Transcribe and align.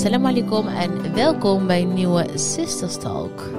assalamu 0.00 0.28
alaikum 0.28 0.68
en 0.68 1.14
welkom 1.14 1.66
bij 1.66 1.82
een 1.82 1.94
nieuwe 1.94 2.26
Sisters 2.34 2.98
Talk. 2.98 3.50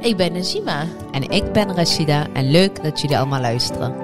Ik 0.00 0.16
ben 0.16 0.32
Najima. 0.32 0.84
En 1.12 1.22
ik 1.30 1.52
ben 1.52 1.74
Rashida 1.74 2.26
en 2.32 2.50
leuk 2.50 2.82
dat 2.82 3.00
jullie 3.00 3.18
allemaal 3.18 3.40
luisteren. 3.40 3.94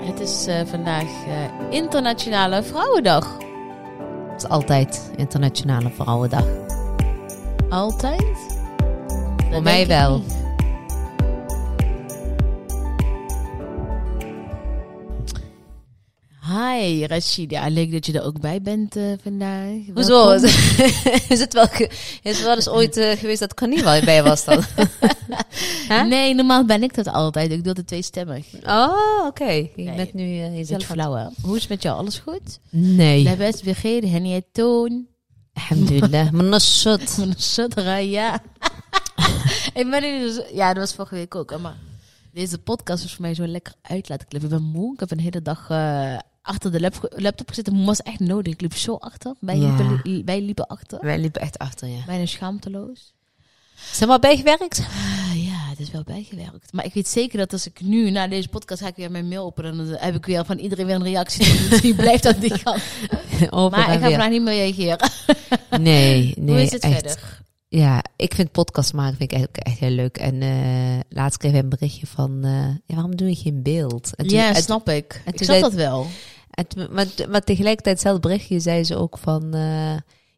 Het 0.00 0.20
is 0.20 0.46
eh, 0.46 0.60
vandaag 0.66 1.02
eh, 1.02 1.70
Internationale 1.70 2.62
Vrouwendag. 2.62 3.38
Het 4.32 4.42
is 4.42 4.48
altijd 4.48 5.10
Internationale 5.16 5.90
Vrouwendag. 5.90 6.44
Altijd? 7.68 8.24
Voor 9.50 9.62
mij 9.62 9.86
wel. 9.86 10.18
niet. 10.18 10.45
Hi 16.56 17.06
Rashida, 17.06 17.68
leuk 17.68 17.92
dat 17.92 18.06
je 18.06 18.12
er 18.12 18.24
ook 18.24 18.40
bij 18.40 18.62
bent 18.62 18.96
eh, 18.96 19.04
vandaag. 19.22 19.72
Hoezo? 19.94 20.30
is 21.28 21.40
het 21.40 21.52
wel, 21.52 21.66
is 22.22 22.42
wel 22.42 22.54
eens 22.54 22.68
ooit 22.68 22.96
eh, 22.96 23.18
geweest 23.18 23.40
dat 23.40 23.54
Connie 23.54 23.82
wel 23.82 24.00
bij 24.00 24.22
was 24.22 24.44
dan? 24.44 24.64
nee, 26.08 26.34
normaal 26.34 26.64
ben 26.64 26.82
ik 26.82 26.94
dat 26.94 27.08
altijd. 27.08 27.50
Ik 27.52 27.64
doe 27.64 27.72
het 27.72 27.86
tweestemmig. 27.86 28.46
Oh, 28.66 28.92
oké. 29.18 29.26
Okay. 29.26 29.72
Je 29.76 29.92
bent 29.96 30.14
nu 30.14 30.22
uh, 30.22 30.56
jezelf. 30.56 30.86
Hoe 31.42 31.56
is 31.56 31.60
het 31.60 31.68
met 31.68 31.82
jou? 31.82 31.98
Alles 31.98 32.18
goed? 32.18 32.58
Nee. 32.70 33.22
La 33.22 33.36
best 33.36 33.64
begeerd, 33.64 34.04
en 34.04 34.44
toon. 34.52 35.06
Alhamdulillah. 35.52 36.58
shot. 36.60 37.16
Mnassut, 37.18 37.74
ja. 38.00 38.42
Ik 39.74 39.90
ben 39.90 40.02
nu 40.02 40.18
dus... 40.18 40.40
Ja, 40.52 40.68
dat 40.68 40.76
was 40.76 40.94
vorige 40.94 41.14
week 41.14 41.34
ook, 41.34 41.60
maar... 41.60 41.76
Deze 42.32 42.58
podcast 42.58 43.04
is 43.04 43.12
voor 43.12 43.22
mij 43.22 43.34
zo 43.34 43.46
lekker 43.46 43.74
uitlaatklep. 43.82 44.42
Ik 44.42 44.48
ben 44.48 44.62
moe. 44.62 44.92
Ik 44.92 45.00
heb 45.00 45.10
een 45.10 45.20
hele 45.20 45.42
dag 45.42 45.68
achter 46.46 46.72
de 46.72 46.80
lap, 46.80 47.14
laptop 47.16 47.48
gezeten. 47.48 47.84
Was 47.84 48.02
echt 48.02 48.18
nodig. 48.20 48.52
Ik 48.52 48.60
liep 48.60 48.74
zo 48.76 48.94
achter. 48.94 49.34
Wij, 49.40 49.56
Ja. 49.56 49.66
liepen, 49.66 50.00
li- 50.02 50.22
wij 50.24 50.40
liepen 50.40 50.66
achter. 50.66 50.98
Wij 51.02 51.18
liepen 51.18 51.40
echt 51.40 51.58
achter, 51.58 51.88
ja. 51.88 52.04
Bijna 52.06 52.26
schaamteloos. 52.26 53.14
Zijn 53.92 54.10
we 54.10 54.18
bijgewerkt? 54.18 54.78
Ah, 54.78 55.44
ja, 55.44 55.68
het 55.70 55.80
is 55.80 55.90
wel 55.90 56.02
bijgewerkt. 56.04 56.72
Maar 56.72 56.84
ik 56.84 56.94
weet 56.94 57.08
zeker 57.08 57.38
dat 57.38 57.52
als 57.52 57.66
ik 57.66 57.80
nu 57.80 58.10
na 58.10 58.28
deze 58.28 58.48
podcast 58.48 58.80
ga 58.82 58.88
ik 58.88 58.96
weer 58.96 59.10
mijn 59.10 59.28
mail 59.28 59.44
openen. 59.44 59.76
Dan 59.76 59.96
heb 59.98 60.14
ik 60.14 60.26
weer 60.26 60.44
van 60.44 60.58
iedereen 60.58 60.86
weer 60.86 60.94
een 60.94 61.02
reactie. 61.02 61.68
Dus 61.68 61.80
die 61.80 61.94
blijft 62.04 62.26
aan 62.26 62.40
die 62.40 62.62
kant. 62.62 62.82
Open 63.50 63.78
Maar 63.78 63.92
ik 63.94 64.00
ga 64.00 64.08
vandaag 64.10 64.30
niet 64.30 64.42
meer 64.42 64.54
reageren. 64.54 64.98
Nee, 65.80 66.34
nee. 66.38 66.54
Hoe 66.54 66.62
is 66.62 66.70
het 66.72 66.82
echt. 66.82 66.92
verder? 66.94 67.44
Ja, 67.68 68.02
ik 68.16 68.34
vind 68.34 68.52
podcast 68.52 68.92
maken 68.92 69.16
vind 69.16 69.32
ik 69.32 69.38
echt, 69.38 69.48
echt 69.52 69.78
heel 69.78 69.90
leuk. 69.90 70.16
En 70.16 70.42
eh, 70.42 70.98
laatst 71.08 71.38
kreeg 71.38 71.52
ik 71.52 71.62
een 71.62 71.68
berichtje 71.68 72.06
van, 72.06 72.44
eh, 72.44 72.50
ja, 72.86 72.94
waarom 72.94 73.16
doe 73.16 73.28
je 73.28 73.34
geen 73.34 73.62
beeld? 73.62 74.14
En 74.14 74.26
toen- 74.26 74.36
Ja, 74.36 74.54
en- 74.54 74.62
snap 74.62 74.88
ik. 74.88 75.22
en 75.24 75.32
Ik 75.32 75.42
snap 75.44 75.60
dat 75.60 75.72
wel. 75.72 76.06
Maar, 76.90 77.06
maar 77.28 77.40
tegelijkertijd, 77.44 77.94
hetzelfde 77.94 78.28
berichtje, 78.28 78.60
zei 78.60 78.84
ze 78.84 78.96
ook 78.96 79.18
van, 79.18 79.54
eh, 79.54 79.60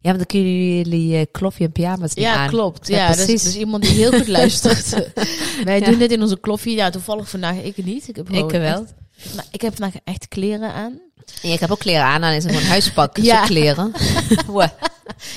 ja, 0.00 0.10
maar 0.10 0.16
dan 0.16 0.26
kunnen 0.26 0.76
jullie 0.76 1.14
uh, 1.18 1.22
klofje 1.32 1.64
en 1.64 1.72
pyjama's 1.72 2.14
niet 2.14 2.24
Ja, 2.24 2.34
aan. 2.34 2.48
klopt. 2.48 2.88
Ja, 2.88 2.96
Ja, 2.96 3.06
dus, 3.06 3.16
precies. 3.16 3.42
dus 3.42 3.56
iemand 3.56 3.82
die 3.82 3.92
heel 3.92 4.12
goed 4.12 4.28
luistert. 4.28 4.90
Wij 5.64 5.78
Ja. 5.80 5.86
doen 5.90 5.98
dit 5.98 6.12
in 6.12 6.22
onze 6.22 6.40
kloffie. 6.40 6.76
Ja, 6.76 6.90
toevallig 6.90 7.28
vandaag 7.28 7.56
ik 7.62 7.84
niet. 7.84 8.08
Ik 8.08 8.16
heb, 8.16 8.30
Ik 8.30 8.50
wel. 8.50 8.60
echt- 8.60 8.94
nou, 9.34 9.46
ik 9.50 9.60
heb 9.60 9.76
vandaag 9.76 10.00
echt 10.04 10.28
kleren 10.28 10.72
aan. 10.72 11.00
En 11.42 11.50
ik 11.52 11.60
heb 11.60 11.70
ook 11.70 11.78
kleren 11.78 12.04
aan, 12.04 12.20
dan 12.20 12.30
is 12.30 12.42
het 12.44 12.52
gewoon 12.52 12.68
huispak, 12.68 13.16
Ja. 13.16 13.22
ja. 13.24 13.44
kleren. 13.46 13.92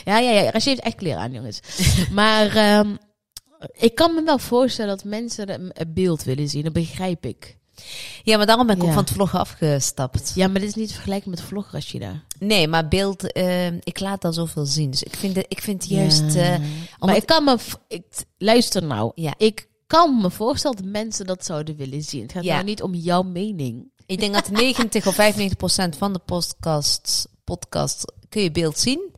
Ja, 0.05 0.17
ja, 0.19 0.31
ja. 0.31 0.41
Rashid 0.43 0.63
heeft 0.65 0.79
echt 0.81 0.95
kleren 0.95 1.19
aan, 1.19 1.31
jongens. 1.31 1.59
maar 2.11 2.55
ehm, 2.55 2.95
ik 3.73 3.95
kan 3.95 4.13
me 4.15 4.23
wel 4.23 4.37
voorstellen 4.39 4.95
dat 4.95 5.03
mensen 5.05 5.49
een 5.53 5.71
een 5.73 5.93
beeld 5.93 6.23
willen 6.23 6.49
zien. 6.49 6.63
Dat 6.63 6.73
begrijp 6.73 7.25
ik. 7.25 7.57
Ja, 8.23 8.37
maar 8.37 8.45
daarom 8.45 8.67
ben 8.67 8.75
ik 8.75 8.81
Ja. 8.81 8.87
ook 8.87 8.93
van 8.93 9.03
het 9.03 9.13
vloggen 9.13 9.39
afgestapt. 9.39 10.31
Ja, 10.35 10.47
maar 10.47 10.59
dit 10.59 10.69
is 10.69 10.75
niet 10.75 10.87
te 10.87 10.93
vergelijken 10.93 11.29
met 11.29 11.41
vlog, 11.41 11.71
Rashida. 11.71 12.23
Nee, 12.39 12.67
maar 12.67 12.87
beeld, 12.87 13.31
eh, 13.31 13.67
ik 13.67 13.99
laat 13.99 14.21
dan 14.21 14.33
zoveel 14.33 14.65
zien. 14.65 14.89
Dus 14.91 15.03
ik 15.03 15.15
vind, 15.15 15.37
ik 15.37 15.61
vind 15.61 15.85
juist, 15.89 16.35
eh, 16.35 16.55
maar 16.99 17.15
ik 17.15 17.25
kan 17.25 17.43
me... 17.43 17.57
Ik, 17.87 18.03
luister 18.37 18.83
nou. 18.83 19.11
Ja. 19.15 19.33
Ik 19.37 19.67
kan 19.87 20.21
me 20.21 20.29
voorstellen 20.31 20.77
dat 20.77 20.85
mensen 20.85 21.25
dat 21.25 21.45
zouden 21.45 21.75
willen 21.75 22.01
zien. 22.03 22.21
Het 22.21 22.31
gaat 22.31 22.43
Ja. 22.43 22.53
nou 22.53 22.65
niet 22.65 22.81
om 22.81 22.93
jouw 22.95 23.21
mening. 23.23 23.89
Ik 24.05 24.19
denk 24.19 24.33
dat 24.33 24.49
90 24.49 25.07
of 25.07 25.15
95 25.15 25.57
procent 25.57 25.95
van 25.97 26.13
de 26.13 26.19
podcasts, 26.19 27.25
podcast 27.43 28.13
kun 28.29 28.41
je 28.41 28.51
beeld 28.51 28.79
zien. 28.79 29.09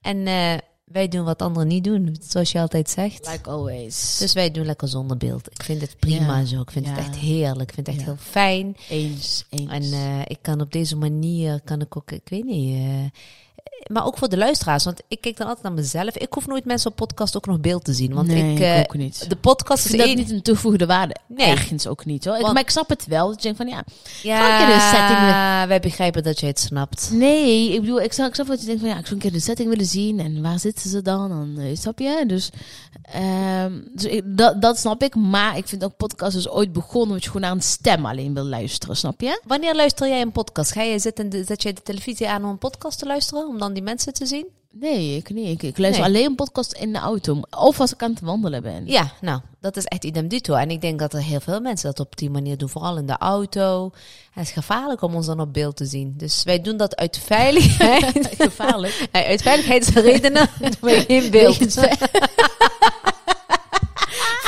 En 0.00 0.26
eh, 0.26 0.54
wij 0.92 1.08
doen 1.08 1.24
wat 1.24 1.42
anderen 1.42 1.68
niet 1.68 1.84
doen, 1.84 2.16
zoals 2.20 2.52
je 2.52 2.60
altijd 2.60 2.90
zegt. 2.90 3.28
Like 3.32 3.50
always. 3.50 4.16
Dus 4.18 4.32
wij 4.32 4.50
doen 4.50 4.66
lekker 4.66 4.88
zonder 4.88 5.16
beeld. 5.16 5.46
Ik 5.50 5.62
vind 5.62 5.80
het 5.80 5.96
prima 5.98 6.38
Ja. 6.38 6.44
zo. 6.44 6.60
Ik 6.60 6.70
vind 6.70 6.86
Ja. 6.86 6.90
het 6.90 7.00
echt 7.00 7.16
heerlijk. 7.16 7.68
Ik 7.68 7.74
vind 7.74 7.86
het 7.86 7.96
echt 7.96 8.04
Ja. 8.04 8.10
heel 8.12 8.20
fijn. 8.20 8.76
Eens, 8.88 9.44
eens. 9.50 9.70
En 9.70 9.82
eh, 9.82 10.20
ik 10.24 10.38
kan 10.40 10.60
op 10.60 10.72
deze 10.72 10.96
manier, 10.96 11.60
kan 11.64 11.80
ik 11.80 11.96
ook, 11.96 12.10
ik 12.10 12.28
weet 12.28 12.44
niet... 12.44 12.74
eh, 12.76 13.04
maar 13.86 14.06
ook 14.06 14.18
voor 14.18 14.28
de 14.28 14.36
luisteraars, 14.36 14.84
want 14.84 15.00
ik 15.08 15.20
kijk 15.20 15.36
dan 15.36 15.46
altijd 15.46 15.64
naar 15.64 15.74
mezelf. 15.74 16.16
Ik 16.16 16.32
hoef 16.32 16.46
nooit 16.46 16.64
mensen 16.64 16.90
op 16.90 16.96
podcast 16.96 17.36
ook 17.36 17.46
nog 17.46 17.60
beeld 17.60 17.84
te 17.84 17.92
zien. 17.92 18.14
Want 18.14 18.26
nee, 18.26 18.52
ik, 18.52 18.58
ik 18.58 18.64
eh, 18.64 18.78
ook 18.78 18.94
niet. 18.94 19.30
de 19.30 19.36
podcast 19.36 19.84
Ik 19.84 19.90
is 19.92 19.98
dat 19.98 20.06
één... 20.06 20.16
niet 20.16 20.30
een 20.30 20.42
toegevoegde 20.42 20.86
waarde. 20.86 21.16
Nee. 21.28 21.46
Ergens 21.46 21.86
ook 21.86 22.04
niet 22.04 22.24
hoor. 22.24 22.34
Ik- 22.34 22.40
Want- 22.40 22.52
maar 22.54 22.62
ik 22.62 22.70
snap 22.70 22.88
het 22.88 23.06
wel. 23.06 23.26
Dat 23.26 23.36
je 23.36 23.42
denkt 23.42 23.56
van 23.56 23.68
ja. 23.68 23.84
Ja, 24.22 24.36
Gewoon 24.36 24.60
een 24.60 24.66
keer 24.66 24.74
de 24.74 24.80
setting 24.96 25.18
wij 25.68 25.80
begrijpen 25.80 26.22
dat 26.22 26.40
je 26.40 26.46
het 26.46 26.58
snapt. 26.60 27.10
Nee, 27.12 27.72
ik 27.74 27.80
bedoel, 27.80 28.00
ik 28.00 28.12
snap, 28.12 28.28
ik 28.28 28.34
snap 28.34 28.46
wat 28.46 28.60
je 28.60 28.66
denkt 28.66 28.80
van 28.80 28.90
ja, 28.90 28.96
ik 28.98 29.02
zou 29.06 29.14
een 29.14 29.20
keer 29.22 29.32
de 29.32 29.40
setting 29.40 29.68
willen 29.68 29.86
zien. 29.86 30.20
En 30.20 30.42
waar 30.42 30.58
zitten 30.58 30.90
ze 30.90 31.02
dan? 31.02 31.28
dan 31.28 31.64
eh, 31.64 31.76
snap 31.76 31.98
je? 31.98 32.24
Dus, 32.26 32.50
ehm, 33.02 33.72
dus 33.94 34.04
ik, 34.04 34.22
dat, 34.24 34.62
dat 34.62 34.78
snap 34.78 35.02
ik. 35.02 35.14
Maar 35.14 35.56
ik 35.56 35.68
vind 35.68 35.84
ook 35.84 35.96
podcast 35.96 36.36
is 36.36 36.48
ooit 36.48 36.72
begonnen 36.72 37.08
omdat 37.08 37.22
je 37.22 37.26
gewoon 37.30 37.42
naar 37.42 37.56
een 37.56 37.62
stem 37.62 38.06
alleen 38.06 38.34
wil 38.34 38.44
luisteren. 38.44 38.96
Snap 38.96 39.20
je? 39.20 39.40
Wanneer 39.46 39.74
luister 39.74 40.08
jij 40.08 40.20
een 40.20 40.32
podcast? 40.32 40.72
Ga 40.72 40.82
je 40.82 40.98
zitten, 40.98 41.44
zet 41.46 41.62
jij 41.62 41.72
de 41.72 41.82
televisie 41.82 42.28
aan 42.28 42.44
om 42.44 42.50
een 42.50 42.58
podcast 42.58 42.98
te 42.98 43.06
luisteren? 43.06 43.48
Om 43.48 43.58
dan 43.58 43.69
die 43.72 43.82
mensen 43.82 44.12
te 44.12 44.26
zien? 44.26 44.46
Nee, 44.72 45.16
ik 45.16 45.30
niet. 45.30 45.48
Ik, 45.48 45.62
ik 45.62 45.78
luister 45.78 46.04
Nee. 46.04 46.10
alleen 46.14 46.26
een 46.26 46.34
podcast 46.34 46.72
in 46.72 46.92
de 46.92 46.98
auto. 46.98 47.40
Of 47.50 47.80
als 47.80 47.92
ik 47.92 48.02
aan 48.02 48.10
het 48.10 48.20
wandelen 48.20 48.62
ben. 48.62 48.86
Ja, 48.86 49.12
nou, 49.20 49.40
dat 49.60 49.76
is 49.76 49.84
echt 49.84 50.04
idem 50.04 50.28
dito. 50.28 50.54
En 50.54 50.70
ik 50.70 50.80
denk 50.80 50.98
dat 50.98 51.12
er 51.12 51.22
heel 51.22 51.40
veel 51.40 51.60
mensen 51.60 51.88
dat 51.88 52.00
op 52.06 52.16
die 52.16 52.30
manier 52.30 52.58
doen. 52.58 52.68
Vooral 52.68 52.96
in 52.96 53.06
de 53.06 53.18
auto. 53.18 53.90
Het 54.32 54.44
is 54.44 54.50
gevaarlijk 54.52 55.02
om 55.02 55.14
ons 55.14 55.26
dan 55.26 55.40
op 55.40 55.52
beeld 55.52 55.76
te 55.76 55.86
zien. 55.86 56.14
Dus 56.16 56.42
wij 56.42 56.60
doen 56.62 56.76
dat 56.76 56.96
uit 56.96 57.18
veiligheid. 57.18 58.28
Gevaarlijk. 58.38 59.08
Uit 59.12 59.42
veiligheidsredenen 59.42 60.48
doen 60.60 60.74
wij 60.80 61.04
geen 61.04 61.30
beeld. 61.30 61.76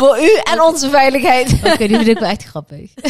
Voor 0.03 0.19
u 0.23 0.41
en 0.53 0.61
onze 0.63 0.91
veiligheid. 0.91 1.53
Oké, 1.65 1.87
die 1.87 1.97
vind 1.97 2.07
ik 2.09 2.19
wel 2.19 2.29
echt 2.29 2.45
grappig. 2.45 2.91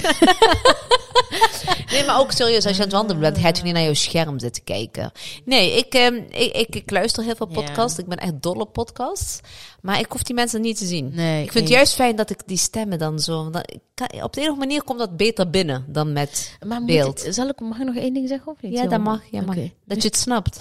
Nee, 1.90 2.04
maar 2.04 2.18
ook 2.20 2.32
serieus, 2.32 2.66
als 2.66 2.76
je 2.76 2.82
aan 2.82 2.88
het 2.88 2.96
wandelen 2.96 3.20
bent, 3.22 3.38
ga 3.38 3.48
je 3.48 3.62
niet 3.62 3.72
naar 3.72 3.82
jouw 3.82 3.94
scherm 3.94 4.38
zitten 4.38 4.64
kijken. 4.64 5.12
Nee, 5.44 5.76
ik, 5.78 5.94
ehm, 5.94 6.14
ik, 6.14 6.52
ik, 6.56 6.74
ik 6.76 6.90
luister 6.90 7.24
heel 7.24 7.34
veel 7.36 7.48
Ja. 7.50 7.54
podcasts. 7.54 7.98
Ik 7.98 8.06
ben 8.06 8.18
echt 8.18 8.42
dol 8.42 8.54
op 8.54 8.72
podcasts. 8.72 9.40
Maar 9.82 9.98
ik 9.98 10.06
hoef 10.12 10.22
die 10.22 10.34
mensen 10.34 10.60
niet 10.60 10.78
te 10.78 10.86
zien. 10.86 11.10
Nee, 11.14 11.42
ik 11.44 11.52
vind 11.52 11.64
het 11.64 11.72
juist 11.74 11.94
fijn 11.94 12.16
dat 12.16 12.30
ik 12.30 12.38
die 12.46 12.56
stemmen 12.56 12.98
dan 12.98 13.18
zo... 13.18 13.50
kan- 13.94 14.22
op 14.22 14.32
de 14.32 14.40
ene 14.40 14.54
manier 14.56 14.82
komt 14.82 14.98
dat 14.98 15.16
beter 15.16 15.50
binnen 15.50 15.84
dan 15.88 16.12
met... 16.12 16.56
Maar 16.66 16.84
Beeld. 16.84 17.26
ik- 17.26 17.32
zal 17.32 17.48
ik, 17.48 17.60
mag 17.60 17.78
ik 17.78 17.84
nog 17.86 17.96
één 17.96 18.14
ding 18.14 18.28
zeggen 18.28 18.52
of 18.52 18.56
niet? 18.62 18.72
Ja, 18.72 18.86
dat 18.86 19.00
mag. 19.00 19.20
Ja, 19.30 19.40
mag. 19.42 19.56
Dat 19.84 20.02
je 20.02 20.08
het 20.08 20.16
snapt. 20.16 20.58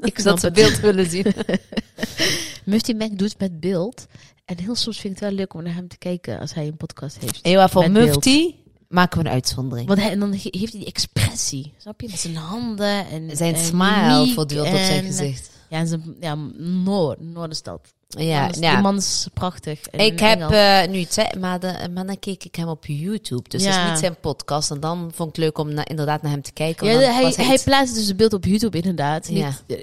Ik 0.00 0.18
snap 0.18 0.24
dat 0.40 0.40
ze 0.40 0.46
het. 0.46 0.54
beeld 0.54 0.80
willen 0.80 1.10
zien. 1.10 1.26
Mufti 2.64 2.94
Mac 2.94 3.10
doet 3.18 3.38
met 3.38 3.60
beeld. 3.60 4.06
En 4.44 4.58
heel 4.58 4.74
soms 4.74 5.00
vind 5.00 5.14
ik 5.14 5.20
het 5.20 5.28
wel 5.28 5.38
leuk 5.38 5.54
om 5.54 5.62
naar 5.62 5.74
hem 5.74 5.88
te 5.88 5.98
kijken 5.98 6.38
als 6.40 6.54
hij 6.54 6.66
een 6.66 6.76
podcast 6.76 7.18
heeft. 7.18 7.38
Ewa, 7.42 7.68
voor 7.68 7.82
Met 7.82 7.92
beeld. 7.92 8.06
Mufti 8.24 8.62
maken 8.88 9.18
we 9.22 9.24
een 9.28 9.32
uitzondering. 9.32 9.88
Want 9.88 10.00
hij, 10.00 10.10
en 10.10 10.18
dan 10.20 10.30
he- 10.32 10.38
heeft 10.42 10.72
hij 10.72 10.80
die 10.80 10.84
expressie, 10.86 11.74
snap 11.78 12.00
je? 12.00 12.08
Met 12.08 12.18
zijn 12.18 12.36
handen 12.36 13.06
en 13.06 13.36
Zijn 13.36 13.54
en 13.54 13.64
smile 13.64 14.32
voortdurend 14.34 14.68
op 14.74 14.80
zijn 14.80 15.04
gezicht. 15.04 15.50
Ja, 15.70 15.78
en 15.78 15.86
zijn 15.86 16.16
ja, 16.20 16.34
Noord, 16.58 17.20
Noorderstad. 17.20 17.92
Ja, 18.08 18.22
ja. 18.60 18.72
Die 18.72 18.82
man 18.82 18.96
is 18.96 19.26
prachtig. 19.32 19.88
Ik 19.90 20.20
heb 20.20 20.40
eh, 20.50 20.86
nu 20.88 21.04
zei, 21.08 21.28
maar, 21.38 21.60
de, 21.60 21.88
maar 21.94 22.06
dan 22.06 22.18
keek 22.18 22.44
ik 22.44 22.54
hem 22.54 22.68
op 22.68 22.86
YouTube. 22.86 23.48
Dus 23.48 23.64
Ja. 23.64 23.84
is 23.84 23.90
niet 23.90 23.98
zijn 23.98 24.16
podcast. 24.20 24.70
En 24.70 24.80
dan 24.80 24.98
vond 25.14 25.28
ik 25.28 25.34
het 25.36 25.44
leuk 25.44 25.58
om 25.58 25.74
na- 25.74 25.86
inderdaad 25.86 26.22
naar 26.22 26.30
hem 26.30 26.42
te 26.42 26.52
kijken. 26.52 26.86
ja, 26.86 26.98
hij, 26.98 27.32
hij, 27.36 27.58
plaatst 27.64 27.94
dus 27.94 28.06
het 28.06 28.16
beeld 28.16 28.32
op 28.32 28.44
YouTube 28.44 28.76
inderdaad. 28.76 29.28
Ja. 29.28 29.50
Eh, 29.66 29.78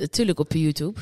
natuurlijk 0.00 0.38
op 0.38 0.52
YouTube. 0.52 1.00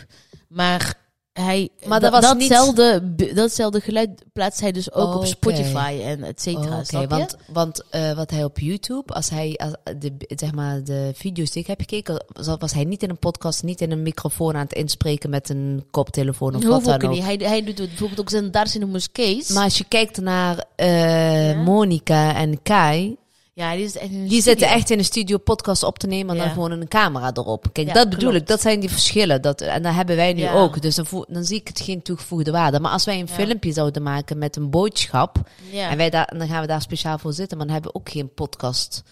Maar 0.48 0.94
hij, 1.40 1.68
Maar 1.86 2.00
dat, 2.00 2.12
dat 2.12 2.22
was 2.22 2.34
niet- 2.34 2.48
datzelfde, 2.48 3.14
datzelfde 3.34 3.80
geluid 3.80 4.24
plaatst 4.32 4.60
hij 4.60 4.72
dus 4.72 4.92
ook 4.92 5.08
op 5.08 5.14
Oké. 5.16 5.26
Spotify 5.26 6.00
en 6.04 6.22
et 6.22 6.40
cetera. 6.42 6.76
Oh, 6.92 7.00
Oké, 7.02 7.06
want, 7.06 7.36
want 7.52 7.82
eh, 7.90 8.12
wat 8.12 8.30
hij 8.30 8.44
op 8.44 8.58
YouTube, 8.58 9.12
als 9.14 9.30
hij 9.30 9.54
als 9.56 9.72
de, 9.98 10.12
zeg 10.36 10.54
maar, 10.54 10.84
de 10.84 11.10
video's 11.14 11.50
die 11.50 11.62
ik 11.62 11.68
heb 11.68 11.80
gekeken, 11.80 12.24
was, 12.58 12.72
hij 12.72 12.84
niet 12.84 13.02
in 13.02 13.10
een 13.10 13.18
podcast, 13.18 13.62
niet 13.62 13.80
in 13.80 13.90
een 13.90 14.02
microfoon 14.02 14.54
aan 14.54 14.60
het 14.62 14.72
inspreken 14.72 15.30
met 15.30 15.48
een 15.48 15.84
koptelefoon 15.90 16.54
of 16.56 16.64
wat 16.64 16.84
dan 16.84 17.02
ook. 17.02 17.10
niet. 17.10 17.22
Hij, 17.24 17.36
hij 17.42 17.64
doet 17.64 17.78
het 17.78 17.88
bijvoorbeeld 17.88 18.20
ook 18.20 18.30
zijn 18.30 18.50
Dars 18.50 18.74
in 18.74 18.80
de 18.80 18.86
moskees. 18.86 19.48
Maar 19.48 19.64
als 19.64 19.78
je 19.78 19.84
kijkt 19.88 20.20
naar 20.20 20.64
Ja. 20.76 21.54
Monica 21.62 22.34
en 22.34 22.62
Kai, 22.62 23.16
ja, 23.58 23.74
die, 23.74 23.84
is 23.84 23.96
echt 23.96 24.10
in 24.10 24.14
een 24.14 24.28
die 24.28 24.40
studio. 24.40 24.40
zitten 24.40 24.68
echt 24.68 24.90
in 24.90 24.98
een 24.98 25.04
studio 25.04 25.38
podcast 25.38 25.82
op 25.82 25.98
te 25.98 26.06
nemen 26.06 26.30
en 26.30 26.36
Ja. 26.36 26.44
dan 26.44 26.52
gewoon 26.52 26.70
een 26.70 26.88
camera 26.88 27.30
erop. 27.34 27.66
Kijk, 27.72 27.86
Ja, 27.86 27.92
dat 27.92 28.10
bedoel 28.10 28.32
ik. 28.34 28.46
Dat 28.46 28.60
zijn 28.60 28.80
die 28.80 28.90
verschillen. 28.90 29.42
Dat, 29.42 29.60
en 29.60 29.82
dat 29.82 29.94
hebben 29.94 30.16
wij 30.16 30.32
nu 30.32 30.40
Ja. 30.40 30.52
ook. 30.52 30.82
Dus 30.82 30.94
dan, 30.94 31.06
dan 31.28 31.44
zie 31.44 31.56
ik 31.60 31.68
het 31.68 31.80
geen 31.80 32.02
toegevoegde 32.02 32.50
waarde. 32.50 32.80
Maar 32.80 32.92
als 32.92 33.04
wij 33.04 33.20
een 33.20 33.28
filmpje 33.28 33.72
zouden 33.72 34.02
maken 34.02 34.38
met 34.38 34.56
een 34.56 34.70
boodschap. 34.70 35.36
En 35.72 35.96
wij 35.96 36.10
daar, 36.10 36.32
dan 36.38 36.48
gaan 36.48 36.60
we 36.60 36.66
daar 36.66 36.82
speciaal 36.82 37.18
voor 37.18 37.32
zitten, 37.32 37.56
maar 37.56 37.66
dan 37.66 37.74
hebben 37.74 37.92
we 37.92 37.98
ook 37.98 38.10
geen 38.10 38.34
podcast 38.34 39.02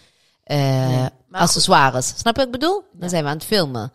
eh 0.44 0.56
Nee, 0.88 1.08
maar 1.28 1.40
accessoires. 1.40 2.06
Snap 2.08 2.34
je 2.36 2.44
wat 2.44 2.54
ik 2.54 2.60
bedoel? 2.60 2.82
Dan 2.92 3.08
zijn 3.08 3.22
we 3.22 3.28
aan 3.28 3.36
het 3.36 3.44
filmen. 3.44 3.92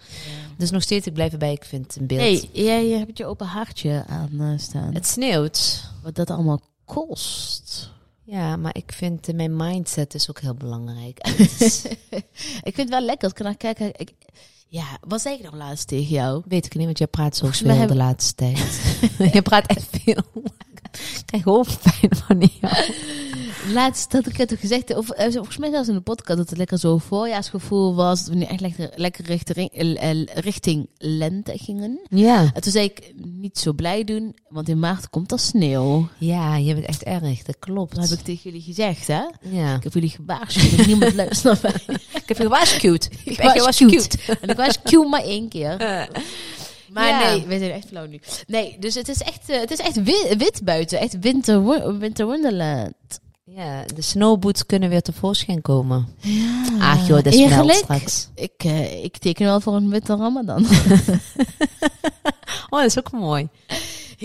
Dus 0.58 0.72
nog 0.72 0.82
steeds, 0.82 1.08
ik 1.08 1.14
blijf 1.14 1.32
erbij. 1.32 1.52
Ik 1.52 1.66
vind 1.66 1.96
een 1.96 2.08
beeld. 2.08 2.22
Hey, 2.22 2.50
jij 2.52 2.88
hebt 2.88 3.18
je 3.18 3.26
open 3.26 3.48
hartje 3.48 4.04
aan 4.08 4.30
eh, 4.40 4.48
staan. 4.58 4.94
Het 4.94 5.08
sneeuwt. 5.08 5.84
Wat 6.04 6.16
dat 6.16 6.30
allemaal 6.30 6.62
kost. 6.86 7.91
Ja, 8.24 8.56
maar 8.56 8.76
ik 8.76 8.92
vind 8.92 9.28
eh, 9.28 9.36
mijn 9.36 9.56
mindset 9.56 10.14
is 10.14 10.30
ook 10.30 10.40
heel 10.40 10.54
belangrijk. 10.54 11.18
Ik 12.64 12.76
vind 12.76 12.78
het 12.78 12.90
wel 12.90 13.02
lekker 13.02 13.24
als 13.30 13.40
ik 13.40 13.44
naar 13.46 13.58
kijk. 13.58 13.80
Ik, 13.80 14.12
ja, 14.72 14.98
wat 15.08 15.22
zei 15.22 15.36
ik 15.36 15.44
nou 15.44 15.56
laatst 15.56 15.88
tegen 15.88 16.16
jou? 16.16 16.42
weet 16.48 16.66
ik 16.66 16.76
niet, 16.76 16.86
want 16.86 16.98
jij 16.98 17.08
praat 17.08 17.36
zo 17.36 17.48
veel 17.52 17.88
de 17.88 17.96
laatste 17.96 18.36
tijd. 18.36 18.82
je 19.34 19.42
praat 19.42 19.66
echt 19.66 19.88
veel. 19.92 20.24
ik 20.92 21.22
krijg 21.26 21.44
hoofdpijn 21.44 22.16
van 22.16 22.50
jou. 22.60 22.94
Laatst 23.74 24.12
had 24.12 24.28
ik 24.28 24.38
het 24.38 24.56
gezegd, 24.60 24.96
of, 24.96 25.10
eh, 25.10 25.32
volgens 25.32 25.58
mij 25.58 25.72
zelfs 25.72 25.88
in 25.88 25.94
de 25.94 26.02
podcast, 26.02 26.38
dat 26.38 26.50
het 26.50 26.58
lekker 26.58 26.80
zo 26.80 26.98
voorjaarsgevoel 26.98 27.96
was. 27.96 28.20
Dat 28.20 28.30
we 28.30 28.36
nu 28.36 28.44
echt 28.44 28.62
lekker, 28.62 28.90
lekker 28.96 29.26
richting, 29.26 29.72
eh, 29.72 30.24
richting 30.24 30.90
lente 30.98 31.58
gingen. 31.58 32.00
Ja. 32.10 32.52
En 32.54 32.62
toen 32.62 32.72
zei 32.72 32.86
ik, 32.86 33.14
niet 33.16 33.58
zo 33.58 33.74
blij 33.74 34.04
doen, 34.04 34.36
want 34.50 34.70
in 34.70 34.80
maart 34.80 35.10
komt 35.10 35.32
er 35.32 35.40
sneeuw. 35.40 36.08
Ja, 36.18 36.56
je 36.56 36.74
bent 36.74 36.86
echt 36.86 37.04
erg. 37.04 37.44
Dat 37.44 37.60
klopt. 37.60 37.96
Dat 37.96 38.10
heb 38.10 38.20
ik 38.20 38.26
tegen 38.26 38.42
jullie 38.44 38.62
gezegd, 38.62 39.08
hè? 39.08 39.24
Ja. 39.42 39.76
Ik 39.76 39.84
heb 39.84 39.94
jullie 39.94 40.10
gewaarschuwd, 40.10 40.86
niemand 40.86 41.14
luistert 41.22 41.62
naar 41.62 41.84
mij. 41.88 41.98
Ik 42.32 42.38
heb 42.38 42.38
je 42.38 42.44
gewaarschuwd. 42.44 43.10
Ik 43.24 43.38
ben 43.38 43.50
gewaarschuwd. 43.50 44.16
En 44.42 44.50
ik 44.50 44.58
was 44.58 44.82
cute 44.84 45.08
maar 45.08 45.24
één 45.24 45.50
keer. 45.50 45.78
Maar 46.94 47.08
Ja. 47.08 47.30
nee, 47.30 47.46
we 47.48 47.58
zijn 47.58 47.72
echt 47.72 47.88
flauw 47.88 48.06
nu. 48.06 48.20
Nee, 48.48 48.76
dus 48.80 48.96
het 48.96 49.08
is 49.10 49.22
echt, 49.22 49.50
eh, 49.50 49.60
het 49.60 49.72
is 49.72 49.78
echt 49.80 50.04
wit, 50.04 50.36
wit 50.38 50.62
buiten. 50.64 51.00
Echt 51.00 51.20
winter, 51.20 51.98
winter 52.00 52.26
wonderland. 52.26 52.94
Ja, 53.44 53.84
de 53.96 54.02
snowboots 54.02 54.66
kunnen 54.66 54.90
weer 54.90 55.02
tevoorschijn 55.02 55.62
komen. 55.62 56.08
Ach 56.80 57.08
joh, 57.08 57.24
dat 57.24 57.34
smelt 57.34 57.72
straks. 57.74 58.28
Ik, 58.36 58.52
eh, 58.58 59.04
ik 59.04 59.18
teken 59.18 59.46
wel 59.46 59.60
voor 59.62 59.76
een 59.76 59.90
witte 59.90 60.16
ramadan. 60.16 60.66
Oh, 62.70 62.80
dat 62.80 62.90
is 62.90 62.98
ook 62.98 63.12
mooi. 63.12 63.48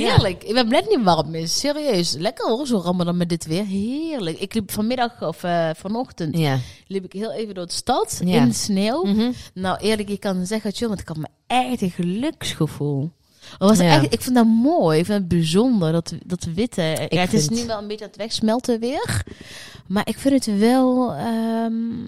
Heerlijk. 0.04 0.44
Ik 0.44 0.54
ben 0.54 0.68
blij 0.68 0.80
dat 0.80 0.88
het 0.88 0.98
niet 0.98 1.06
warm 1.06 1.34
is. 1.34 1.58
Serieus. 1.58 2.12
Lekker 2.12 2.48
hoor, 2.48 2.66
zo 2.66 2.78
ramadan 2.84 3.16
met 3.16 3.28
dit 3.28 3.46
weer. 3.46 3.64
Heerlijk. 3.64 4.38
Ik 4.38 4.54
liep 4.54 4.70
vanmiddag 4.72 5.22
of 5.22 5.42
eh, 5.44 5.70
vanochtend 5.76 6.38
Ja. 6.38 6.58
liep 6.86 7.04
ik 7.04 7.12
heel 7.12 7.32
even 7.32 7.54
door 7.54 7.66
de 7.66 7.72
stad 7.72 8.20
Ja. 8.24 8.40
in 8.40 8.48
de 8.48 8.54
sneeuw. 8.54 9.04
Mhm. 9.04 9.30
Nou, 9.54 9.78
eerlijk, 9.78 10.08
ik 10.08 10.20
kan 10.20 10.46
zeggen, 10.46 10.72
chill, 10.72 10.88
want 10.88 11.00
ik 11.00 11.08
had 11.08 11.16
me 11.16 11.26
echt 11.46 11.80
een 11.82 11.90
geluksgevoel. 11.90 13.10
Was 13.58 13.78
echt, 13.78 14.12
ik 14.12 14.22
vind 14.22 14.34
dat 14.34 14.46
mooi. 14.46 14.98
Ik 14.98 15.04
vind 15.04 15.18
het 15.18 15.28
bijzonder, 15.28 15.92
dat, 15.92 16.12
dat 16.24 16.44
witte. 16.54 17.06
ja, 17.08 17.20
het 17.20 17.32
is 17.32 17.48
nu 17.48 17.66
wel 17.66 17.78
een 17.78 17.86
beetje 17.88 18.04
aan 18.04 18.10
het 18.10 18.18
wegsmelten 18.20 18.80
weer. 18.80 19.24
Maar 19.86 20.08
ik 20.08 20.18
vind 20.18 20.44
het 20.46 20.58
wel... 20.58 21.12
ehm, 21.14 22.04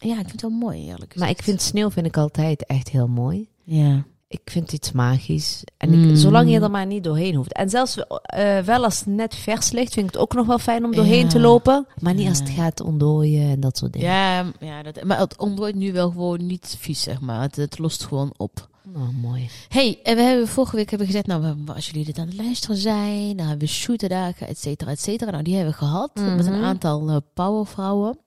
ja, 0.00 0.12
ik 0.18 0.28
vind 0.28 0.32
het 0.32 0.40
wel 0.40 0.50
mooi, 0.50 0.86
eerlijk 0.86 1.16
Maar 1.16 1.28
ik 1.28 1.42
vind 1.42 1.62
sneeuw 1.62 1.90
vind 1.90 2.06
ik 2.06 2.16
altijd 2.16 2.66
echt 2.66 2.88
heel 2.88 3.06
mooi. 3.08 3.48
Ja. 3.64 4.04
Ik 4.30 4.40
vind 4.44 4.72
iets 4.72 4.92
magisch. 4.92 5.62
En 5.76 5.92
ik, 5.92 5.98
Mm. 5.98 6.16
zolang 6.16 6.50
je 6.50 6.60
er 6.60 6.70
maar 6.70 6.86
niet 6.86 7.04
doorheen 7.04 7.34
hoeft. 7.34 7.52
En 7.52 7.70
zelfs 7.70 7.96
eh, 8.22 8.58
wel 8.58 8.84
als 8.84 8.98
het 8.98 9.06
net 9.06 9.34
vers 9.34 9.70
ligt, 9.70 9.92
vind 9.92 10.06
ik 10.06 10.12
het 10.12 10.22
ook 10.22 10.34
nog 10.34 10.46
wel 10.46 10.58
fijn 10.58 10.84
om 10.84 10.94
doorheen 10.94 11.22
Ja. 11.24 11.28
te 11.28 11.40
lopen. 11.40 11.86
Maar 12.00 12.14
niet 12.14 12.28
als 12.28 12.38
het 12.38 12.48
gaat 12.48 12.80
ontdooien 12.80 13.50
en 13.50 13.60
dat 13.60 13.76
soort 13.78 13.92
dingen. 13.92 14.08
Ja, 14.08 14.44
ja 14.60 14.82
dat, 14.82 15.04
maar 15.04 15.18
het 15.18 15.38
ontdooit 15.38 15.74
nu 15.74 15.92
wel 15.92 16.10
gewoon 16.10 16.46
niet 16.46 16.76
vies, 16.78 17.02
zeg 17.02 17.20
maar. 17.20 17.40
Het, 17.40 17.56
het 17.56 17.78
lost 17.78 18.04
gewoon 18.04 18.32
op. 18.36 18.68
Oh, 18.96 19.08
mooi. 19.22 19.48
hey, 19.68 19.98
en 20.02 20.16
we 20.16 20.22
hebben 20.22 20.48
vorige 20.48 20.76
week 20.76 20.88
hebben 20.90 21.06
gezegd, 21.06 21.26
nou, 21.26 21.56
als 21.74 21.86
jullie 21.86 22.04
dit 22.04 22.18
aan 22.18 22.26
het 22.26 22.36
luisteren 22.36 22.76
zijn, 22.76 23.36
dan 23.36 23.46
hebben 23.46 23.66
we 23.66 23.72
shooterdagen, 23.72 24.46
et 24.48 24.58
cetera, 24.58 24.90
et 24.90 25.00
cetera. 25.00 25.30
Nou, 25.30 25.42
die 25.42 25.54
hebben 25.54 25.72
we 25.72 25.78
gehad 25.78 26.10
met 26.14 26.46
een 26.46 26.52
Mhm. 26.52 26.64
aantal 26.64 27.08
eh, 27.08 27.16
powervrouwen. 27.34 28.18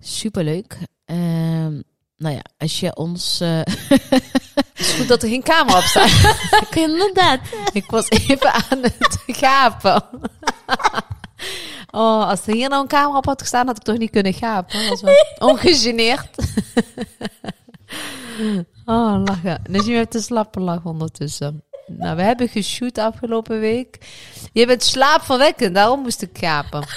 Superleuk. 0.00 0.78
Ehm 1.04 1.80
nou 2.16 2.34
ja, 2.34 2.42
als 2.58 2.80
je 2.80 2.96
ons... 2.96 3.40
Het 4.78 4.86
is 4.86 4.92
goed 4.92 5.08
dat 5.08 5.22
er 5.22 5.28
geen 5.28 5.42
camera 5.42 5.78
op 5.78 5.84
staat. 5.84 6.10
inderdaad. 6.74 7.40
ik 7.72 7.90
was 7.90 8.08
even 8.08 8.52
aan 8.52 8.82
het 8.82 9.18
gapen. 9.26 10.02
oh, 11.90 12.28
als 12.28 12.46
er 12.46 12.54
hier 12.54 12.68
nou 12.68 12.82
een 12.82 12.88
camera 12.88 13.18
op 13.18 13.24
had 13.24 13.40
gestaan, 13.40 13.66
had 13.66 13.76
ik 13.76 13.82
toch 13.82 13.98
niet 13.98 14.10
kunnen 14.10 14.34
gapen. 14.34 14.78
Dat 14.80 14.88
was 14.88 15.00
wel 15.00 15.14
ongegeneerd. 15.50 16.28
oh, 18.84 19.22
lachen. 19.24 19.62
Dus 19.70 19.86
je 19.86 19.92
hebt 19.92 20.14
een 20.14 20.22
slappe 20.22 20.60
lach 20.60 20.84
ondertussen. 20.84 21.62
Nou, 21.86 22.16
we 22.16 22.22
hebben 22.22 22.48
geshoot 22.48 22.98
afgelopen 22.98 23.60
week. 23.60 23.98
Je 24.52 24.66
bent 24.66 24.82
slaapverwekkend, 24.82 25.74
daarom 25.74 26.00
moest 26.02 26.22
ik 26.22 26.38
gapen. 26.38 26.86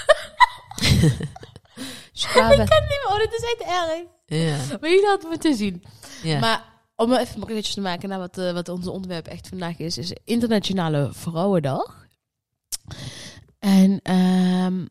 Slapen. 2.13 2.57
niet 2.59 2.69
meer. 2.69 3.05
Oh, 3.09 3.17
dit 3.17 3.33
is 3.33 3.43
echt 3.43 3.69
erg. 3.69 4.03
Ja. 4.25 4.55
Maar 4.79 4.89
jullie 4.89 5.05
hadden 5.07 5.29
moeten 5.29 5.55
zien. 5.55 5.83
ja. 6.23 6.39
Maar 6.39 6.70
om 7.01 7.13
even 7.13 7.39
bruggetjes 7.39 7.73
te 7.73 7.81
maken 7.81 8.09
naar 8.09 8.19
wat, 8.19 8.37
eh, 8.37 8.51
wat 8.51 8.69
ons 8.69 8.87
onderwerp 8.87 9.27
echt 9.27 9.47
vandaag 9.47 9.77
is, 9.77 9.97
is 9.97 10.13
Internationale 10.23 11.09
Vrouwendag. 11.11 12.07
En 13.59 13.99
ehm, 14.03 14.85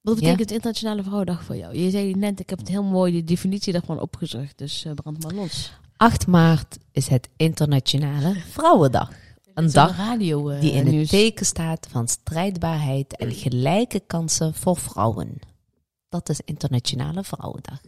wat 0.00 0.14
betekent 0.14 0.50
Internationale 0.50 1.02
Vrouwendag 1.02 1.44
voor 1.44 1.56
jou? 1.56 1.78
Je 1.78 1.90
zei 1.90 2.14
net, 2.14 2.40
ik 2.40 2.50
heb 2.50 2.58
het 2.58 2.68
heel 2.68 2.82
mooi, 2.82 3.12
de 3.12 3.24
definitie 3.24 3.72
daarvan 3.72 4.00
opgezocht, 4.00 4.58
dus 4.58 4.84
eh, 4.84 4.92
brand 4.92 5.22
maar 5.22 5.32
los. 5.34 5.72
8 5.96 6.26
maart 6.26 6.78
is 6.92 7.08
het 7.08 7.28
Internationale 7.36 8.34
Vrouwendag. 8.50 9.10
Een 9.54 9.70
dag 9.70 9.96
radio 9.96 10.48
eh, 10.48 10.60
die 10.60 10.70
in 10.70 10.84
het 10.84 10.94
nieuws. 10.94 11.08
teken 11.08 11.46
staat 11.46 11.86
van 11.90 12.08
strijdbaarheid 12.08 13.16
en 13.16 13.32
gelijke 13.32 14.00
kansen 14.06 14.54
voor 14.54 14.76
vrouwen. 14.76 15.38
Dat 16.08 16.28
is 16.28 16.40
Internationale 16.44 17.24
Vrouwendag. 17.24 17.80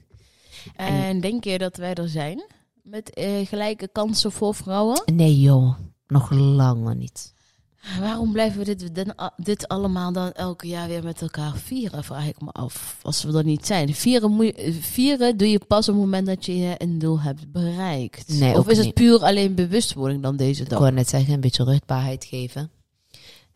En 0.77 1.21
denk 1.21 1.45
je 1.45 1.59
dat 1.59 1.77
wij 1.77 1.95
er 1.95 2.09
zijn? 2.09 2.45
Met 2.83 3.11
eh, 3.11 3.47
gelijke 3.47 3.89
kansen 3.93 4.33
voor 4.33 4.55
vrouwen? 4.55 5.03
Nee 5.15 5.41
joh, 5.41 5.75
nog 6.07 6.31
langer 6.31 6.97
niet. 6.97 7.35
Waarom 8.01 8.33
blijven 8.33 8.59
we 8.59 8.65
dit, 8.75 8.91
dit, 9.37 9.69
allemaal 9.69 10.13
dan 10.13 10.33
elke 10.33 10.67
jaar 10.67 10.89
weer 10.89 11.05
met 11.05 11.23
elkaar 11.23 11.57
vieren, 11.57 12.05
vraag 12.05 12.27
ik 12.27 12.41
me 12.41 12.51
af. 12.53 12.99
Als 13.03 13.23
we 13.23 13.39
er 13.39 13.45
niet 13.45 13.67
zijn. 13.67 13.95
Vieren, 13.95 14.53
vieren 14.81 15.37
doe 15.37 15.51
je 15.51 15.59
pas 15.67 15.89
op 15.89 15.95
het 15.95 16.05
moment 16.05 16.27
dat 16.27 16.47
je 16.47 16.75
een 16.79 16.99
doel 16.99 17.21
hebt 17.21 17.53
bereikt. 17.53 18.29
Nee, 18.29 18.59
of 18.59 18.69
is 18.69 18.79
het 18.79 18.95
puur 18.95 19.23
alleen 19.23 19.55
bewustwording 19.55 20.23
dan 20.23 20.37
deze 20.37 20.63
Ik 20.63 20.69
dag? 20.69 20.79
wou 20.79 20.93
net 20.93 21.09
zeggen, 21.09 21.35
een 21.35 21.41
beetje 21.41 21.65
rustbaarheid 21.65 22.25
geven. 22.25 22.71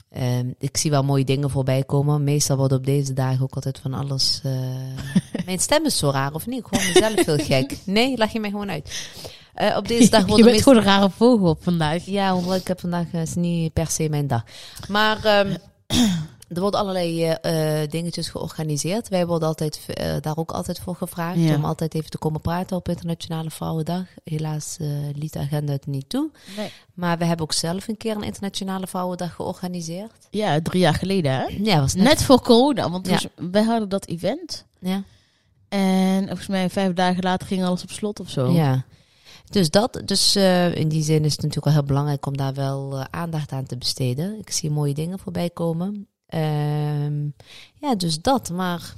Ehm, 0.08 0.52
ik 0.58 0.76
zie 0.76 0.90
wel 0.90 1.04
mooie 1.04 1.24
dingen 1.24 1.50
voorbij 1.50 1.82
komen. 1.84 2.24
Meestal 2.24 2.56
wordt 2.56 2.72
op 2.72 2.84
deze 2.86 3.12
dagen 3.12 3.42
ook 3.42 3.54
altijd 3.54 3.78
van 3.78 3.94
alles... 3.94 4.40
eh, 4.42 4.52
Mijn 5.46 5.58
stem 5.58 5.84
is 5.84 5.98
zo 5.98 6.10
raar, 6.10 6.34
of 6.34 6.46
niet? 6.46 6.58
Ik 6.58 6.66
hoor 6.70 6.86
mezelf 6.94 7.24
heel 7.26 7.44
gek. 7.54 7.76
Nee, 7.84 8.16
leg 8.16 8.32
je 8.32 8.40
mij 8.40 8.50
gewoon 8.50 8.70
uit. 8.70 9.08
Eh, 9.54 9.76
op 9.76 9.88
deze 9.88 10.10
dag 10.10 10.20
je 10.24 10.26
worden 10.26 10.46
bent 10.46 10.62
gewoon 10.62 10.78
een 10.78 10.84
rare 10.84 11.10
vogel 11.10 11.48
op 11.48 11.62
vandaag. 11.62 12.04
Ja, 12.06 12.34
omdat 12.36 12.56
ik 12.60 12.68
heb 12.68 12.80
vandaag 12.80 13.06
eh, 13.12 13.20
is 13.22 13.34
niet 13.34 13.72
per 13.72 13.86
se 13.90 14.08
mijn 14.08 14.26
dag. 14.26 14.42
Maar 14.88 15.24
ehm, 15.24 15.56
er 16.54 16.60
worden 16.60 16.80
allerlei 16.80 17.24
eh, 17.24 17.88
dingetjes 17.90 18.28
georganiseerd. 18.28 19.08
Wij 19.08 19.26
worden 19.26 19.48
altijd, 19.48 19.80
daar 20.20 20.36
ook 20.36 20.50
altijd 20.50 20.80
voor 20.80 20.94
gevraagd 20.96 21.38
Ja. 21.38 21.54
om 21.54 21.64
altijd 21.64 21.94
even 21.94 22.10
te 22.10 22.18
komen 22.18 22.40
praten 22.40 22.76
op 22.76 22.88
Internationale 22.88 23.50
Vrouwendag. 23.50 24.04
Helaas 24.24 24.76
liet 25.14 25.32
de 25.32 25.38
agenda 25.38 25.72
het 25.72 25.86
niet 25.86 26.08
toe. 26.08 26.30
Nee. 26.56 26.70
Maar 26.94 27.18
we 27.18 27.24
hebben 27.24 27.44
ook 27.44 27.52
zelf 27.52 27.88
een 27.88 27.96
keer 27.96 28.16
een 28.16 28.22
Internationale 28.22 28.86
Vrouwendag 28.86 29.34
georganiseerd. 29.34 30.12
Ja, 30.30 30.60
drie 30.62 30.80
jaar 30.80 30.94
geleden 30.94 31.32
hè? 31.32 31.44
Ja, 31.62 31.80
was 31.80 31.94
net. 31.94 32.04
Net 32.04 32.22
voor 32.22 32.40
corona, 32.42 32.90
want 32.90 33.06
Ja. 33.06 33.12
dus 33.12 33.26
wij 33.50 33.62
hadden 33.62 33.88
dat 33.88 34.06
event. 34.06 34.64
Ja. 34.78 35.02
En 35.68 36.26
volgens 36.26 36.46
mij 36.48 36.70
vijf 36.70 36.92
dagen 36.92 37.22
later 37.22 37.46
ging 37.46 37.64
alles 37.64 37.82
op 37.82 37.90
slot 37.90 38.20
of 38.20 38.30
zo. 38.30 38.50
ja. 38.50 38.84
Dus 39.50 39.70
dat, 39.70 40.02
dus 40.04 40.34
eh, 40.34 40.74
in 40.74 40.88
die 40.88 41.02
zin 41.02 41.24
is 41.24 41.32
het 41.32 41.40
natuurlijk 41.42 41.64
wel 41.64 41.74
heel 41.74 41.82
belangrijk 41.84 42.26
om 42.26 42.36
daar 42.36 42.54
wel 42.54 42.98
eh, 42.98 43.04
aandacht 43.10 43.52
aan 43.52 43.66
te 43.66 43.76
besteden. 43.76 44.38
Ik 44.38 44.50
zie 44.50 44.70
mooie 44.70 44.94
dingen 44.94 45.18
voorbij 45.18 45.50
komen. 45.50 46.06
Ehm, 46.26 47.24
ja, 47.74 47.94
dus 47.96 48.20
dat. 48.20 48.50
Maar 48.50 48.94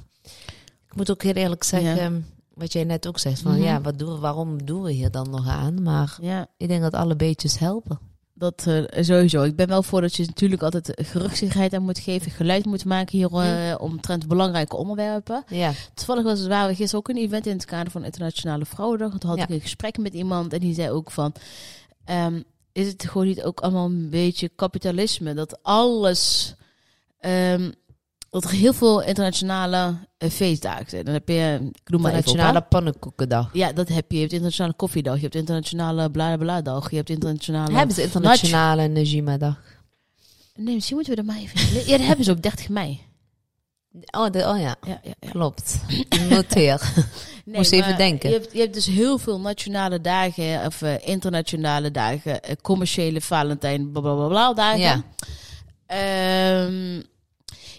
ik 0.87 0.95
moet 0.95 1.11
ook 1.11 1.23
heel 1.23 1.33
eerlijk 1.33 1.63
zeggen, 1.63 2.25
wat 2.53 2.73
jij 2.73 2.83
net 2.83 3.07
ook 3.07 3.19
zegt, 3.19 3.41
van 3.41 3.51
Mhm. 3.51 3.61
ja, 3.61 3.81
wat 3.81 3.99
doen 3.99 4.13
we, 4.13 4.19
waarom 4.19 4.65
doen 4.65 4.81
we 4.81 4.91
hier 4.91 5.11
dan 5.11 5.29
nog 5.29 5.47
aan? 5.47 5.83
Maar 5.83 6.17
ja. 6.21 6.47
ik 6.57 6.67
denk 6.67 6.81
dat 6.81 6.93
alle 6.93 7.15
beetjes 7.15 7.59
helpen. 7.59 7.99
Dat 8.39 8.65
eh, 8.67 9.03
sowieso. 9.03 9.43
Ik 9.43 9.55
ben 9.55 9.67
wel 9.67 9.83
voor 9.83 10.01
dat 10.01 10.15
je 10.15 10.25
natuurlijk 10.25 10.61
altijd 10.63 10.91
geruchtigheid 10.95 11.73
aan 11.73 11.81
moet 11.83 11.99
geven, 11.99 12.31
geluid 12.31 12.65
moet 12.65 12.85
maken 12.85 13.17
hier 13.17 13.31
eh, 13.33 13.75
omtrent 13.81 14.27
belangrijke 14.27 14.75
onderwerpen. 14.75 15.43
Ja, 15.47 15.71
Toevallig 15.93 16.23
was 16.23 16.39
het 16.39 16.47
waar 16.47 16.67
we 16.67 16.75
gisteren 16.75 16.99
ook 16.99 17.09
een 17.09 17.17
event 17.23 17.45
in 17.45 17.53
het 17.55 17.65
kader 17.65 17.91
van 17.91 18.03
Internationale 18.03 18.65
Vrouwendag. 18.65 19.17
Toen 19.17 19.29
had 19.29 19.37
Ja. 19.39 19.43
ik 19.43 19.49
een 19.49 19.61
gesprek 19.61 19.97
met 19.97 20.13
iemand 20.13 20.53
en 20.53 20.59
die 20.59 20.73
zei 20.73 20.89
ook 20.91 21.11
van, 21.11 21.33
ehm, 22.05 22.41
is 22.71 22.87
het 22.87 23.05
gewoon 23.07 23.27
niet 23.27 23.43
ook 23.43 23.59
allemaal 23.59 23.85
een 23.85 24.09
beetje 24.09 24.49
kapitalisme 24.55 25.33
dat 25.33 25.59
alles, 25.63 26.55
ehm, 27.19 27.71
dat 28.29 28.43
er 28.43 28.49
heel 28.49 28.73
veel 28.73 29.01
internationale 29.01 29.95
eh, 30.17 30.29
feestdagen 30.29 30.89
zijn. 30.89 31.05
Dan 31.05 31.13
heb 31.13 31.27
je, 31.27 31.59
ik 31.83 31.89
noem 31.89 32.01
maar 32.01 32.11
op. 32.11 32.17
Internationale 32.17 32.61
pannenkoekendag. 32.61 33.49
Ja, 33.53 33.71
dat 33.71 33.87
heb 33.87 34.05
je. 34.07 34.15
Je 34.15 34.21
hebt 34.21 34.33
internationale 34.33 34.73
koffiedag, 34.73 35.15
je 35.15 35.21
hebt 35.21 35.35
internationale 35.35 36.11
bla 36.11 36.61
dag, 36.61 36.89
je 36.89 36.95
hebt 36.95 37.09
internationale. 37.09 37.73
Hebben 37.73 37.95
ze 37.95 38.01
Internationale 38.01 38.87
Najima-dag? 38.87 39.57
Nee, 40.55 40.73
misschien 40.73 40.95
moeten 40.95 41.13
we 41.13 41.19
er 41.19 41.25
maar 41.25 41.37
even. 41.37 41.59
Ja, 41.91 41.97
dat 41.97 42.07
hebben 42.07 42.25
ze 42.25 42.31
ook 42.31 42.41
30 42.41 42.69
mei. 42.69 43.07
Oh, 44.11 44.29
de, 44.31 44.39
oh 44.39 44.59
ja, 44.59 44.75
Ja, 44.85 44.99
ja, 45.03 45.13
ja. 45.19 45.29
klopt. 45.29 45.79
Noteer. 46.29 46.81
Nee, 47.45 47.57
Moest 47.57 47.71
even 47.71 47.97
denken. 47.97 48.29
Je 48.29 48.35
hebt, 48.35 48.53
je 48.53 48.59
hebt 48.59 48.73
dus 48.73 48.85
heel 48.85 49.17
veel 49.17 49.39
nationale 49.39 50.01
dagen, 50.01 50.65
of 50.65 50.81
eh, 50.81 51.07
internationale 51.07 51.91
dagen, 51.91 52.43
eh, 52.43 52.55
commerciële 52.61 53.21
Valentijn, 53.21 53.91
bla 53.91 54.01
bla 54.01 54.13
bla, 54.15 54.27
bla 54.27 54.53
dagen. 54.53 54.79
Ja. 54.79 55.03
Ehm, 55.85 57.01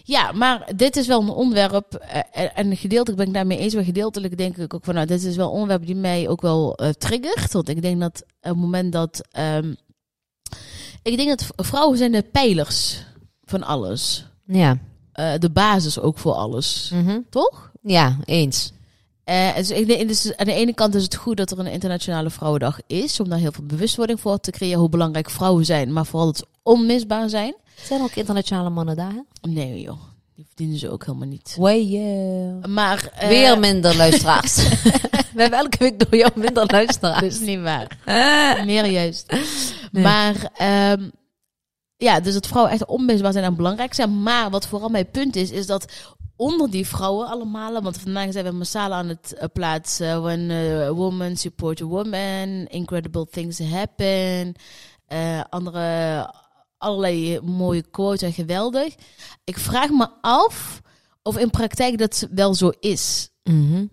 ja, 0.03 0.31
maar 0.31 0.69
dit 0.75 0.95
is 0.95 1.07
wel 1.07 1.21
een 1.21 1.29
onderwerp, 1.29 1.93
eh, 1.93 2.21
en- 2.31 2.55
en 2.55 2.77
gedeeltelijk 2.77 3.17
ben 3.17 3.27
ik 3.27 3.33
daarmee 3.33 3.57
eens, 3.57 3.73
maar 3.73 3.83
gedeeltelijk 3.83 4.37
denk 4.37 4.57
ik 4.57 4.73
ook 4.73 4.83
van, 4.85 4.93
nou, 4.93 5.07
dit 5.07 5.23
is 5.23 5.35
wel 5.35 5.45
een 5.47 5.51
onderwerp 5.53 5.85
die 5.85 5.95
mij 5.95 6.27
ook 6.29 6.41
wel 6.41 6.75
eh, 6.75 6.89
triggert. 6.89 7.51
Want 7.53 7.69
ik 7.69 7.81
denk 7.81 7.99
dat 7.99 8.21
op 8.23 8.27
het 8.41 8.55
moment 8.57 8.91
dat, 8.93 9.21
ehm, 9.31 9.73
ik 11.03 11.17
denk 11.17 11.29
dat 11.29 11.47
vrouwen 11.67 11.97
zijn 11.97 12.11
de 12.11 12.21
pijlers 12.31 13.03
van 13.43 13.63
alles. 13.63 14.25
Ja. 14.45 14.77
Eh, 15.11 15.33
de 15.39 15.49
basis 15.49 15.99
ook 15.99 16.17
voor 16.17 16.33
alles, 16.33 16.91
Mhm. 16.93 17.19
toch? 17.29 17.71
Ja, 17.81 18.17
eens. 18.25 18.71
Eh, 19.23 19.55
dus 19.55 19.71
ik 19.71 20.07
dus 20.07 20.35
aan 20.37 20.45
de 20.45 20.53
ene 20.53 20.73
kant 20.73 20.95
is 20.95 21.03
het 21.03 21.15
goed 21.15 21.37
dat 21.37 21.51
er 21.51 21.59
een 21.59 21.67
internationale 21.67 22.29
vrouwendag 22.29 22.79
is, 22.87 23.19
om 23.19 23.29
daar 23.29 23.39
heel 23.39 23.51
veel 23.51 23.63
bewustwording 23.65 24.19
voor 24.19 24.39
te 24.39 24.51
creëren 24.51 24.79
hoe 24.79 24.89
belangrijk 24.89 25.29
vrouwen 25.29 25.65
zijn, 25.65 25.93
maar 25.93 26.05
vooral 26.05 26.33
ze 26.35 26.45
onmisbaar 26.63 27.29
zijn. 27.29 27.55
Zijn 27.83 28.01
ook 28.01 28.11
internationale 28.15 28.69
mannen 28.69 28.95
daar? 28.95 29.11
hè? 29.11 29.49
Nee 29.49 29.81
joh, 29.81 29.99
die 30.35 30.45
verdienen 30.47 30.77
ze 30.77 30.89
ook 30.89 31.05
helemaal 31.05 31.27
niet. 31.27 31.55
Wee, 31.59 31.89
yeah. 31.89 32.63
Maar 32.65 33.09
eh, 33.13 33.27
Weer 33.27 33.59
minder 33.59 33.95
luisteraars. 33.97 34.55
We 35.33 35.41
hebben 35.41 35.59
elke 35.59 35.77
week 35.77 35.99
door 35.99 36.19
jou 36.19 36.31
minder 36.35 36.53
dat 36.53 36.71
luisteraars. 36.71 37.21
is 37.21 37.39
niet 37.39 37.61
waar. 37.61 37.97
Meer 38.65 38.85
juist. 38.85 39.33
Maar 39.91 40.49
ehm, 40.53 41.09
ja, 41.97 42.19
dus 42.19 42.33
dat 42.33 42.47
vrouwen 42.47 42.73
echt 42.73 42.85
onmisbaar 42.85 43.31
zijn 43.31 43.43
en 43.43 43.55
belangrijk 43.55 43.93
zijn. 43.93 44.23
Maar 44.23 44.49
wat 44.49 44.67
vooral 44.67 44.89
mijn 44.89 45.09
punt 45.11 45.35
is, 45.35 45.51
is 45.51 45.65
dat 45.65 45.85
onder 46.35 46.69
die 46.71 46.87
vrouwen 46.87 47.27
allemaal, 47.27 47.81
want 47.81 47.97
vandaag 47.97 48.31
zijn 48.31 48.45
we 48.45 48.51
massaal 48.51 48.93
aan 48.93 49.07
het 49.07 49.33
eh, 49.33 49.47
plaatsen. 49.53 50.21
When 50.21 50.51
a 50.51 50.91
woman 50.93 51.37
support 51.37 51.81
a 51.81 51.85
woman, 51.85 52.65
incredible 52.67 53.27
things 53.31 53.59
happen. 53.59 54.53
eh, 55.07 55.41
andere, 55.49 55.79
allerlei 56.81 57.39
mooie 57.41 57.81
quotes 57.81 58.21
en 58.21 58.33
geweldig. 58.33 58.95
Ik 59.43 59.57
vraag 59.57 59.89
me 59.89 60.09
af 60.21 60.81
of 61.23 61.37
in 61.37 61.49
praktijk 61.49 61.97
dat 61.97 62.27
wel 62.31 62.53
zo 62.53 62.71
is. 62.79 63.29
Mhm. 63.43 63.85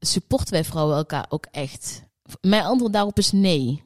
Supporten 0.00 0.52
wij 0.52 0.64
vrouwen 0.64 0.96
elkaar 0.96 1.26
ook 1.28 1.46
echt? 1.50 2.02
Mijn 2.40 2.64
antwoord 2.64 2.92
daarop 2.92 3.18
is 3.18 3.32
nee. 3.32 3.82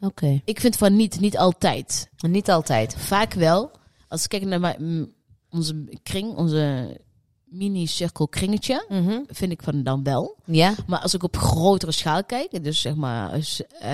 Oké. 0.00 0.40
Ik 0.44 0.60
vind 0.60 0.76
van 0.76 0.96
niet, 0.96 1.20
niet 1.20 1.38
altijd. 1.38 2.08
Niet 2.16 2.50
altijd. 2.50 2.94
Vaak 2.98 3.32
wel. 3.34 3.70
Als 4.08 4.22
ik 4.22 4.28
kijk 4.28 4.44
naar 4.44 4.60
mijn, 4.60 4.76
mm, 4.78 5.12
onze 5.50 5.98
kring, 6.02 6.34
onze 6.36 6.96
mini-cirkel 7.44 8.28
kringetje, 8.28 8.84
Mhm. 8.88 9.20
vind 9.26 9.52
ik 9.52 9.62
van 9.62 9.82
dan 9.82 10.02
wel. 10.02 10.36
Ja? 10.44 10.74
Maar 10.86 11.00
als 11.00 11.14
ik 11.14 11.22
op 11.22 11.36
grotere 11.36 11.92
schaal 11.92 12.24
kijk, 12.24 12.64
dus 12.64 12.80
zeg 12.80 12.94
maar 12.94 13.32
eh, 13.78 13.90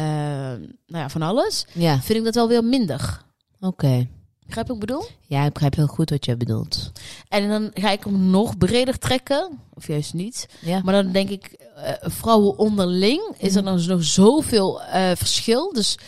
nou 0.86 1.02
ja, 1.02 1.08
van 1.08 1.22
alles, 1.22 1.66
Ja. 1.74 2.00
vind 2.00 2.18
ik 2.18 2.24
dat 2.24 2.34
wel 2.34 2.48
weer 2.48 2.64
minder. 2.64 3.24
Oké. 3.66 4.08
Begrijp 4.46 4.66
wat 4.66 4.76
ik 4.76 4.86
bedoel? 4.86 5.04
Ja, 5.26 5.44
ik 5.44 5.52
begrijp 5.52 5.74
heel 5.74 5.86
goed 5.86 6.10
wat 6.10 6.24
je 6.24 6.36
bedoelt. 6.36 6.92
En 7.28 7.48
dan 7.48 7.70
ga 7.74 7.90
ik 7.90 8.04
hem 8.04 8.30
nog 8.30 8.58
breder 8.58 8.98
trekken, 8.98 9.58
of 9.74 9.86
juist 9.86 10.14
niet. 10.14 10.48
Ja. 10.60 10.80
Maar 10.84 10.94
dan 11.02 11.12
denk 11.12 11.28
ik, 11.28 11.44
eh, 11.76 11.92
vrouwen 12.00 12.58
onderling 12.58 13.34
is 13.38 13.54
er 13.54 13.64
dan 13.64 13.86
nog 13.86 14.04
zoveel 14.04 14.82
eh, 14.82 15.10
verschil. 15.14 15.72
Dus 15.72 15.98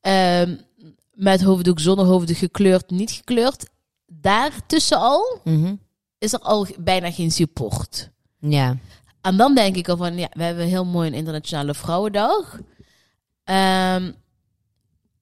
ehm, 0.00 0.54
met 1.12 1.42
hoofddoek, 1.42 1.80
zonder 1.80 2.06
hoofddoek, 2.06 2.36
gekleurd, 2.36 2.90
niet 2.90 3.10
gekleurd. 3.10 3.68
Daartussen 4.06 4.98
al 4.98 5.38
Mhm. 5.44 5.74
is 6.18 6.32
er 6.32 6.38
al 6.40 6.66
bijna 6.78 7.10
geen 7.12 7.30
support. 7.30 8.10
Ja. 8.38 8.76
En 9.20 9.36
dan 9.36 9.54
denk 9.54 9.76
ik 9.76 9.88
al 9.88 9.96
van, 9.96 10.16
ja, 10.16 10.28
we 10.32 10.42
hebben 10.42 10.66
heel 10.66 10.84
mooi 10.84 11.08
een 11.08 11.14
internationale 11.14 11.74
vrouwendag. 11.74 12.58
Ehm, 13.44 14.12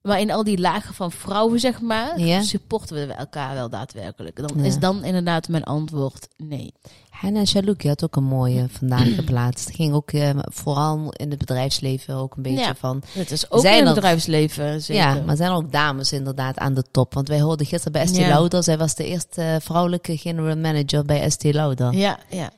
maar 0.07 0.19
in 0.19 0.31
al 0.31 0.43
die 0.43 0.57
lagen 0.59 0.93
van 0.93 1.11
vrouwen, 1.11 1.59
zeg 1.59 1.81
maar, 1.81 2.19
Ja. 2.19 2.41
supporten 2.41 3.07
we 3.07 3.13
elkaar 3.13 3.53
wel 3.53 3.69
daadwerkelijk. 3.69 4.35
Dan 4.35 4.51
Ja. 4.55 4.63
is 4.63 4.79
dan 4.79 5.03
inderdaad 5.03 5.47
mijn 5.47 5.63
antwoord 5.63 6.27
nee. 6.37 6.73
Hanna 7.09 7.45
Shaluki 7.45 7.87
had 7.87 8.03
ook 8.03 8.15
een 8.15 8.23
mooie 8.23 8.65
vandaag 8.79 9.15
geplaatst. 9.15 9.65
Het 9.67 9.75
ging 9.75 9.93
ook 9.93 10.11
eh, 10.11 10.29
vooral 10.39 11.11
in 11.11 11.29
het 11.29 11.39
bedrijfsleven 11.39 12.15
ook 12.15 12.35
een 12.35 12.43
beetje 12.43 12.59
Ja. 12.59 12.75
van... 12.75 13.01
Het 13.11 13.31
is 13.31 13.51
ook 13.51 13.61
Zijn 13.61 13.77
in 13.79 13.85
het 13.85 13.95
bedrijfsleven, 13.95 14.81
zeker. 14.81 15.03
Ja, 15.03 15.21
maar 15.25 15.35
zijn 15.35 15.49
er 15.51 15.55
ook 15.57 15.71
dames 15.71 16.11
inderdaad 16.11 16.57
aan 16.57 16.73
de 16.73 16.83
top? 16.91 17.13
Want 17.13 17.27
wij 17.27 17.41
hoorden 17.41 17.65
gisteren 17.65 17.91
bij 17.91 18.07
Ja. 18.11 18.27
Lauder. 18.27 18.63
Zij 18.63 18.77
was 18.77 18.95
de 18.95 19.05
eerste 19.05 19.59
vrouwelijke 19.61 20.17
general 20.17 20.55
manager 20.57 21.05
bij 21.05 21.21
Estée 21.21 21.53
Lauder. 21.53 21.93
Ja, 21.93 22.19
ja. 22.29 22.49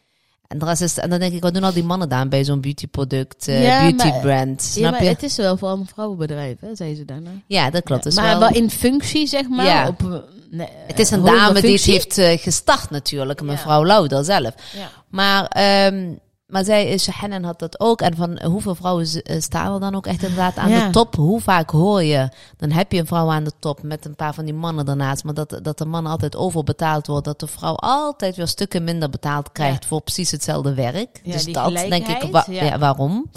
En, 0.50 0.60
de 0.60 0.66
rest 0.66 0.82
is, 0.82 0.98
en 0.98 1.10
dan 1.10 1.20
denk 1.20 1.34
ik, 1.34 1.42
wat 1.42 1.54
doen 1.54 1.64
al 1.64 1.74
die 1.74 1.84
mannen 1.84 2.10
daar 2.10 2.28
bij 2.28 2.44
zo'n 2.44 2.62
beautyproduct, 2.62 3.48
eh 3.48 3.64
Ja, 3.64 3.80
beauty 3.80 4.08
maar- 4.08 4.20
brand? 4.20 4.72
ja 4.76 4.92
maar 4.92 5.04
je? 5.04 5.10
het 5.10 5.24
is 5.24 5.36
wel 5.36 5.58
vooral 5.58 5.78
een 5.78 5.88
vrouwenbedrijf, 5.94 6.60
hè, 6.60 6.76
zei 6.76 6.96
ze 6.96 7.06
daarna. 7.06 7.30
Ja, 7.48 7.70
dat 7.70 7.84
klopt. 7.84 8.04
Ja, 8.04 8.10
Dus 8.10 8.20
maar 8.20 8.40
wel, 8.40 8.50
in 8.50 8.70
functie, 8.70 9.28
zeg 9.28 9.48
maar. 9.50 9.66
Ja. 9.66 9.88
Op, 9.88 10.24
nee, 10.52 10.68
het 10.88 11.00
is 11.00 11.12
een 11.12 11.24
dame 11.24 11.62
die 11.62 11.72
het 11.74 11.84
heeft 11.84 12.18
eh, 12.18 12.38
gestart 12.38 12.90
natuurlijk, 12.90 13.42
mevrouw 13.42 13.86
Lauder 13.86 14.24
zelf. 14.26 14.54
Ja. 14.76 14.90
Maar, 15.10 15.46
ehm, 15.46 16.12
maar 16.50 16.64
zij, 16.64 16.88
is 16.88 17.08
Hennen 17.08 17.44
had 17.44 17.60
dat 17.60 17.80
ook. 17.80 18.02
En 18.02 18.16
van 18.16 18.44
hoeveel 18.44 18.76
vrouwen 18.76 19.06
eh, 19.24 19.40
staan 19.42 19.74
er 19.74 19.80
dan 19.80 19.96
ook 19.96 20.08
echt 20.08 20.22
inderdaad 20.24 20.58
aan 20.58 20.70
Ja. 20.70 20.86
de 20.86 20.92
top? 20.92 21.16
Hoe 21.16 21.42
vaak 21.42 21.70
hoor 21.70 22.04
je, 22.04 22.30
dan 22.58 22.72
heb 22.72 22.92
je 22.92 23.00
een 23.00 23.06
vrouw 23.08 23.30
aan 23.32 23.44
de 23.44 23.52
top 23.60 23.84
met 23.84 24.06
een 24.06 24.16
paar 24.16 24.34
van 24.34 24.46
die 24.46 24.54
mannen 24.54 24.86
daarnaast. 24.86 25.24
Maar 25.24 25.34
dat, 25.34 25.60
dat 25.62 25.78
de 25.78 25.86
man 25.86 26.06
altijd 26.06 26.36
overbetaald 26.36 27.08
wordt. 27.08 27.26
Dat 27.26 27.40
de 27.40 27.48
vrouw 27.48 27.76
altijd 27.76 28.36
weer 28.36 28.48
stukken 28.48 28.84
minder 28.84 29.10
betaald 29.10 29.52
krijgt 29.52 29.86
voor 29.86 30.02
precies 30.02 30.32
hetzelfde 30.32 30.74
werk. 30.74 31.20
Ja, 31.24 31.32
dus 31.32 31.46
dat 31.46 31.74
denk 31.74 32.08
ik, 32.08 32.16
gelijkheid, 32.18 32.32
wa- 32.32 32.46
ja. 32.50 32.64
ja, 32.64 32.78
waarom? 32.78 33.32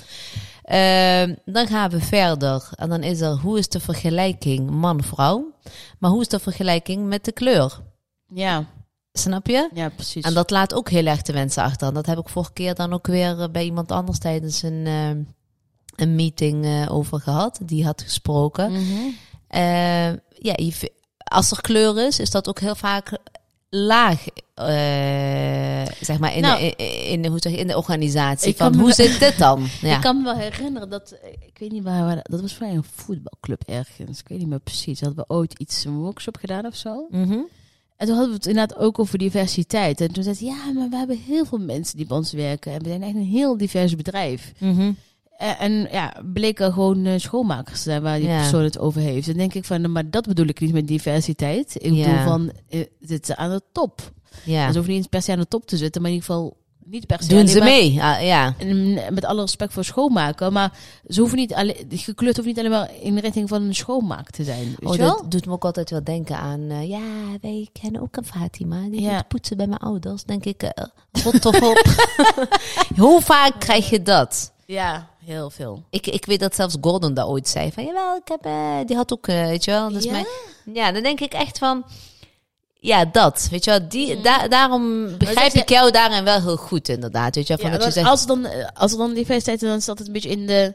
Ehm, 0.63 1.35
dan 1.45 1.67
gaan 1.67 1.91
we 1.91 2.01
verder. 2.01 2.69
En 2.75 2.89
dan 2.89 3.03
is 3.03 3.21
er, 3.21 3.37
hoe 3.37 3.59
is 3.59 3.69
de 3.69 3.81
vergelijking 3.81 4.71
man-vrouw? 4.71 5.45
Maar 5.99 6.11
hoe 6.11 6.21
is 6.21 6.29
de 6.29 6.39
vergelijking 6.39 7.07
met 7.07 7.25
de 7.25 7.33
kleur? 7.33 7.81
Ja, 8.35 8.65
Snap 9.13 9.47
je? 9.47 9.69
ja, 9.75 9.89
precies. 9.89 10.25
En 10.25 10.35
dat 10.35 10.51
laat 10.51 10.75
ook 10.75 10.91
heel 10.91 11.07
erg 11.07 11.23
de 11.23 11.33
mensen 11.33 11.63
achter. 11.63 11.89
En 11.89 11.95
dat 11.95 12.07
heb 12.07 12.19
ik 12.19 12.29
vorige 12.29 12.53
keer 12.53 12.75
dan 12.75 12.93
ook 12.93 13.07
weer 13.07 13.41
eh, 13.41 13.49
bij 13.51 13.65
iemand 13.65 13.93
anders 13.93 14.19
tijdens 14.19 14.63
een, 14.63 14.87
eh, 14.87 15.09
een 15.97 16.15
meeting 16.15 16.65
eh, 16.65 16.95
over 16.95 17.21
gehad. 17.21 17.59
Die 17.63 17.85
had 17.85 18.03
gesproken. 18.03 18.73
Mhm. 18.73 19.09
Eh, 19.49 20.13
ja, 20.29 20.55
als 21.25 21.51
er 21.51 21.61
kleur 21.61 22.07
is, 22.07 22.19
is 22.19 22.31
dat 22.31 22.49
ook 22.49 22.61
heel 22.61 22.75
vaak 22.75 23.19
laag. 23.69 24.25
zeg 26.01 26.19
maar 26.19 26.35
in, 26.35 26.41
Nou, 26.43 26.61
de, 26.61 26.77
in, 26.77 27.25
in, 27.25 27.31
hoe 27.31 27.39
zeg 27.41 27.53
in 27.53 27.67
de 27.67 27.77
organisatie. 27.77 28.57
Van, 28.57 28.75
hoe 28.75 28.93
zit 28.93 29.19
dit 29.19 29.39
dan? 29.39 29.67
Ja. 29.81 29.95
Ik 29.95 30.01
kan 30.01 30.17
me 30.17 30.25
wel 30.25 30.37
herinneren 30.37 30.89
dat, 30.91 31.15
ik 31.41 31.59
weet 31.59 31.73
niet 31.73 31.83
waar, 31.83 32.21
dat 32.23 32.41
was 32.41 32.55
voor 32.55 32.67
een 32.67 32.85
voetbalclub 32.95 33.63
ergens. 33.67 34.19
Ik 34.21 34.29
weet 34.29 34.39
niet 34.39 34.49
meer 34.49 34.61
precies. 34.61 35.01
Hadden 35.01 35.25
we 35.29 35.35
ooit 35.35 35.59
iets, 35.59 35.85
een 35.85 35.99
workshop 35.99 36.37
gedaan 36.37 36.67
of 36.67 36.75
zo. 36.75 37.07
Mhm. 37.11 37.39
En 38.03 38.09
toen 38.09 38.17
hadden 38.17 38.35
we 38.35 38.41
het 38.43 38.47
inderdaad 38.47 38.79
ook 38.79 38.99
over 38.99 39.19
diversiteit. 39.19 40.01
En 40.01 40.13
toen 40.13 40.23
zei 40.23 40.35
ze, 40.35 40.45
ja, 40.45 40.73
maar 40.75 40.89
we 40.89 40.97
hebben 40.97 41.19
heel 41.19 41.45
veel 41.45 41.59
mensen 41.59 41.97
die 41.97 42.07
bij 42.07 42.17
ons 42.17 42.33
werken. 42.33 42.73
En 42.73 42.83
we 42.83 42.89
zijn 42.89 43.03
echt 43.03 43.15
een 43.15 43.25
heel 43.25 43.57
divers 43.57 43.97
bedrijf. 43.97 44.53
Mhm. 44.59 44.93
En, 45.39 45.59
en 45.59 45.89
ja, 45.91 46.15
bleken 46.33 46.73
gewoon 46.73 47.05
eh, 47.07 47.19
schoonmakers 47.19 47.77
te 47.83 47.83
zijn 47.91 48.03
waar 48.03 48.19
die 48.19 48.29
Ja. 48.29 48.39
persoon 48.41 48.63
het 48.63 48.79
over 48.79 49.01
heeft. 49.01 49.27
Dan 49.27 49.37
denk 49.37 49.55
ik 49.55 49.65
van, 49.65 49.93
maar 49.93 50.11
dat 50.11 50.27
bedoel 50.27 50.47
ik 50.47 50.61
niet 50.61 50.73
met 50.73 50.87
diversiteit. 50.87 51.75
Ik 51.79 51.93
Ja. 51.93 52.07
bedoel 52.07 52.23
van, 52.25 52.53
eh, 52.69 52.81
zitten 53.01 53.37
aan 53.39 53.51
de 53.51 53.61
top. 53.73 54.13
Ja. 54.45 54.63
En 54.67 54.71
ze 54.73 54.79
hoeven 54.79 54.95
niet 54.95 55.09
per 55.09 55.23
se 55.23 55.33
aan 55.33 55.39
de 55.39 55.49
top 55.49 55.67
te 55.67 55.77
zitten, 55.77 56.03
maar 56.03 56.11
in 56.11 56.17
ieder 56.17 56.33
geval 56.35 56.57
niet 56.93 57.07
per 57.07 57.23
se. 57.23 57.29
Doen 57.29 57.49
ze 57.49 57.61
mee? 57.61 58.03
Ah, 58.03 58.23
ja. 58.23 58.55
En 58.59 58.95
met 59.15 59.25
alle 59.25 59.41
respect 59.41 59.73
voor 59.73 59.85
schoonmaken, 59.85 60.53
maar 60.53 60.73
ze 61.09 61.21
hoeven 61.21 61.39
niet 61.39 61.55
alleen, 61.55 61.77
gekleurd 61.91 62.37
hoeft 62.37 62.49
niet 62.49 62.59
alleen 62.59 62.71
maar 62.71 62.91
in 63.01 63.15
de 63.15 63.21
richting 63.21 63.49
van 63.49 63.63
een 63.63 63.75
schoonmaak 63.75 64.31
te 64.31 64.45
zijn. 64.45 64.75
Weet 64.79 64.91
Oh, 64.91 64.97
wel? 64.97 65.17
dat 65.17 65.31
doet 65.31 65.47
me 65.47 65.53
ook 65.53 65.65
altijd 65.65 65.91
wel 65.91 66.05
denken 66.05 66.37
aan... 66.39 66.61
eh, 66.71 66.89
ja, 66.89 67.01
wij 67.41 67.69
kennen 67.83 68.01
ook 68.03 68.17
een 68.17 68.25
Fatima. 68.25 68.81
Die 68.91 69.01
Ja. 69.01 69.15
moet 69.15 69.29
poetsen 69.29 69.57
bij 69.57 69.67
mijn 69.67 69.81
ouders. 69.81 70.25
denk 70.25 70.45
ik, 70.45 70.63
eh 70.63 70.85
rot 71.25 71.41
toch 71.41 71.63
op. 71.63 71.83
Hoe 72.97 73.21
vaak 73.21 73.53
krijg 73.61 73.91
je 73.91 74.03
dat? 74.03 74.53
Ja, 74.67 75.09
heel 75.25 75.51
veel. 75.51 75.83
Ik, 75.91 76.07
ik 76.07 76.25
weet 76.27 76.41
dat 76.41 76.55
zelfs 76.55 76.77
Gordon 76.81 77.15
daar 77.15 77.27
ooit 77.29 77.49
zei. 77.49 77.73
Van, 77.73 77.85
jawel, 77.85 78.17
ik 78.17 78.29
heb... 78.29 78.45
eh, 78.45 78.77
die 78.87 78.97
had 78.97 79.13
ook, 79.13 79.27
weet 79.27 79.65
je 79.65 79.71
wel. 79.71 79.89
Dus 79.93 80.05
Ja? 80.05 80.11
mijn, 80.13 80.27
ja, 80.73 80.93
dan 80.93 81.03
denk 81.03 81.21
ik 81.21 81.33
echt 81.33 81.59
van... 81.59 81.85
Ja, 82.85 83.05
dat. 83.05 83.49
Weet 83.51 83.65
je 83.65 83.71
wel. 83.71 83.89
Die, 83.89 84.21
da- 84.21 84.49
daarom 84.49 85.17
begrijp 85.19 85.53
ik 85.53 85.69
jou 85.69 85.91
daarin 85.91 86.25
wel 86.25 86.41
heel 86.41 86.57
goed, 86.57 86.89
inderdaad. 86.89 87.35
Weet 87.35 87.47
je 87.47 87.55
wel. 87.57 87.63
Van 87.63 87.73
Ja, 87.73 87.79
dat 87.79 87.87
je 87.87 87.93
zegt, 87.93 88.09
als, 88.09 88.27
dan, 88.27 88.47
als 88.75 88.93
er 88.93 88.99
dan 88.99 89.15
diversiteit 89.15 89.63
is, 89.63 89.69
dan 89.69 89.81
staat 89.81 89.99
het 89.99 90.07
een 90.07 90.13
beetje 90.13 90.29
in 90.31 90.47
de, 90.47 90.75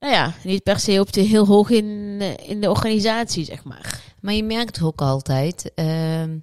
nou 0.00 0.12
ja, 0.12 0.32
niet 0.42 0.62
per 0.62 0.78
se 0.78 1.00
op 1.00 1.12
de 1.12 1.20
heel 1.20 1.46
hoog 1.46 1.70
in, 1.70 2.20
in 2.46 2.60
de 2.60 2.70
organisatie, 2.70 3.44
zeg 3.44 3.64
maar. 3.64 4.00
Maar 4.20 4.34
je 4.34 4.44
merkt 4.44 4.82
ook 4.82 5.00
altijd, 5.00 5.70
ehm, 5.74 6.36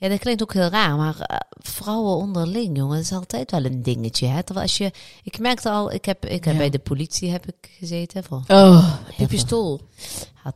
Ja, 0.00 0.08
dat 0.08 0.18
klinkt 0.18 0.42
ook 0.42 0.52
heel 0.52 0.68
raar, 0.68 0.96
maar 0.96 1.20
eh, 1.20 1.36
vrouwen 1.50 2.16
onderling, 2.16 2.76
jongen, 2.76 2.98
is 2.98 3.12
altijd 3.12 3.50
wel 3.50 3.64
een 3.64 3.82
dingetje. 3.82 4.26
Hè? 4.26 4.42
Terwijl 4.42 4.66
als 4.66 4.76
je, 4.78 4.90
ik 5.22 5.38
merkte 5.38 5.70
al, 5.70 5.92
ik 5.92 6.04
heb, 6.04 6.26
ik 6.26 6.44
heb 6.44 6.52
Ja. 6.52 6.58
bij 6.58 6.70
de 6.70 6.78
politie 6.78 7.30
heb 7.30 7.46
ik 7.46 7.70
gezeten. 7.78 8.24
Voor, 8.24 8.42
Oh, 8.48 8.94
je 9.16 9.26
pistool. 9.26 9.80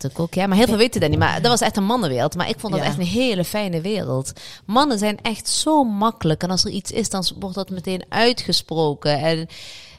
Had 0.01 0.05
ik 0.11 0.19
ook, 0.21 0.35
ja, 0.35 0.47
maar 0.47 0.57
heel 0.57 0.67
veel 0.67 0.77
weten 0.77 1.01
dat 1.01 1.11
niet. 1.11 1.19
Maar 1.19 1.43
dat 1.43 1.51
was 1.51 1.61
echt 1.61 1.77
een 1.77 1.85
mannenwereld. 1.85 2.37
Maar 2.37 2.49
ik 2.49 2.59
vond 2.59 2.73
dat 2.73 2.83
Ja. 2.83 2.89
echt 2.89 2.99
een 2.99 3.05
hele 3.05 3.45
fijne 3.45 3.81
wereld. 3.81 4.33
Mannen 4.65 4.99
zijn 4.99 5.19
echt 5.23 5.49
zo 5.49 5.85
makkelijk. 5.85 6.43
En 6.43 6.51
als 6.51 6.65
er 6.65 6.71
iets 6.71 6.91
is, 6.91 7.09
dan 7.11 7.25
wordt 7.39 7.55
dat 7.55 7.71
meteen 7.71 8.05
uitgesproken. 8.09 9.19
En 9.19 9.49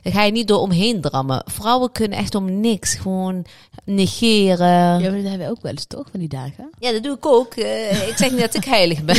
ga 0.04 0.24
je 0.24 0.32
niet 0.32 0.48
door 0.48 0.60
omheen 0.60 1.02
drammen. 1.02 1.44
Vrouwen 1.46 1.92
kunnen 1.92 2.18
echt 2.18 2.36
om 2.36 2.60
niks 2.60 2.94
gewoon 2.96 3.46
negeren. 3.86 4.68
Ja, 4.68 5.00
maar 5.00 5.12
dat 5.22 5.30
hebben 5.30 5.48
we 5.48 5.50
ook 5.50 5.62
wel 5.62 5.72
eens 5.72 5.86
toch, 5.86 6.08
van 6.12 6.20
die 6.20 6.30
dagen? 6.30 6.70
Ja, 6.80 6.92
dat 6.92 7.04
doe 7.04 7.16
ik 7.16 7.26
ook. 7.26 7.54
Eh, 7.54 8.08
ik 8.08 8.18
zeg 8.18 8.32
niet 8.32 8.40
dat 8.40 8.56
ik 8.56 8.66
heilig 8.66 9.04
ben. 9.04 9.16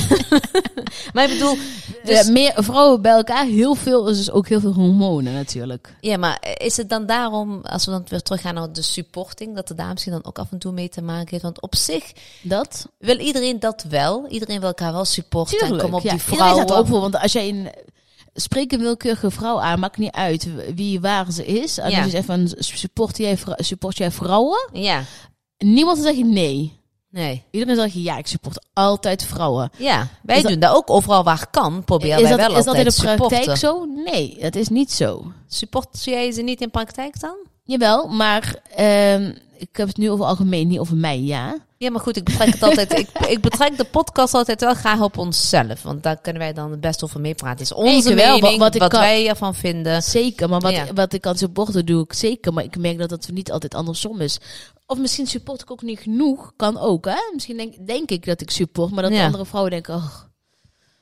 maar 1.14 1.24
ik 1.24 1.30
bedoel, 1.30 1.56
dus, 2.04 2.26
Ja, 2.26 2.32
meer 2.32 2.52
vrouwen 2.56 3.02
bij 3.02 3.12
elkaar, 3.12 3.44
heel 3.46 3.74
veel, 3.74 4.08
is 4.08 4.16
dus 4.16 4.30
ook 4.30 4.48
heel 4.48 4.60
veel 4.60 4.72
hormonen 4.72 5.32
natuurlijk. 5.32 5.94
ja, 6.00 6.16
maar 6.16 6.54
is 6.56 6.76
het 6.76 6.88
dan 6.88 7.06
daarom, 7.06 7.60
als 7.62 7.84
we 7.84 7.90
dan 7.90 8.04
weer 8.08 8.22
teruggaan 8.22 8.54
naar 8.54 8.72
de 8.72 8.82
supporting, 8.82 9.54
dat 9.54 9.68
de 9.68 9.74
daar 9.74 9.92
misschien 9.92 10.12
dan 10.12 10.24
ook 10.24 10.38
af 10.38 10.50
en 10.52 10.58
toe 10.58 10.63
mee 10.72 10.88
te 10.88 11.02
maken 11.02 11.28
heeft? 11.30 11.42
Want 11.42 11.60
op 11.60 11.74
zich 11.76 12.12
Dat? 12.42 12.88
wil 12.98 13.18
iedereen 13.18 13.60
dat 13.60 13.84
wel. 13.88 14.26
Iedereen 14.28 14.58
wil 14.58 14.68
elkaar 14.68 14.92
wel 14.92 15.04
supporten. 15.04 15.58
en 15.60 15.78
kom 15.78 15.94
op 15.94 16.02
ja, 16.02 16.10
die 16.10 16.20
Iedereen 16.20 16.36
vrouwen. 16.38 16.68
staat 16.68 16.88
want 16.88 17.16
als 17.18 17.32
jij 17.32 17.48
een... 17.48 17.68
Spreek 18.36 18.72
een 18.72 18.78
willekeurige 18.78 19.30
vrouw 19.30 19.60
aan, 19.60 19.78
maakt 19.80 19.98
niet 19.98 20.12
uit 20.12 20.48
wie 20.74 21.00
waar 21.00 21.32
ze 21.32 21.44
is. 21.46 21.78
En 21.78 21.90
Ja. 21.90 22.04
dus 22.04 22.24
van, 22.24 22.52
support 22.58 23.18
jij, 23.18 23.38
support 23.56 23.96
jij 23.96 24.10
vrouwen? 24.10 24.68
Ja, 24.72 25.02
Niemand 25.58 25.98
zegt 25.98 26.16
je 26.16 26.24
nee. 26.24 26.80
nee. 27.10 27.42
Iedereen 27.50 27.76
zegt 27.76 27.92
ja, 27.92 28.16
ik 28.18 28.26
support 28.26 28.66
altijd 28.72 29.24
vrouwen. 29.24 29.70
Ja, 29.78 30.08
wij 30.22 30.36
Is 30.36 30.42
doen 30.42 30.58
dat 30.58 30.74
ook 30.74 30.90
overal 30.90 31.24
waar 31.24 31.46
kan. 31.50 31.84
Proberen 31.84 32.16
is 32.16 32.28
wij 32.28 32.36
dat, 32.36 32.46
wel 32.50 32.58
is 32.58 32.64
dat 32.64 32.74
in 32.74 32.84
de 32.84 32.92
praktijk 32.92 33.42
supporten. 33.42 33.56
zo? 33.58 33.84
Nee, 33.84 34.36
dat 34.40 34.54
is 34.54 34.68
niet 34.68 34.92
zo. 34.92 35.32
Support 35.48 36.04
jij 36.04 36.32
ze 36.32 36.42
niet 36.42 36.60
in 36.60 36.70
praktijk 36.70 37.20
dan? 37.20 37.36
Jawel, 37.64 38.08
maar 38.08 38.56
ehm, 38.76 39.32
ik 39.58 39.76
heb 39.76 39.88
het 39.88 39.96
nu 39.96 40.10
over 40.10 40.24
algemeen, 40.24 40.68
niet 40.68 40.78
over 40.78 40.96
mij, 40.96 41.20
ja. 41.20 41.56
Ja, 41.78 41.90
maar 41.90 42.00
goed, 42.00 42.16
ik 42.16 42.24
betrek 42.24 42.52
het 42.52 42.62
altijd. 42.62 42.98
Ik, 42.98 43.08
ik 43.28 43.40
betrek 43.40 43.76
de 43.76 43.84
podcast 43.84 44.34
altijd 44.34 44.60
wel 44.60 44.74
graag 44.74 45.00
op 45.00 45.18
onszelf. 45.18 45.82
Want 45.82 46.02
daar 46.02 46.16
kunnen 46.20 46.42
wij 46.42 46.52
dan 46.52 46.70
het 46.70 46.80
best 46.80 47.04
over 47.04 47.20
meepraten. 47.20 47.60
Is 47.60 47.72
onze 47.72 48.14
wel, 48.14 48.26
mening, 48.34 48.42
wat- 48.42 48.50
wat, 48.58 48.58
wat 48.74 48.74
ik 48.74 48.88
kan- 48.88 49.00
wij 49.00 49.28
ervan 49.28 49.54
vinden. 49.54 50.02
Zeker, 50.02 50.48
maar 50.48 50.60
wat, 50.60 50.72
Ja. 50.72 50.92
wat 50.92 51.12
ik 51.12 51.20
kan 51.20 51.36
supporten 51.36 51.86
doe 51.86 52.02
ik 52.04 52.12
zeker. 52.12 52.52
Maar 52.52 52.64
ik 52.64 52.76
merk 52.78 52.98
dat 52.98 53.10
het 53.10 53.30
niet 53.32 53.52
altijd 53.52 53.74
andersom 53.74 54.20
is. 54.20 54.38
Of 54.86 54.98
misschien 54.98 55.26
support 55.26 55.60
ik 55.62 55.70
ook 55.70 55.82
niet 55.82 55.98
genoeg. 56.00 56.52
Kan 56.56 56.78
ook, 56.78 57.04
hè? 57.04 57.30
Misschien 57.34 57.56
denk, 57.56 57.86
denk 57.86 58.10
ik 58.10 58.24
dat 58.26 58.40
ik 58.40 58.50
support, 58.50 58.90
maar 58.92 59.02
dat 59.02 59.12
Ja. 59.12 59.24
andere 59.24 59.46
vrouwen 59.46 59.72
denken... 59.72 59.94
Oh, 59.94 60.14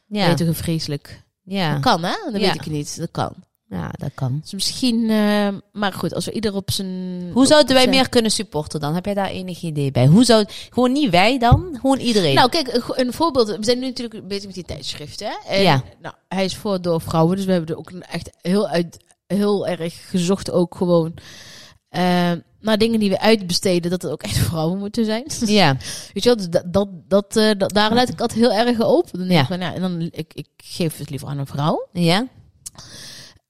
Ja, 0.09 0.35
toch 0.35 0.47
een 0.47 0.55
vreselijk. 0.55 1.23
ja. 1.45 1.73
Dat 1.73 1.81
kan, 1.83 2.03
hè? 2.05 2.15
Dat 2.25 2.33
weet 2.33 2.55
ik 2.55 2.67
niet. 2.67 2.99
Dat 2.99 3.11
kan. 3.11 3.33
Ja, 3.73 3.91
dat 3.99 4.11
kan. 4.15 4.39
Dus 4.43 4.53
misschien... 4.53 5.11
eh, 5.11 5.49
maar 5.73 5.93
goed, 5.93 6.15
als 6.15 6.25
we 6.25 6.33
ieder 6.33 6.55
op 6.55 6.71
zijn... 6.71 7.31
Hoe 7.33 7.47
zouden 7.47 7.73
wij 7.75 7.83
zijn- 7.83 7.95
meer 7.95 8.09
kunnen 8.09 8.31
supporten 8.31 8.81
dan? 8.81 8.95
Heb 8.95 9.05
jij 9.05 9.15
daar 9.15 9.29
enig 9.29 9.63
idee 9.63 9.91
bij? 9.91 10.07
Hoe 10.07 10.25
zou 10.25 10.45
gewoon 10.71 10.93
niet 10.93 11.11
wij 11.11 11.39
dan, 11.39 11.69
gewoon 11.81 11.99
iedereen? 11.99 12.35
Nou, 12.35 12.49
kijk, 12.49 12.83
een, 12.89 13.13
voorbeeld. 13.13 13.49
We 13.49 13.57
zijn 13.65 13.79
nu 13.79 13.87
natuurlijk 13.87 14.29
bezig 14.29 14.45
met 14.47 14.55
die 14.55 14.65
tijdschriften. 14.65 15.39
En, 15.49 15.63
Ja. 15.63 15.83
Nou, 16.03 16.15
hij 16.29 16.45
is 16.45 16.57
voor 16.57 16.81
door 16.83 17.01
vrouwen, 17.01 17.37
dus 17.37 17.45
we 17.45 17.53
hebben 17.53 17.71
er 17.71 17.79
ook 17.79 17.91
echt 17.91 18.31
heel, 18.41 18.69
uit, 18.69 18.97
heel 19.27 19.67
erg 19.67 20.09
gezocht 20.11 20.51
ook 20.51 20.75
gewoon 20.75 21.15
eh, 21.89 22.31
naar 22.61 22.79
dingen 22.79 23.01
die 23.01 23.11
we 23.11 23.21
uitbesteden, 23.21 23.91
dat 23.91 24.03
het 24.03 24.11
ook 24.13 24.23
echt 24.23 24.39
vrouwen 24.49 24.79
moeten 24.79 25.05
zijn. 25.05 25.25
ja, 25.47 25.77
Weet 26.13 26.23
je 26.23 26.29
wel, 26.29 26.37
dus 26.37 26.49
dat, 26.49 26.65
dat, 26.73 26.89
dat, 27.09 27.33
dat- 27.59 27.73
daar 27.75 27.95
let 27.95 28.09
ik 28.09 28.21
altijd 28.21 28.41
heel 28.41 28.53
erg 28.53 28.81
op. 28.85 29.09
Dan 29.13 29.29
Ja. 29.29 29.41
ik 29.41 29.47
van, 29.47 29.61
ja, 29.61 29.75
en 29.75 29.81
dan, 29.81 30.01
ik, 30.01 30.31
ik 30.35 30.47
geef 30.57 30.99
het 30.99 31.11
liever 31.11 31.29
aan 31.29 31.39
een 31.39 31.47
vrouw. 31.47 31.89
ja, 31.93 32.27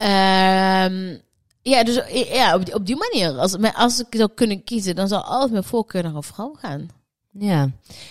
Ehm, 0.03 1.17
ja, 1.63 1.85
dus 1.85 2.01
ja, 2.33 2.55
op, 2.55 2.65
die, 2.65 2.75
op 2.75 2.87
die 2.87 2.97
manier. 2.97 3.39
Als, 3.39 3.57
als 3.75 4.01
ik 4.01 4.07
zou 4.11 4.31
kunnen 4.35 4.65
kiezen, 4.65 4.95
dan 4.95 5.09
zou 5.09 5.25
altijd 5.25 5.51
mijn 5.51 5.65
voorkeur 5.65 6.03
naar 6.03 6.15
een 6.15 6.23
vrouw 6.23 6.55
gaan. 6.59 6.89
ja. 7.31 7.71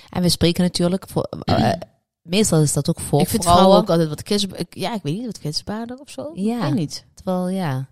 En 0.09 0.21
we 0.21 0.29
spreken 0.29 0.63
natuurlijk 0.63 1.07
voor. 1.07 1.27
eh, 1.45 1.71
meestal 2.21 2.61
is 2.61 2.73
dat 2.73 2.89
ook 2.89 2.99
voor 2.99 3.21
ik 3.21 3.27
vind 3.27 3.43
vrouwen. 3.43 3.65
vrouwen 3.65 3.83
ook 3.83 3.89
altijd 3.89 4.09
wat 4.09 4.23
kwetsbaar. 4.23 4.59
Ja, 4.69 4.93
ik 4.93 5.01
weet 5.03 5.15
niet, 5.15 5.25
wat 5.25 5.39
kwetsbaarder 5.39 5.97
of 5.99 6.09
zo. 6.09 6.31
Ja. 6.33 6.55
Ik 6.57 6.61
weet 6.63 6.73
niet. 6.73 7.05
Terwijl, 7.13 7.49
ja. 7.49 7.87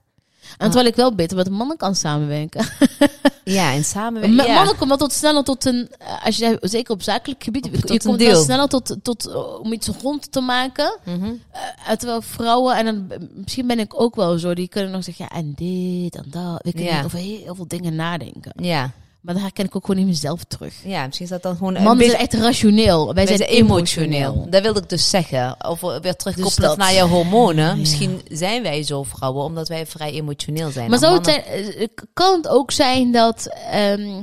En 0.58 0.66
terwijl 0.66 0.86
ik 0.88 0.96
wel 0.96 1.16
beter 1.16 1.38
met 1.38 1.50
mannen 1.50 1.78
kan 1.78 1.96
samenwerken. 1.96 2.66
Ja, 3.44 3.74
en 3.74 3.84
samenwerken. 3.84 4.36
Met 4.36 4.46
Ja. 4.46 4.54
Mannen 4.54 4.74
komen 4.74 4.88
wel 4.88 4.98
tot 5.08 5.14
sneller 5.14 5.44
tot 5.44 5.66
een, 5.66 5.90
eh, 6.00 6.26
als 6.26 6.38
je 6.38 6.58
zeker 6.62 6.94
op 6.94 7.02
zakelijk 7.02 7.44
gebied, 7.44 7.64
Tot 7.64 7.90
je 7.94 8.00
komt 8.10 8.22
wel 8.22 8.44
sneller 8.44 8.68
tot, 8.68 8.96
tot 9.02 9.28
eh, 9.28 9.60
om 9.60 9.74
iets 9.74 9.88
rond 9.88 10.32
te 10.32 10.40
maken. 10.42 10.98
Uh, 11.06 11.92
terwijl 11.98 12.22
vrouwen, 12.22 12.76
en 12.78 12.86
dan, 12.86 13.12
misschien 13.34 13.68
ben 13.68 13.80
ik 13.80 14.02
ook 14.02 14.16
wel 14.16 14.38
zo, 14.38 14.54
die 14.54 14.68
kunnen 14.68 14.92
nog 14.92 15.04
zeggen, 15.04 15.26
ja, 15.30 15.36
en 15.38 15.54
dit 15.56 16.16
en 16.16 16.26
dat. 16.30 16.62
We 16.64 16.72
kunnen 16.74 16.94
Ja. 16.94 17.04
over 17.04 17.18
heel 17.20 17.56
veel 17.56 17.68
dingen 17.68 17.96
nadenken. 17.96 18.52
Ja. 18.56 18.92
Maar 19.22 19.34
daar 19.34 19.44
herken 19.44 19.66
ik 19.66 19.76
ook 19.76 19.86
gewoon 19.86 20.02
in 20.02 20.08
mezelf 20.08 20.44
terug. 20.44 20.74
ja, 20.84 21.06
misschien 21.06 21.26
is 21.26 21.32
dat 21.32 21.42
dan 21.42 21.58
gewoon 21.58 21.74
Mannen 21.84 22.06
zijn 22.10 22.20
echt 22.22 22.34
rationeel. 22.34 23.06
Wij, 23.06 23.14
wij 23.14 23.26
zijn 23.26 23.38
zijn 23.38 23.50
emotioneel. 23.50 24.18
emotioneel. 24.20 24.50
Dat 24.50 24.62
wilde 24.62 24.80
ik 24.82 24.90
dus 24.90 25.10
zeggen. 25.10 25.56
Of 25.70 25.82
we 25.82 26.00
weer 26.02 26.16
terugkoppelend 26.16 26.56
Dus 26.56 26.66
dat- 26.66 26.78
naar 26.78 26.94
je 26.94 27.02
hormonen. 27.02 27.66
Ja. 27.66 27.76
Misschien 27.76 28.22
zijn 28.28 28.62
wij 28.64 28.84
zo 28.84 29.04
vrouwen, 29.04 29.44
omdat 29.46 29.68
wij 29.68 29.86
vrij 29.86 30.12
emotioneel 30.12 30.70
zijn. 30.72 30.90
Maar 30.90 31.00
zou 31.00 31.14
het 31.16 31.26
zijn, 31.26 31.44
eh, 31.44 31.88
kan 32.14 32.36
het 32.38 32.48
ook 32.48 32.72
zijn 32.72 33.12
dat, 33.12 33.50
ehm, 33.72 34.22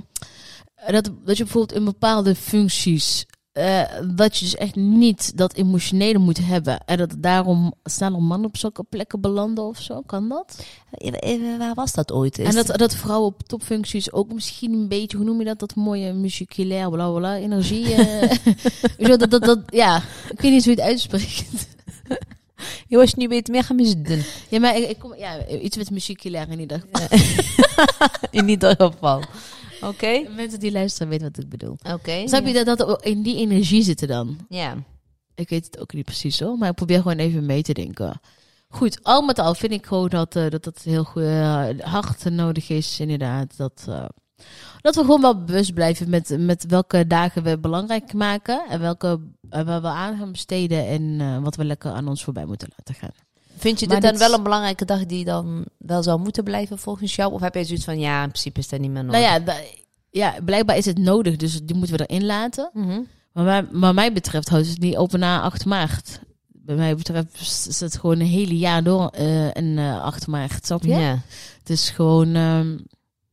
dat, 0.87 1.11
dat 1.24 1.37
je 1.37 1.44
bijvoorbeeld 1.44 1.78
in 1.78 1.85
bepaalde 1.85 2.35
functies, 2.35 3.26
eh, 3.57 3.83
dat 4.16 4.37
je 4.37 4.45
dus 4.45 4.55
echt 4.55 4.75
niet 4.75 5.37
dat 5.37 5.55
emotionele 5.55 6.19
moet 6.19 6.47
hebben. 6.47 6.81
En 6.85 6.99
dat 6.99 7.14
daarom 7.19 7.75
sneller 7.85 8.23
mannen 8.23 8.49
op 8.49 8.57
zulke 8.57 8.85
plekken 8.88 9.21
belanden 9.21 9.64
of 9.64 9.81
zo? 9.81 10.03
Kan 10.07 10.29
dat? 10.29 10.64
Eh, 10.90 11.59
Waar 11.59 11.75
was 11.75 11.92
dat 11.92 12.12
ooit? 12.12 12.38
Is 12.38 12.47
En 12.47 12.55
dat, 12.64 12.79
dat 12.79 12.95
vrouwen 12.95 13.29
op 13.29 13.42
topfuncties 13.42 14.12
ook 14.12 14.33
misschien 14.33 14.73
een 14.73 14.88
beetje, 14.88 15.16
hoe 15.16 15.27
noem 15.27 15.38
je 15.38 15.45
dat? 15.45 15.59
Dat 15.59 15.75
mooie 15.75 16.12
musiculair, 16.12 16.90
bla 16.90 17.11
bla 17.11 17.37
energie. 17.37 17.95
dat, 19.16 19.31
dat, 19.31 19.42
dat, 19.42 19.59
ja, 19.66 20.03
ik 20.31 20.40
weet 20.40 20.53
niet 20.53 20.64
hoe 20.64 20.75
je 20.75 20.81
het 20.81 20.90
uitspreekt. 20.90 21.69
Je 22.88 22.97
was 22.97 23.14
niet 23.14 23.29
weet 23.29 23.49
meer 23.49 23.64
gaan 23.64 23.77
doen. 23.77 24.23
Ja, 24.49 24.61
maar 24.61 24.77
ik, 24.77 24.88
ik 24.88 24.99
kom, 24.99 25.14
ja, 25.14 25.47
iets 25.47 25.77
met 25.77 25.90
musiculair 25.90 26.49
in 26.51 26.61
ieder 26.61 26.85
geval. 26.90 27.19
In 28.40 28.49
ieder 28.49 28.75
geval. 28.79 29.23
Oké. 29.80 30.28
Mensen 30.36 30.60
die 30.60 30.72
luisteren 30.72 31.08
weten 31.08 31.26
wat 31.26 31.42
ik 31.42 31.48
bedoel. 31.48 31.76
Oké. 31.92 32.28
Snap 32.28 32.46
je 32.46 32.64
dat, 32.64 32.78
dat 32.78 33.04
in 33.04 33.22
die 33.22 33.36
energie 33.36 33.82
zitten 33.82 34.08
dan? 34.08 34.38
Ja. 34.48 34.76
Ik 35.34 35.48
weet 35.48 35.64
het 35.64 35.78
ook 35.80 35.92
niet 35.92 36.04
precies 36.04 36.40
hoor, 36.40 36.58
maar 36.58 36.68
ik 36.68 36.74
probeer 36.74 37.02
gewoon 37.02 37.16
even 37.16 37.46
mee 37.46 37.62
te 37.62 37.72
denken. 37.72 38.20
Goed, 38.68 38.98
al 39.02 39.22
met 39.22 39.38
al 39.38 39.54
vind 39.54 39.72
ik 39.72 39.86
gewoon 39.86 40.08
dat 40.08 40.36
eh, 40.36 40.48
dat, 40.48 40.64
dat 40.64 40.82
heel 40.82 41.04
goed 41.04 41.22
eh, 41.22 41.68
hard 41.78 42.30
nodig 42.30 42.68
is, 42.68 43.00
inderdaad. 43.00 43.56
Dat, 43.56 43.84
eh, 43.88 44.04
dat 44.80 44.94
we 44.94 45.00
gewoon 45.00 45.20
wel 45.20 45.44
bewust 45.44 45.74
blijven 45.74 46.10
met, 46.10 46.36
met 46.38 46.66
welke 46.66 47.06
dagen 47.06 47.42
we 47.42 47.58
belangrijk 47.58 48.12
maken 48.12 48.66
en 48.68 48.80
welke 48.80 49.20
waar 49.48 49.82
we 49.82 49.88
aan 49.88 50.18
gaan 50.18 50.32
besteden 50.32 50.86
en 50.86 51.42
wat 51.42 51.56
we 51.56 51.64
lekker 51.64 51.90
aan 51.90 52.08
ons 52.08 52.24
voorbij 52.24 52.44
moeten 52.44 52.68
laten 52.76 52.94
gaan. 52.94 53.25
Vind 53.57 53.81
je 53.81 53.87
dit 53.88 54.01
dan 54.03 54.11
dit- 54.11 54.21
wel 54.21 54.33
een 54.33 54.42
belangrijke 54.42 54.85
dag 54.85 55.07
die 55.07 55.25
dan 55.25 55.64
wel 55.79 56.03
zou 56.03 56.21
moeten 56.21 56.45
blijven 56.45 56.79
volgens 56.79 57.14
jou? 57.16 57.33
Of 57.33 57.40
heb 57.40 57.55
je 57.55 57.64
zoiets 57.64 57.85
van, 57.85 57.99
ja, 57.99 58.23
in 58.23 58.29
principe 58.29 58.61
is 58.61 58.69
dat 58.69 58.81
niet 58.81 58.90
meer 58.90 59.05
nodig? 59.05 59.21
Nou 59.21 59.45
ja, 59.45 59.55
ja, 60.11 60.35
blijkbaar 60.45 60.77
is 60.77 60.87
het 60.87 60.99
nodig, 60.99 61.37
dus 61.37 61.61
die 61.62 61.77
moeten 61.77 61.97
we 61.97 62.07
erin 62.07 62.27
laten. 62.27 62.71
Mhm. 62.73 63.01
Maar 63.33 63.45
mij, 63.45 63.66
wat 63.73 63.95
mij 63.95 64.12
betreft 64.12 64.49
houdt 64.49 64.66
het 64.69 64.79
niet 64.81 64.97
open 64.97 65.19
na 65.19 65.40
8 65.40 65.64
maart. 65.64 66.21
Bij 66.47 66.77
mij 66.77 66.97
betreft 66.97 67.66
is 67.69 67.81
het 67.81 67.99
gewoon 67.99 68.21
een 68.21 68.27
hele 68.27 68.57
jaar 68.59 68.83
door 68.83 69.09
eh 69.09 69.51
een 69.53 69.79
eh 69.79 70.03
8 70.03 70.27
maart, 70.27 70.66
snap 70.66 70.83
je? 70.83 70.88
Ja. 70.88 71.23
Het 71.59 71.71
is 71.71 71.90
gewoon, 71.90 72.35
ehm, 72.35 72.77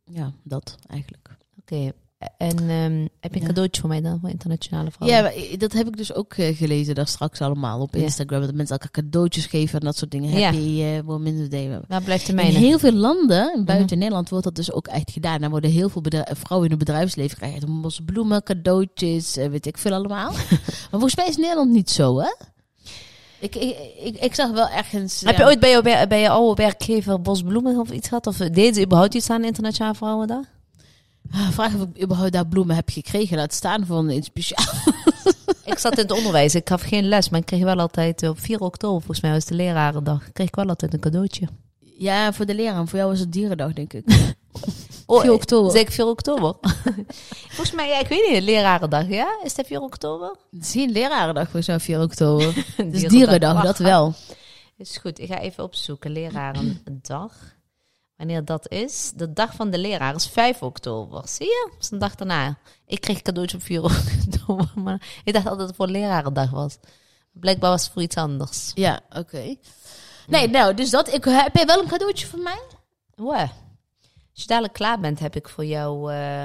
ja, 0.03 0.31
dat 0.43 0.75
eigenlijk. 0.89 1.29
Oké. 1.59 1.91
En 2.37 2.57
ehm, 2.69 3.07
heb 3.19 3.33
je 3.33 3.35
een 3.35 3.41
Ja. 3.41 3.47
cadeautje 3.47 3.81
voor 3.81 3.89
mij 3.89 4.01
dan, 4.01 4.19
voor 4.19 4.29
internationale 4.29 4.91
vrouwen? 4.91 5.23
Ja, 5.23 5.33
i- 5.33 5.57
dat 5.57 5.73
heb 5.73 5.87
ik 5.87 5.97
dus 5.97 6.13
ook 6.13 6.33
eh, 6.33 6.57
gelezen 6.57 6.95
daar 6.95 7.07
straks 7.07 7.41
allemaal 7.41 7.79
op 7.81 7.95
Ja. 7.95 8.01
Instagram. 8.01 8.41
Dat 8.41 8.53
mensen 8.53 8.77
elkaar 8.79 9.03
cadeautjes 9.03 9.45
geven 9.45 9.79
en 9.79 9.85
dat 9.85 9.97
soort 9.97 10.11
dingen. 10.11 10.29
Ja. 10.39 10.43
Happy 10.51 10.81
uh, 10.81 10.99
Women's 11.05 11.49
Day. 11.49 11.79
Waar 11.87 12.01
blijft 12.01 12.23
de 12.25 12.29
In 12.31 12.35
mijne? 12.35 12.57
heel 12.57 12.79
veel 12.79 12.93
landen, 12.93 13.65
buiten 13.65 13.85
Mhm. 13.85 13.97
Nederland, 13.97 14.29
wordt 14.29 14.45
dat 14.45 14.55
dus 14.55 14.71
ook 14.71 14.87
echt 14.87 15.11
gedaan. 15.11 15.41
Dan 15.41 15.49
worden 15.49 15.69
heel 15.71 15.89
veel 15.89 16.01
bedrijf- 16.01 16.39
vrouwen 16.39 16.69
in 16.69 16.75
het 16.77 16.85
bedrijfsleven 16.85 17.37
krijgen 17.37 17.81
bosse 17.81 18.03
bloemen, 18.03 18.43
cadeautjes, 18.43 19.37
eh, 19.37 19.49
weet 19.49 19.65
ik 19.65 19.77
veel 19.77 19.93
allemaal. 19.93 20.31
maar 20.31 20.87
volgens 20.91 21.15
mij 21.15 21.27
is 21.27 21.37
Nederland 21.37 21.71
niet 21.71 21.89
zo, 21.89 22.19
hè? 22.19 22.33
Ik, 23.39 23.55
ik, 23.55 23.75
ik, 24.03 24.15
ik 24.23 24.35
zag 24.35 24.51
wel 24.51 24.69
ergens... 24.69 25.21
Heb 25.21 25.35
ja. 25.37 25.41
je 25.41 25.47
ooit 25.49 25.59
bij, 25.59 25.69
jou, 25.69 25.83
bij, 25.83 26.07
bij 26.07 26.21
je 26.21 26.29
oude 26.29 26.61
werkgever 26.61 27.21
Bosbloemen 27.21 27.79
of 27.79 27.91
iets 27.91 28.07
gehad? 28.07 28.27
Of 28.27 28.37
deden 28.37 28.73
ze 28.73 28.81
überhaupt 28.85 29.13
iets 29.13 29.29
aan 29.29 29.43
internationale 29.43 29.95
vrouwen 29.95 30.27
daar? 30.27 30.43
Vraag 31.33 31.75
of 31.75 31.81
ik 31.93 32.03
überhaupt 32.03 32.33
daar 32.33 32.47
bloemen 32.47 32.75
heb 32.75 32.89
gekregen. 32.89 33.37
Laat 33.37 33.53
staan 33.53 33.85
voor 33.85 33.97
een 33.97 34.23
speciaal. 34.23 34.73
Ik 35.65 35.77
zat 35.77 35.91
in 35.91 35.99
het 35.99 36.11
onderwijs. 36.11 36.55
Ik 36.55 36.69
gaf 36.69 36.81
geen 36.81 37.07
les, 37.07 37.29
maar 37.29 37.39
ik 37.39 37.45
kreeg 37.45 37.63
wel 37.63 37.79
altijd 37.79 38.23
eh, 38.23 38.29
op 38.29 38.39
4 38.39 38.59
oktober, 38.59 38.97
volgens 39.01 39.21
mij 39.21 39.31
was 39.31 39.45
de 39.45 39.53
lerarendag, 39.55 40.31
kreeg 40.31 40.47
ik 40.47 40.55
wel 40.55 40.67
altijd 40.67 40.93
een 40.93 40.99
cadeautje. 40.99 41.47
Ja, 41.97 42.33
voor 42.33 42.45
de 42.45 42.55
leraar. 42.55 42.87
Voor 42.87 42.97
jou 42.97 43.09
was 43.11 43.19
het 43.19 43.31
dierendag, 43.31 43.73
denk 43.73 43.93
ik. 43.93 44.03
Oh, 45.05 45.21
4 45.21 45.33
oktober. 45.33 45.71
Zeg 45.71 45.81
ik 45.81 45.91
4 45.91 46.05
oktober? 46.05 46.55
Volgens 47.55 47.71
mij, 47.71 47.87
ja, 47.87 47.99
ik 47.99 48.07
weet 48.07 48.29
niet, 48.31 48.43
lerarendag, 48.43 49.07
ja? 49.07 49.39
Is 49.43 49.55
dat 49.55 49.65
4 49.67 49.81
oktober? 49.81 50.35
Het 50.51 50.63
is 50.63 50.71
geen 50.71 50.91
lerarendag 50.91 51.49
voor 51.49 51.63
zo'n 51.63 51.79
4 51.79 52.01
oktober. 52.01 52.45
Het 52.45 52.55
is 52.55 52.75
Dierendag. 52.75 53.09
dierendag, 53.09 53.63
dat 53.63 53.77
wel. 53.77 54.13
Is 54.77 54.97
goed, 54.97 55.19
ik 55.19 55.27
ga 55.27 55.39
even 55.39 55.63
opzoeken. 55.63 56.11
Lerarendag. 56.11 57.55
Wanneer 58.17 58.45
dat 58.45 58.71
is? 58.71 59.11
De 59.15 59.33
dag 59.33 59.53
van 59.53 59.69
de 59.69 59.77
leraar 59.77 60.15
is 60.15 60.27
5 60.27 60.61
oktober. 60.61 61.27
Zie 61.27 61.45
je? 61.45 61.67
Dat 61.71 61.83
is 61.83 61.91
een 61.91 61.99
dag 61.99 62.15
daarna. 62.15 62.57
Ik 62.85 63.01
kreeg 63.01 63.21
cadeautje 63.21 63.57
op 63.57 63.63
4 63.63 63.83
oktober, 64.27 64.71
maar 64.75 65.21
ik 65.23 65.33
dacht 65.33 65.45
altijd 65.47 65.59
dat 65.59 65.67
het 65.67 65.75
voor 65.75 65.87
lerarendag 65.87 66.49
was. 66.49 66.77
Blijkbaar 67.31 67.69
was 67.69 67.83
het 67.83 67.93
voor 67.93 68.01
iets 68.01 68.15
anders. 68.15 68.71
Ja, 68.75 68.99
oké. 69.09 69.55
Nee, 70.27 70.49
nou, 70.49 70.73
dus 70.73 70.89
dat. 70.89 71.13
Ik, 71.13 71.23
heb 71.23 71.55
jij 71.55 71.65
wel 71.65 71.81
een 71.81 71.87
cadeautje 71.87 72.27
voor 72.27 72.39
mij? 72.39 72.61
Wow. 73.15 73.33
Als 73.33 74.41
je 74.41 74.47
dadelijk 74.47 74.73
klaar 74.73 74.99
bent, 74.99 75.19
heb 75.19 75.35
ik 75.35 75.49
voor 75.49 75.65
jou 75.65 76.13
eh, 76.13 76.43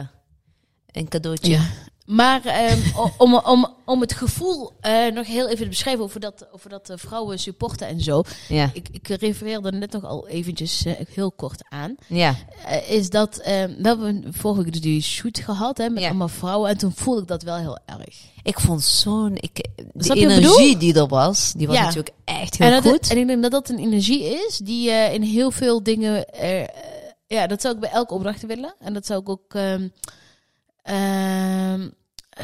een 0.92 1.08
cadeautje. 1.08 1.50
Ja. 1.50 1.66
Maar 2.08 2.44
ehm, 2.44 2.78
om, 3.18 3.34
om, 3.34 3.66
om 3.84 4.00
het 4.00 4.12
gevoel 4.14 4.72
eh, 4.80 5.06
nog 5.12 5.26
heel 5.26 5.46
even 5.48 5.62
te 5.62 5.68
beschrijven 5.68 6.04
over 6.04 6.20
dat, 6.20 6.46
over 6.52 6.70
dat 6.70 6.90
eh, 6.90 6.96
vrouwen 6.96 7.38
supporten 7.38 7.86
en 7.86 8.00
zo. 8.00 8.22
Ja. 8.48 8.70
Ik, 8.72 8.88
ik 8.92 9.08
refereerde 9.08 9.72
net 9.72 9.92
nog 9.92 10.04
al 10.04 10.28
eventjes 10.28 10.84
eh, 10.84 10.94
heel 11.14 11.32
kort 11.32 11.62
aan. 11.68 11.94
Ja. 12.06 12.34
Is 12.88 13.10
dat, 13.10 13.36
ehm, 13.36 13.74
we 13.78 13.88
hebben 13.88 14.24
vorige 14.30 14.70
dus 14.70 14.80
die 14.80 15.02
shoot 15.02 15.38
gehad 15.38 15.78
hè, 15.78 15.88
met 15.88 16.02
Ja. 16.02 16.08
allemaal 16.08 16.28
vrouwen. 16.28 16.70
En 16.70 16.78
toen 16.78 16.92
voelde 16.94 17.20
ik 17.20 17.26
dat 17.28 17.42
wel 17.42 17.56
heel 17.56 17.78
erg. 17.86 18.16
Ik 18.42 18.60
vond 18.60 18.82
zo'n... 18.82 19.36
Ik, 19.36 19.68
de 19.92 20.14
energie 20.14 20.76
die 20.76 20.94
er 20.94 21.06
was, 21.08 21.52
die 21.56 21.66
was 21.66 21.76
Ja. 21.76 21.82
natuurlijk 21.82 22.14
echt 22.24 22.58
heel 22.58 22.72
En, 22.72 22.82
goed. 22.82 23.10
en 23.10 23.18
ik 23.18 23.26
denk 23.26 23.42
dat 23.42 23.50
dat 23.50 23.68
een 23.68 23.78
energie 23.78 24.24
is 24.24 24.56
die 24.58 24.90
in 24.90 25.22
heel 25.22 25.50
veel 25.50 25.82
dingen. 25.82 26.24
ja, 27.26 27.46
dat 27.46 27.60
zou 27.60 27.74
ik 27.74 27.80
bij 27.80 27.90
elke 27.90 28.14
opdracht 28.14 28.46
willen. 28.46 28.74
En 28.78 28.92
dat 28.94 29.06
zou 29.06 29.20
ik 29.20 29.28
ook. 29.28 29.54
ehm, 29.54 29.88
ehm, 30.82 31.80
eh, 31.82 31.86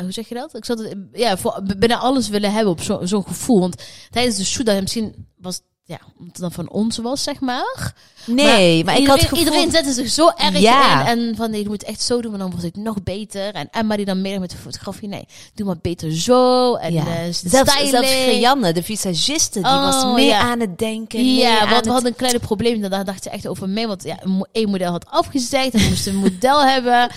hoe 0.03 0.13
zeg 0.13 0.29
je 0.29 0.35
dat? 0.35 0.57
Ik 0.57 0.65
zou 0.65 0.83
het 0.89 0.97
ja, 1.13 1.37
voor, 1.37 1.63
b- 1.67 1.75
bijna 1.79 1.97
alles 1.99 2.29
willen 2.29 2.53
hebben 2.53 2.73
op 2.73 2.81
zo- 2.81 3.05
zo'n 3.07 3.27
gevoel. 3.27 3.61
Want 3.61 3.85
tijdens 4.11 4.37
de 4.37 4.45
shoot, 4.45 4.81
misschien 4.81 5.27
was. 5.37 5.61
Ja, 5.87 5.99
omdat 6.19 6.33
het 6.33 6.41
dan 6.41 6.53
van 6.53 6.69
ons 6.71 6.97
was, 6.99 7.23
zeg 7.23 7.41
maar. 7.41 7.95
nee, 8.27 8.85
maar, 8.85 8.95
ik 8.95 9.01
iedereen, 9.01 9.07
had 9.07 9.19
het 9.19 9.29
gevoel... 9.29 9.45
iedereen 9.45 9.71
zette 9.71 9.93
zich 9.93 10.09
zo 10.09 10.29
erg 10.37 10.59
Ja. 10.59 11.01
in. 11.01 11.07
En 11.29 11.37
van 11.37 11.51
nee, 11.51 11.63
je 11.63 11.69
moet 11.69 11.83
echt 11.85 12.01
zo 12.03 12.21
doen, 12.21 12.31
want 12.31 12.43
dan 12.43 12.51
wordt 12.51 12.65
het 12.67 12.77
nog 12.77 13.03
beter. 13.03 13.55
En 13.55 13.69
Emma 13.71 13.97
die 13.97 14.05
dan 14.05 14.21
meer 14.21 14.41
met 14.41 14.51
de 14.51 14.57
fotografie. 14.57 15.09
Nee, 15.09 15.27
doe 15.55 15.67
maar 15.67 15.77
beter 15.83 16.13
zo. 16.17 16.75
En 16.75 16.93
Ja. 16.93 17.07
eh, 17.07 17.23
Zelfs, 17.45 17.89
zelfs 17.91 18.09
Rianne, 18.25 18.73
de 18.73 18.83
visagiste, 18.83 19.61
die 19.61 19.71
was 19.71 20.03
Oh, 20.05 20.15
mee 20.15 20.27
ja. 20.27 20.39
aan 20.39 20.61
het 20.61 20.79
denken. 20.79 21.35
Ja, 21.35 21.59
want 21.61 21.71
het- 21.77 21.85
we 21.85 21.91
hadden 21.91 22.11
een 22.11 22.17
kleine 22.17 22.39
probleem. 22.39 22.81
Daar 22.89 23.05
dacht 23.05 23.23
ze 23.23 23.31
echt 23.31 23.49
over 23.49 23.69
mee. 23.69 23.87
Want 23.87 24.03
ja, 24.05 24.19
één 24.53 24.71
model 24.71 24.91
had 24.91 25.07
afgezegd. 25.11 25.75
En 25.75 25.81
we 25.81 25.89
moesten 25.89 26.13
een 26.13 26.19
model 26.21 26.63
hebben. 26.73 27.11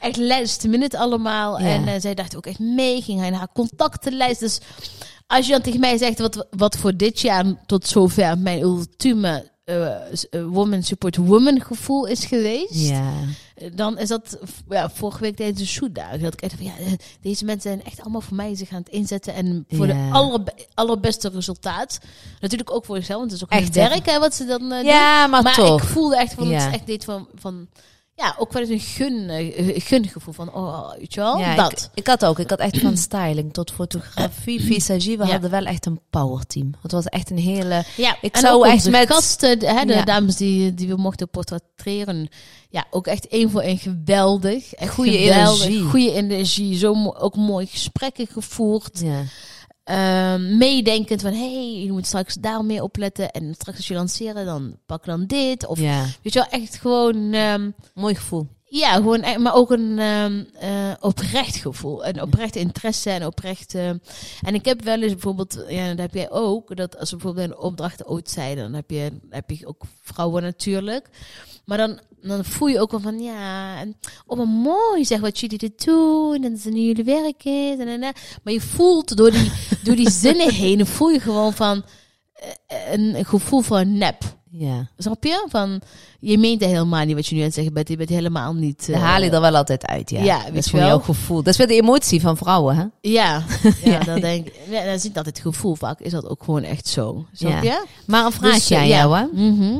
Echt 0.00 0.16
last 0.16 0.66
minute 0.66 0.98
allemaal. 0.98 1.58
En 1.58 1.88
eh, 1.88 2.00
zij 2.00 2.14
dacht 2.14 2.36
ook 2.36 2.46
echt 2.46 2.58
mee. 2.58 3.02
Ging 3.02 3.20
hij 3.20 3.30
naar 3.30 3.38
haar 3.38 3.52
contactenlijst. 3.54 4.40
Dus 4.40 4.58
als 5.30 5.46
je 5.46 5.52
dan 5.52 5.60
tegen 5.60 5.80
mij 5.80 5.98
zegt 5.98 6.18
wat, 6.18 6.46
wat 6.50 6.76
voor 6.76 6.96
dit 6.96 7.20
jaar 7.20 7.44
tot 7.66 7.86
zover 7.86 8.38
mijn 8.38 8.60
ultieme 8.60 9.50
eh, 9.64 9.94
eh, 9.94 10.44
woman 10.46 10.82
support 10.82 11.16
woman 11.16 11.60
gevoel 11.60 12.06
is 12.06 12.24
geweest. 12.24 12.74
Ja. 12.88 13.12
eh, 13.54 13.70
Dan 13.74 13.98
is 13.98 14.08
dat 14.08 14.38
ja, 14.68 14.90
vorige 14.90 15.20
week 15.20 15.36
tijdens 15.36 15.58
de. 15.58 16.20
Dat 16.20 16.32
ik 16.32 16.40
echt 16.42 16.54
van 16.54 16.64
ja, 16.64 16.72
deze 17.20 17.44
mensen 17.44 17.70
zijn 17.70 17.84
echt 17.84 18.00
allemaal 18.00 18.20
voor 18.20 18.36
mij 18.36 18.54
zich 18.56 18.70
aan 18.70 18.78
het 18.78 18.88
inzetten. 18.88 19.34
En 19.34 19.64
voor 19.68 19.86
Ja. 19.86 19.92
de 20.08 20.12
allerbe- 20.12 20.54
allerbeste 20.74 21.28
resultaat. 21.28 21.98
Natuurlijk 22.40 22.72
ook 22.74 22.84
voor 22.84 22.96
zichzelf. 22.96 23.18
Want 23.18 23.30
het 23.32 23.40
is 23.40 23.46
ook 23.46 23.52
Echt, 23.62 23.74
werk 23.74 24.06
hè, 24.06 24.18
wat 24.18 24.34
ze 24.34 24.44
dan 24.44 24.62
eh, 24.72 24.78
doen. 24.78 24.84
ja, 24.86 25.26
maar, 25.26 25.58
ik 25.58 25.84
voelde 25.84 26.16
echt 26.16 26.34
van, 26.34 26.44
het 26.46 26.62
Ja. 26.62 26.68
is 26.68 26.74
echt 26.74 26.86
dit 26.86 27.04
van, 27.04 27.28
van 27.34 27.68
ja, 28.20 28.34
ook 28.38 28.52
wel 28.52 28.62
eens 28.62 28.70
een 28.70 28.80
gun, 28.80 29.28
eh, 29.30 29.80
gungevoel 29.84 30.34
van, 30.34 30.54
oh, 30.54 30.92
weet 30.98 31.14
je 31.14 31.20
wel, 31.20 31.38
Ja, 31.38 31.54
dat. 31.54 31.72
Ik, 31.72 31.88
ik 31.94 32.06
had 32.06 32.24
ook. 32.24 32.38
Ik 32.38 32.50
had 32.50 32.58
echt 32.58 32.78
van 32.78 32.96
styling 32.96 33.52
tot 33.52 33.70
fotografie, 33.70 34.60
visagie. 34.64 35.18
We 35.18 35.24
Ja. 35.24 35.30
hadden 35.30 35.50
wel 35.50 35.64
echt 35.64 35.86
een 35.86 36.00
powerteam. 36.10 36.70
Het 36.82 36.92
was 36.92 37.04
echt 37.04 37.30
een 37.30 37.38
hele... 37.38 37.84
ja, 37.96 38.16
ik 38.20 38.34
en 38.34 38.40
zou 38.40 38.54
ook 38.56 38.72
echt 38.72 38.90
met- 38.90 39.08
gasten, 39.12 39.58
de, 39.58 39.66
hè, 39.66 39.84
de 39.84 39.92
Ja. 39.92 40.02
dames 40.04 40.36
die, 40.36 40.74
die 40.74 40.88
we 40.88 40.96
mochten 40.96 41.28
portretteren, 41.28 42.28
ja, 42.70 42.84
ook 42.90 43.06
echt 43.06 43.28
één 43.28 43.50
voor 43.50 43.60
één 43.60 43.78
geweldig. 43.78 44.68
Geweldig, 44.76 45.14
energie. 45.64 45.80
Goede 45.82 46.12
energie, 46.12 46.76
zo 46.78 47.12
ook 47.18 47.36
mooi 47.36 47.66
gesprekken 47.66 48.26
gevoerd. 48.26 49.00
Ja. 49.04 49.22
Ehm, 49.90 50.56
meedenkend 50.58 51.20
van, 51.20 51.32
hey, 51.32 51.82
je 51.84 51.92
moet 51.92 52.06
straks 52.06 52.34
daar 52.34 52.64
meer 52.64 52.82
opletten. 52.82 53.30
En 53.30 53.54
straks 53.54 53.76
als 53.76 53.88
je 53.88 53.94
lanceren, 53.94 54.44
dan 54.44 54.76
pak 54.86 55.04
dan 55.04 55.26
dit. 55.26 55.66
Of, 55.66 55.78
ja. 55.80 56.04
weet 56.22 56.32
je 56.32 56.38
wel, 56.38 56.60
echt 56.60 56.76
gewoon... 56.76 57.32
ehm, 57.32 57.70
Mooi 57.94 58.14
gevoel. 58.14 58.46
Ja, 58.64 58.94
gewoon, 58.94 59.42
maar 59.42 59.54
ook 59.54 59.70
een 59.70 59.98
ehm, 59.98 60.44
eh, 60.58 60.92
oprecht 61.00 61.56
gevoel. 61.56 62.06
Een 62.06 62.22
oprecht 62.22 62.56
interesse 62.56 63.10
en 63.10 63.26
oprecht. 63.26 63.74
eh, 63.74 63.88
en 64.42 64.54
ik 64.54 64.64
heb 64.64 64.82
wel 64.82 65.02
eens 65.02 65.12
bijvoorbeeld, 65.12 65.64
ja, 65.68 65.88
dat 65.88 65.98
heb 65.98 66.14
jij 66.14 66.30
ook, 66.30 66.76
dat 66.76 66.98
als 66.98 67.10
we 67.10 67.16
bijvoorbeeld 67.16 67.50
een 67.50 67.58
opdracht 67.58 68.04
ooit 68.06 68.30
zeiden, 68.30 68.64
dan 68.64 68.72
heb 68.74 68.90
je, 68.90 69.10
heb 69.30 69.50
je 69.50 69.66
ook 69.66 69.82
vrouwen 70.02 70.42
natuurlijk. 70.42 71.08
Maar 71.70 71.78
dan, 71.78 71.98
dan 72.20 72.44
voel 72.44 72.68
je 72.68 72.80
ook 72.80 72.90
wel 72.90 73.00
van, 73.00 73.18
ja, 73.20 73.78
en, 73.80 73.96
oh 74.26 74.38
wat 74.38 74.46
mooi 74.46 75.04
zeg 75.04 75.20
wat 75.20 75.38
jullie 75.38 75.58
dit 75.58 75.84
doen, 75.84 76.44
en 76.44 76.58
nu 76.64 76.80
jullie 76.80 77.04
werk 77.04 77.44
is. 77.44 77.78
En, 77.78 77.88
en, 77.88 78.02
en. 78.02 78.12
Maar 78.42 78.52
je 78.52 78.60
voelt 78.60 79.16
door 79.16 79.30
die, 79.30 79.50
door 79.84 79.96
die 79.96 80.10
zinnen 80.10 80.52
heen, 80.52 80.86
voel 80.86 81.08
je 81.08 81.20
gewoon 81.20 81.52
van 81.52 81.84
eh, 82.32 82.92
een, 82.92 83.18
een 83.18 83.24
gevoel 83.24 83.60
van 83.60 83.98
nep. 83.98 84.38
Ja. 84.52 84.88
Snap 84.98 85.24
je? 85.24 85.46
Van, 85.48 85.80
je 86.20 86.38
meent 86.38 86.64
helemaal 86.64 87.04
niet 87.04 87.14
wat 87.14 87.26
je 87.26 87.34
nu 87.34 87.40
aan 87.40 87.46
het 87.46 87.54
zeggen 87.54 87.72
bent. 87.74 87.88
Je 87.88 87.96
bent 87.96 88.08
helemaal 88.08 88.54
niet... 88.54 88.86
Daar 88.86 88.96
eh, 88.96 89.02
haal 89.02 89.22
je 89.22 89.30
er 89.30 89.40
wel 89.40 89.56
altijd 89.56 89.86
uit, 89.86 90.10
ja. 90.10 90.22
Ja, 90.22 90.44
dat 90.44 90.54
is 90.54 90.70
voor 90.70 90.78
jouw 90.78 90.98
gevoel. 90.98 91.42
Dat 91.42 91.52
is 91.52 91.56
weer 91.56 91.66
de 91.66 91.74
emotie 91.74 92.20
van 92.20 92.36
vrouwen, 92.36 92.76
hè? 92.76 92.84
Ja, 93.00 93.42
ja, 93.62 93.90
Ja. 93.90 93.98
dat 94.04 94.20
denk 94.20 94.46
ik. 94.46 94.54
Ja, 94.70 94.84
dat 94.84 94.94
is 94.94 95.02
niet 95.02 95.16
altijd 95.16 95.36
het 95.38 95.46
gevoel. 95.46 95.74
Vaak 95.74 96.00
is 96.00 96.12
dat 96.12 96.28
ook 96.28 96.42
gewoon 96.44 96.62
echt 96.62 96.86
zo. 96.86 97.26
Snap 97.32 97.50
Ja. 97.50 97.62
je? 97.62 97.84
Maar 98.06 98.24
een 98.24 98.32
vraagje 98.32 98.58
Dus, 98.58 98.70
eh, 98.70 98.78
aan 98.78 98.88
ja. 98.88 98.96
jou, 98.96 99.16
hè? 99.16 99.24
Mhm. 99.48 99.78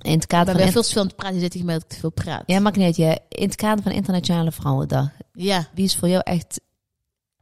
In 0.00 0.12
het 0.12 0.26
kader 0.26 0.58
van... 0.58 0.68
veel 0.68 0.82
te 0.82 0.88
veel 0.92 1.00
aan 1.00 1.06
het 1.06 1.16
praten. 1.16 1.34
Je 1.34 1.40
zit 1.40 1.54
ik 1.54 1.80
te 1.88 1.96
veel 1.96 2.10
praat. 2.10 2.42
Ja, 2.46 2.60
maakt 2.60 2.76
niet 2.76 2.86
uit. 2.86 2.96
Ja. 2.96 3.18
In 3.28 3.46
het 3.46 3.56
kader 3.56 3.82
van 3.82 3.92
Internationale 3.92 4.52
Vrouwendag. 4.52 5.08
Ja. 5.32 5.68
Wie 5.74 5.84
is 5.84 5.96
voor 5.96 6.08
jou 6.08 6.22
echt 6.24 6.60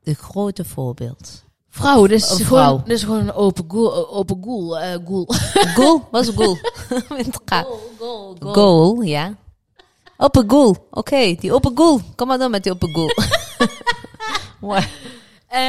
de 0.03 0.15
grote 0.15 0.65
voorbeeld? 0.65 1.43
Vrouw, 1.69 2.07
dus 2.07 2.31
gewoon, 2.31 2.83
dus 2.85 3.03
gewoon 3.03 3.21
een 3.21 3.33
open 3.33 3.65
goal. 3.69 4.09
Open 4.11 4.39
goal. 4.45 4.79
eh 4.79 4.99
goal. 5.07 5.27
Goal? 5.75 6.09
Wat 6.11 6.23
is 6.23 6.29
een 6.29 6.35
goal? 6.37 6.57
Het 7.09 7.45
ka- 7.45 7.67
goal, 7.99 8.37
Goal, 8.41 9.01
ja. 9.01 9.35
Open 10.17 10.51
goal. 10.51 10.87
Oké, 10.91 11.35
die 11.35 11.53
open 11.53 11.73
goal. 11.77 12.01
Kom 12.17 12.27
maar 12.29 12.39
dan 12.39 12.51
met 12.51 12.63
die 12.63 12.73
open 12.73 12.95
goal. 12.95 13.13
Mooi. 14.61 14.87
Eh, 15.51 15.61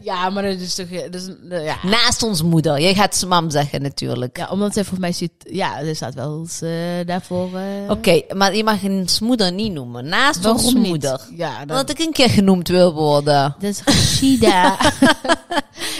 ja, 0.00 0.30
maar 0.30 0.42
dat 0.42 0.58
is 0.60 0.74
toch... 0.74 0.86
Dat 0.88 1.14
is, 1.14 1.26
een- 1.26 1.46
eh, 1.52 1.64
ja. 1.64 1.76
Naast 1.82 2.22
ons 2.22 2.42
moeder. 2.42 2.80
Jij 2.80 2.94
gaat 2.94 3.24
mam 3.28 3.50
zeggen 3.50 3.82
natuurlijk. 3.82 4.36
ja, 4.36 4.48
omdat 4.50 4.72
zij 4.74 4.84
voor 4.84 4.98
mij 5.00 5.12
zit... 5.12 5.30
Ja, 5.38 5.78
er 5.80 5.96
staat 5.96 6.14
wel 6.14 6.38
eens 6.38 6.60
eh, 6.62 6.70
daarvoor... 7.06 7.48
Oké, 7.88 8.22
maar 8.34 8.56
je 8.56 8.64
mag 8.64 8.82
ons 8.82 9.20
moeder 9.20 9.52
niet 9.52 9.72
noemen. 9.72 10.08
Naast 10.08 10.40
waarom 10.42 10.64
ons 10.64 10.74
niet? 10.74 10.86
moeder. 10.86 11.20
Ja, 11.36 11.58
dat, 11.64 11.70
Omdat 11.78 11.90
ik 11.90 11.98
een 12.06 12.12
keer 12.12 12.30
genoemd 12.30 12.68
wil 12.68 12.92
worden. 12.94 13.54
dat 13.58 13.70
is 13.70 13.80
Rashida. 13.84 14.76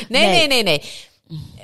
Nee, 0.09 0.27
nee, 0.27 0.37
Nee. 0.37 0.47
nee, 0.49 0.63
nee. 0.63 0.83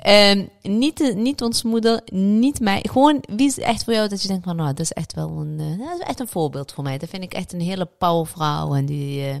Ehm, 0.05 0.45
niet, 0.61 0.97
de, 0.97 1.13
niet 1.15 1.41
ons 1.41 1.63
moeder, 1.63 2.01
niet 2.13 2.59
mij. 2.59 2.85
Gewoon, 2.91 3.23
wie 3.35 3.47
is 3.47 3.57
echt 3.59 3.83
voor 3.83 3.93
jou 3.93 4.07
dat 4.09 4.21
je 4.21 4.27
denkt 4.27 4.43
van, 4.43 4.55
nou, 4.55 4.67
dat 4.69 4.79
is 4.79 4.91
echt 4.91 5.13
wel 5.13 5.29
een, 5.29 5.59
eh, 5.59 5.87
dat 5.87 5.99
is 5.99 6.05
echt 6.07 6.19
een 6.19 6.27
voorbeeld 6.27 6.71
voor 6.71 6.83
mij. 6.83 6.97
Dat 6.97 7.09
vind 7.09 7.23
ik 7.23 7.33
echt 7.33 7.53
een 7.53 7.61
hele 7.61 7.85
powervrouw 7.85 8.73
en 8.75 8.85
die 8.85 9.25
eh, 9.27 9.35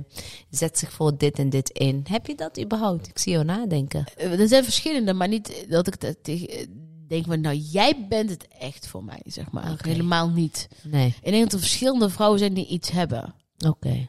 zet 0.49 0.77
zich 0.77 0.91
voor 0.91 1.17
dit 1.17 1.39
en 1.39 1.49
dit 1.49 1.69
in. 1.69 2.05
Heb 2.09 2.27
je 2.27 2.35
dat 2.35 2.59
überhaupt? 2.61 3.07
Ik 3.07 3.19
zie 3.19 3.31
jou 3.31 3.45
nadenken. 3.45 4.03
Eh, 4.15 4.39
Er 4.39 4.47
zijn 4.47 4.63
verschillende, 4.63 5.13
maar 5.13 5.27
niet 5.27 5.65
dat 5.69 5.87
ik 5.87 5.99
dat 6.01 6.15
tegen 6.23 6.49
eh, 6.49 6.65
denk 7.07 7.25
van, 7.25 7.41
nou 7.41 7.55
jij 7.55 8.05
bent 8.09 8.29
het 8.29 8.47
echt 8.59 8.87
voor 8.87 9.03
mij, 9.03 9.21
zeg 9.25 9.51
maar. 9.51 9.79
Helemaal 9.81 10.29
niet. 10.29 10.67
Nee, 10.83 11.15
Ik 11.21 11.31
denk 11.31 11.43
dat 11.43 11.53
er 11.53 11.59
verschillende 11.59 12.09
vrouwen 12.09 12.39
zijn 12.39 12.53
die 12.53 12.67
iets 12.67 12.91
hebben. 12.91 13.35
oké. 13.67 14.07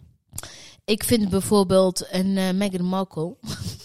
Ik 0.86 1.04
vind 1.04 1.28
bijvoorbeeld 1.28 2.06
een 2.10 2.36
eh, 2.36 2.50
Meghan 2.52 2.84
Markle. 2.86 3.36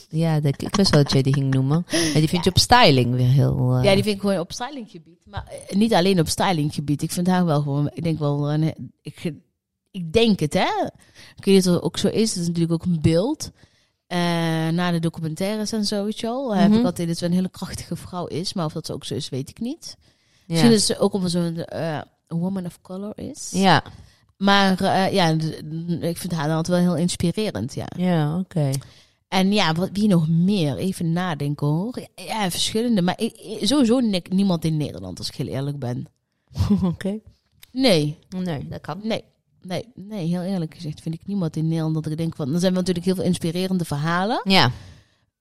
Ja, 0.10 0.40
dat, 0.40 0.62
ik 0.62 0.76
wist 0.76 0.92
wel 0.92 1.04
dat 1.04 1.12
jij 1.12 1.22
die 1.22 1.34
ging 1.34 1.54
noemen. 1.54 1.86
Maar 1.92 2.14
die 2.14 2.28
vind 2.28 2.44
je 2.44 2.50
op 2.50 2.58
styling 2.58 3.16
weer 3.16 3.28
heel... 3.28 3.74
eh, 3.76 3.84
Ja, 3.84 3.94
die 3.94 4.04
vind 4.04 4.16
ik 4.16 4.22
gewoon 4.22 4.40
op 4.40 4.52
stylinggebied. 4.52 5.26
Maar 5.26 5.48
eh, 5.68 5.76
niet 5.78 5.94
alleen 5.94 6.20
op 6.20 6.28
stylinggebied. 6.28 7.02
Ik 7.02 7.12
vind 7.12 7.28
haar 7.28 7.46
wel 7.46 7.62
gewoon, 7.62 7.90
ik 7.94 8.04
denk 8.04 8.20
wel, 8.20 8.52
een, 8.54 8.92
ik, 9.02 9.34
ik 9.92 10.14
denk 10.14 10.40
het 10.40 10.54
hè. 10.54 10.86
Ik 11.36 11.46
weet 11.46 11.56
niet 11.56 11.68
of 11.68 11.74
het 11.74 11.84
ook 11.84 11.98
zo 11.98 12.08
is. 12.08 12.30
Het 12.30 12.42
is 12.42 12.48
natuurlijk 12.48 12.74
ook 12.74 12.84
een 12.86 13.02
beeld. 13.02 13.52
Na 14.74 14.92
de 14.92 15.00
documentaires 15.00 15.72
en 15.72 15.86
zo, 15.86 16.04
weet 16.04 16.20
je 16.20 16.28
wel. 16.28 16.56
Heb 16.56 16.70
Mhm. 16.70 16.80
ik 16.80 16.86
altijd 16.86 17.08
dat 17.08 17.18
ze 17.18 17.26
een 17.26 17.34
hele 17.34 17.50
krachtige 17.50 17.96
vrouw 17.96 18.26
is. 18.26 18.54
Maar 18.54 18.66
of 18.66 18.74
dat 18.74 18.92
ook 18.92 19.06
zo 19.06 19.14
is, 19.14 19.30
weet 19.30 19.50
ik 19.50 19.60
niet. 19.60 19.96
ja. 20.00 20.06
Misschien 20.48 20.72
is 20.72 20.86
ze 20.86 20.98
ook 21.00 21.14
omdat 21.14 21.32
ze 21.32 21.40
een 21.40 21.66
eh, 21.66 22.02
woman 22.28 22.66
of 22.66 22.82
color 22.82 23.14
is. 23.16 23.50
Ja, 23.54 23.84
Maar 24.42 24.82
eh, 24.82 25.14
ja, 25.14 25.28
ik 26.00 26.18
vind 26.18 26.32
haar 26.34 26.48
dan 26.48 26.56
altijd 26.56 26.78
wel 26.84 26.88
heel 26.94 27.02
inspirerend, 27.02 27.74
ja. 27.74 27.86
ja 27.98 28.38
oké. 28.40 28.70
En 29.28 29.52
ja, 29.54 29.74
wat, 29.74 29.90
wie 29.94 30.08
nog 30.08 30.28
meer? 30.30 30.76
Even 30.78 31.12
nadenken 31.14 31.68
hoor. 31.68 32.00
Ja, 32.16 32.52
verschillende. 32.52 33.02
Maar 33.02 33.20
ik, 33.22 33.58
sowieso 33.62 34.00
ni- 34.00 34.22
niemand 34.30 34.66
in 34.66 34.78
Nederland, 34.78 35.18
als 35.18 35.28
ik 35.28 35.36
heel 35.36 35.48
eerlijk 35.48 35.80
ben. 35.80 36.06
Oké. 36.84 37.20
Nee, 37.72 38.18
Nee, 38.30 38.68
dat 38.68 38.82
kan. 38.82 39.00
nee. 39.04 39.24
Nee, 39.62 39.86
nee, 39.96 40.28
heel 40.28 40.42
eerlijk 40.42 40.74
gezegd 40.76 41.02
vind 41.02 41.16
ik 41.16 41.26
niemand 41.26 41.56
in 41.56 41.68
Nederland 41.68 41.94
dat 41.94 42.06
ik 42.06 42.18
denk 42.18 42.36
van... 42.36 42.54
Er 42.54 42.60
zijn 42.60 42.72
wel 42.74 42.80
natuurlijk 42.82 43.06
heel 43.06 43.16
veel 43.16 43.24
inspirerende 43.24 43.86
verhalen. 43.86 44.42
Ja, 44.44 44.72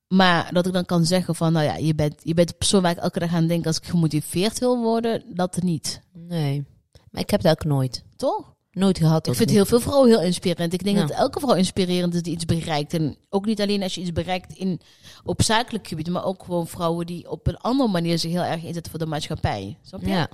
Maar 0.08 0.52
dat 0.52 0.66
ik 0.66 0.72
dan 0.72 0.84
kan 0.84 1.04
zeggen 1.04 1.34
van, 1.34 1.52
nou 1.52 1.64
ja, 1.64 1.76
je 1.76 1.94
bent, 1.94 2.14
je 2.22 2.34
bent 2.34 2.48
de 2.48 2.54
persoon 2.54 2.82
waar 2.82 2.90
ik 2.90 2.96
elke 2.98 3.18
dag 3.18 3.34
aan 3.34 3.46
denk 3.46 3.66
als 3.66 3.76
ik 3.76 3.84
gemotiveerd 3.84 4.58
wil 4.58 4.78
worden. 4.82 5.22
Dat 5.34 5.62
niet. 5.62 6.00
nee. 6.12 6.64
Maar 7.10 7.22
ik 7.22 7.30
heb 7.30 7.40
dat 7.42 7.52
ook 7.52 7.64
nooit. 7.64 8.04
Toch? 8.16 8.54
Nooit 8.72 8.98
gehad. 8.98 9.26
Ik 9.26 9.34
vind 9.34 9.48
niet. 9.48 9.56
heel 9.56 9.66
veel 9.66 9.80
vrouwen 9.80 10.08
heel 10.08 10.20
inspirerend. 10.22 10.72
Ik 10.72 10.84
denk 10.84 10.96
Ja. 10.96 11.06
dat 11.06 11.16
elke 11.16 11.40
vrouw 11.40 11.54
inspirerend 11.54 12.14
is 12.14 12.22
die 12.22 12.32
iets 12.32 12.44
bereikt. 12.44 12.94
En 12.94 13.16
ook 13.30 13.46
niet 13.46 13.60
alleen 13.60 13.82
als 13.82 13.94
je 13.94 14.00
iets 14.00 14.12
bereikt 14.12 14.52
in, 14.56 14.80
op 15.24 15.42
zakelijk 15.42 15.88
gebied, 15.88 16.08
maar 16.08 16.24
ook 16.24 16.42
gewoon 16.44 16.66
vrouwen 16.66 17.06
die 17.06 17.30
op 17.30 17.46
een 17.46 17.56
andere 17.56 17.88
manier 17.90 18.18
zich 18.18 18.30
heel 18.30 18.42
erg 18.42 18.62
inzetten 18.62 18.90
voor 18.90 18.98
de 19.00 19.06
maatschappij. 19.06 19.76
Snap 19.82 20.00
je? 20.00 20.08
Ja. 20.08 20.28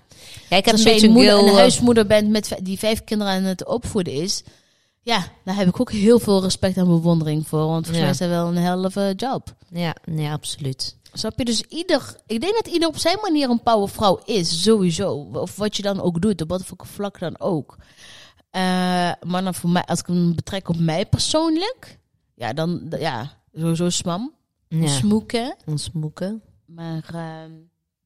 ja, 0.50 0.56
ik 0.56 0.64
heb 0.64 0.74
Als 0.74 0.82
beetje 0.82 1.06
een, 1.06 1.12
moeder, 1.12 1.38
een 1.38 1.46
eh, 1.46 1.54
huismoeder 1.54 2.06
bent 2.06 2.28
met 2.30 2.56
die 2.62 2.78
vijf 2.78 3.04
kinderen 3.04 3.32
aan 3.32 3.42
het 3.42 3.66
opvoeden 3.66 4.12
is, 4.12 4.42
ja, 5.00 5.26
daar 5.44 5.56
heb 5.56 5.68
ik 5.68 5.80
ook 5.80 5.92
heel 5.92 6.18
veel 6.18 6.42
respect 6.42 6.76
en 6.76 6.86
bewondering 6.86 7.46
voor. 7.48 7.66
Want 7.66 7.86
volgens 7.86 7.96
Ja. 7.96 8.02
mij 8.02 8.10
is 8.12 8.18
dat 8.18 8.28
wel 8.28 8.46
een 8.46 8.56
helft 8.56 9.20
job. 9.20 9.54
Ja, 9.70 9.94
nee, 10.04 10.30
absoluut. 10.30 10.96
Snap 11.12 11.38
je? 11.38 11.44
Dus 11.44 11.62
ieder, 11.62 12.16
ik 12.26 12.40
denk 12.40 12.54
dat 12.54 12.66
ieder 12.66 12.88
op 12.88 12.98
zijn 12.98 13.18
manier 13.22 13.50
een 13.50 13.62
powervrouw 13.62 14.20
is, 14.24 14.62
sowieso. 14.62 15.28
Of 15.32 15.56
wat 15.56 15.76
je 15.76 15.82
dan 15.82 16.00
ook 16.00 16.20
doet, 16.20 16.40
op 16.42 16.48
wat 16.48 16.64
voor 16.64 16.76
vlak 16.82 17.18
dan 17.18 17.40
ook. 17.40 17.76
Eh, 18.56 18.62
maar 19.28 19.42
dan 19.44 19.54
voor 19.54 19.70
mij, 19.70 19.84
als 19.84 20.00
ik 20.00 20.06
hem 20.06 20.34
betrek 20.34 20.68
op 20.68 20.78
mij 20.78 21.06
persoonlijk, 21.06 21.98
ja, 22.34 22.52
dan, 22.52 22.86
ja, 22.98 23.30
sowieso 23.52 23.88
smam, 23.90 24.32
Ja, 24.68 24.86
smoeken. 24.86 25.56
ons 25.66 25.90
moeken. 25.92 26.42
Maar 26.66 27.04
ehm, 27.14 27.50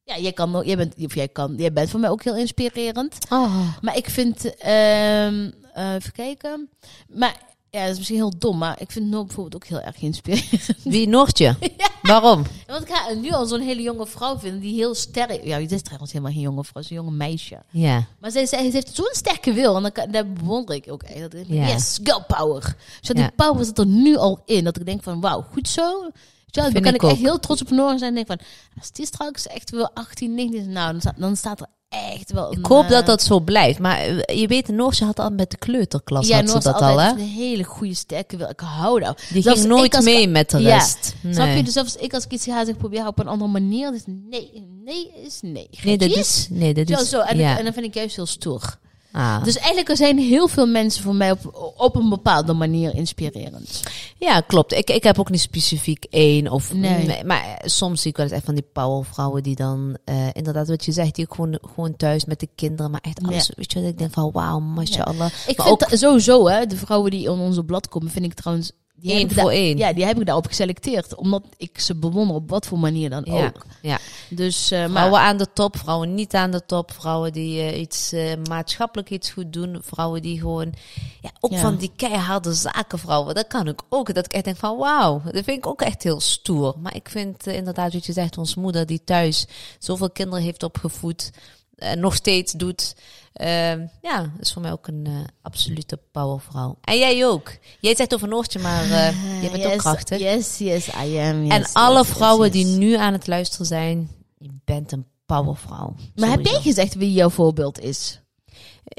ja, 0.03 0.17
jij 0.17 0.31
kan, 0.33 0.55
ook- 0.55 0.63
jij 0.65 0.77
bent, 0.77 0.95
of 0.97 1.15
jij 1.15 1.27
kan, 1.27 1.55
jij 1.55 1.73
bent 1.73 1.89
voor 1.89 1.99
mij 1.99 2.09
ook 2.09 2.23
heel 2.23 2.35
inspirerend. 2.37 3.17
Oh. 3.29 3.67
Maar 3.81 3.97
ik 3.97 4.09
vind, 4.09 4.55
ehm, 4.57 5.51
eh, 5.73 5.93
even 5.93 6.11
kijken, 6.11 6.69
maar 7.09 7.35
ja, 7.71 7.81
dat 7.81 7.91
is 7.91 7.97
misschien 7.97 8.17
heel 8.17 8.33
dom, 8.37 8.57
maar 8.57 8.81
ik 8.81 8.91
vind 8.91 9.09
Noor 9.09 9.25
bijvoorbeeld 9.25 9.55
ook 9.63 9.69
heel 9.69 9.81
erg 9.81 10.01
inspirerend. 10.01 10.67
Wie, 10.83 11.07
Noortje? 11.07 11.55
Waarom? 12.01 12.43
Want 12.67 12.81
ik 12.81 12.89
haar 12.89 13.15
nu 13.15 13.31
al 13.31 13.45
zo'n 13.45 13.59
hele 13.61 13.81
jonge 13.81 14.07
vrouw 14.07 14.39
vind, 14.39 14.61
die 14.61 14.73
heel 14.75 14.95
sterk... 14.95 15.43
Ja, 15.43 15.57
dit 15.57 15.71
is 15.71 15.81
trouwens 15.81 16.11
helemaal 16.11 16.33
geen 16.33 16.41
jonge 16.41 16.63
vrouw, 16.63 16.81
het 16.81 16.83
is 16.91 16.97
een 16.97 17.03
jonge 17.03 17.15
meisje. 17.17 17.63
Ja, 17.69 18.07
Maar 18.19 18.31
zij, 18.31 18.45
zij 18.45 18.69
heeft 18.69 18.95
zo'n 18.95 19.09
sterke 19.11 19.53
wil. 19.53 19.75
En 19.85 19.91
kan, 19.91 20.11
daar 20.11 20.31
bewonder 20.31 20.75
ik 20.75 20.85
ook 20.91 21.03
echt. 21.03 21.19
Dat 21.19 21.33
ik 21.33 21.45
Ja. 21.47 21.67
Yes, 21.67 21.99
girl 22.03 22.23
power. 22.27 22.75
Dus 22.99 23.09
die 23.09 23.17
Ja. 23.17 23.31
power 23.35 23.65
zit 23.65 23.77
er 23.77 23.85
nu 23.85 24.15
al 24.17 24.41
in. 24.45 24.63
Dat 24.63 24.77
ik 24.77 24.85
denk 24.85 25.03
van, 25.03 25.21
wauw, 25.21 25.41
goed 25.51 25.67
zo. 25.67 26.09
Wel, 26.51 26.71
dan 26.71 26.81
kan 26.81 26.93
ik 26.93 27.03
ik 27.03 27.09
echt 27.09 27.19
heel 27.19 27.39
trots 27.39 27.61
op 27.61 27.69
Noor 27.69 27.97
zijn. 27.97 28.09
En 28.09 28.15
denk 28.15 28.27
van, 28.27 28.39
als 28.79 28.91
die 28.91 29.05
straks 29.05 29.47
echt 29.47 29.69
wel 29.69 29.89
18, 29.93 30.33
19 30.35 30.59
is, 30.61 30.73
nou, 30.73 30.91
dan 30.91 31.01
staat, 31.01 31.15
dan 31.17 31.35
staat 31.35 31.59
er 31.59 31.67
echt 31.91 32.31
wel 32.31 32.51
een... 32.51 32.57
ik 32.57 32.65
hoop 32.65 32.87
dat 32.87 33.05
dat 33.05 33.23
zo 33.23 33.39
blijft. 33.39 33.79
Maar 33.79 33.97
eh, 33.99 34.39
je 34.39 34.47
weet, 34.47 34.67
Noortje 34.67 35.05
had 35.05 35.19
al 35.19 35.29
met 35.29 35.51
de 35.51 35.57
kleuterklas 35.57 36.27
Ja, 36.27 36.35
had 36.35 36.49
ze 36.49 36.59
dat 36.59 36.81
al, 36.81 36.99
hè? 36.99 37.09
een 37.09 37.17
hele 37.17 37.63
goede, 37.63 37.93
sterke 37.93 38.37
wil. 38.37 38.49
Ik 38.49 38.59
hou 38.59 38.99
daar. 38.99 39.27
Die 39.33 39.41
Zelfs 39.41 39.59
ging 39.61 39.71
ik 39.71 39.77
nooit 39.77 40.03
mee 40.03 40.27
met 40.27 40.49
de 40.49 40.59
Ja. 40.59 40.75
rest. 40.77 41.15
Snap 41.31 41.55
je? 41.55 41.63
Dus 41.63 41.73
zelfs 41.73 41.95
ik 41.95 42.13
als 42.13 42.25
ik 42.25 42.31
iets 42.31 42.45
ga 42.45 42.65
zeg, 42.65 42.77
probeer 42.77 43.07
op 43.07 43.19
een 43.19 43.27
andere 43.27 43.51
manier. 43.51 43.91
Dus 43.91 44.03
nee, 44.05 44.67
nee 44.85 45.11
is 45.25 45.39
nee. 45.41 45.69
Nee, 45.83 45.97
dat 45.97 46.09
is... 46.09 46.47
Nee, 46.49 46.73
dat 46.73 46.87
Zo, 46.87 46.93
is... 47.03 47.09
zo. 47.09 47.19
En, 47.19 47.37
ja. 47.37 47.57
en 47.57 47.63
dan 47.63 47.73
vind 47.73 47.85
ik 47.85 47.93
juist 47.93 48.15
heel 48.15 48.25
stoer. 48.25 48.77
Ah. 49.11 49.43
Dus 49.43 49.57
eigenlijk 49.57 49.89
er 49.89 49.97
zijn 49.97 50.17
heel 50.17 50.47
veel 50.47 50.67
mensen 50.67 51.03
voor 51.03 51.15
mij 51.15 51.31
op, 51.31 51.73
op 51.77 51.95
een 51.95 52.09
bepaalde 52.09 52.53
manier 52.53 52.95
inspirerend. 52.95 53.83
Ja, 54.17 54.39
klopt. 54.41 54.71
Ik, 54.73 54.89
ik 54.89 55.03
heb 55.03 55.19
ook 55.19 55.29
niet 55.29 55.39
specifiek 55.41 56.05
één 56.09 56.47
of... 56.47 56.73
Nee. 56.73 57.23
Maar 57.25 57.43
eh, 57.43 57.53
soms 57.69 58.01
zie 58.01 58.09
ik 58.11 58.17
wel 58.17 58.25
eens 58.25 58.35
echt 58.35 58.45
van 58.45 58.53
die 58.55 58.67
powervrouwen 58.73 59.43
die 59.43 59.55
dan... 59.55 59.97
eh, 60.05 60.27
inderdaad, 60.33 60.67
wat 60.67 60.85
je 60.85 60.91
zegt, 60.91 61.15
die 61.15 61.25
ook 61.29 61.35
gewoon, 61.35 61.59
gewoon 61.73 61.95
thuis 61.95 62.25
met 62.25 62.39
de 62.39 62.47
kinderen. 62.55 62.91
Maar 62.91 63.01
echt 63.03 63.23
alles, 63.23 63.47
Ja. 63.47 63.53
weet 63.55 63.71
je 63.71 63.79
wat 63.81 63.89
ik 63.89 63.97
denk 63.97 64.13
van... 64.13 64.31
Wauw, 64.31 64.59
mashallah. 64.59 65.13
Ik 65.47 65.57
Maar 65.57 65.65
vind 65.65 65.67
ook- 65.67 65.89
dat 65.89 65.99
sowieso, 65.99 66.47
hè, 66.47 66.65
de 66.65 66.77
vrouwen 66.77 67.11
die 67.11 67.23
in 67.23 67.29
onze 67.39 67.63
blad 67.63 67.87
komen, 67.89 68.11
vind 68.11 68.25
ik 68.25 68.33
trouwens... 68.33 68.71
Die 69.01 69.13
Eén 69.19 69.31
voor 69.31 69.51
één. 69.51 69.77
Ja, 69.77 69.93
die 69.93 70.05
heb 70.05 70.19
ik 70.19 70.25
daarop 70.25 70.47
geselecteerd. 70.47 71.15
Omdat 71.15 71.43
ik 71.57 71.79
ze 71.79 71.95
bewonder 71.95 72.35
op 72.35 72.49
wat 72.49 72.65
voor 72.65 72.79
manier 72.79 73.09
dan 73.09 73.21
Ja, 73.25 73.45
ook. 73.45 73.65
ja. 73.81 73.99
Dus, 74.29 74.71
eh, 74.71 74.79
maar... 74.79 74.89
Vrouwen 74.89 75.19
aan 75.19 75.37
de 75.37 75.47
top, 75.53 75.77
vrouwen 75.77 76.13
niet 76.15 76.33
aan 76.33 76.51
de 76.51 76.65
top. 76.65 76.91
Vrouwen 76.91 77.33
die 77.33 77.61
eh, 77.61 77.79
iets 77.79 78.11
eh, 78.11 78.31
maatschappelijk 78.49 79.09
iets 79.09 79.29
goed 79.29 79.53
doen. 79.53 79.81
Vrouwen 79.83 80.21
die 80.21 80.39
gewoon... 80.39 80.73
Ja, 81.21 81.29
ook 81.39 81.51
Ja. 81.51 81.59
van 81.59 81.75
die 81.77 81.91
keiharde 81.95 82.53
zakenvrouwen. 82.53 83.35
Dat 83.35 83.47
kan 83.47 83.67
ik 83.67 83.79
ook. 83.89 84.13
Dat 84.13 84.25
ik 84.25 84.33
echt 84.33 84.43
denk 84.43 84.57
van 84.57 84.77
wauw. 84.77 85.21
Dat 85.23 85.33
vind 85.33 85.47
ik 85.57 85.67
ook 85.67 85.81
echt 85.81 86.03
heel 86.03 86.19
stoer. 86.19 86.75
Maar 86.79 86.95
ik 86.95 87.09
vind 87.09 87.47
inderdaad 87.47 87.93
wat 87.93 88.05
je 88.05 88.13
zegt. 88.13 88.37
Onze 88.37 88.59
moeder 88.59 88.85
die 88.85 89.01
thuis 89.03 89.45
zoveel 89.79 90.09
kinderen 90.09 90.43
heeft 90.43 90.63
opgevoed. 90.63 91.31
En 91.75 91.99
nog 91.99 92.15
steeds 92.15 92.51
doet. 92.53 92.95
Ehm, 93.33 93.85
ja, 94.01 94.31
is 94.39 94.53
voor 94.53 94.61
mij 94.61 94.71
ook 94.71 94.87
een 94.87 95.03
eh, 95.05 95.13
absolute 95.41 95.99
powervrouw. 96.11 96.77
En 96.81 96.97
jij 96.97 97.25
ook. 97.25 97.51
Jij 97.79 97.95
zegt 97.95 98.13
over 98.13 98.27
Noortje, 98.27 98.59
maar 98.59 98.83
eh 98.83 99.43
je 99.43 99.49
bent 99.51 99.65
ook 99.65 99.77
krachtig. 99.77 100.19
Yes, 100.19 100.57
yes, 100.57 100.87
I 100.87 101.17
am. 101.17 101.43
yes, 101.43 101.53
en 101.53 101.65
alle 101.73 101.99
yes, 101.99 102.07
vrouwen 102.07 102.51
die 102.51 102.65
nu 102.65 102.95
aan 102.95 103.13
het 103.13 103.27
luisteren 103.27 103.65
zijn, 103.65 104.09
je 104.37 104.49
bent 104.65 104.91
een 104.91 105.05
powervrouw. 105.25 105.95
Maar 106.15 106.29
heb 106.29 106.45
jij 106.45 106.61
gezegd 106.61 106.93
wie 106.93 107.13
jouw 107.13 107.29
voorbeeld 107.29 107.79
is? 107.79 108.19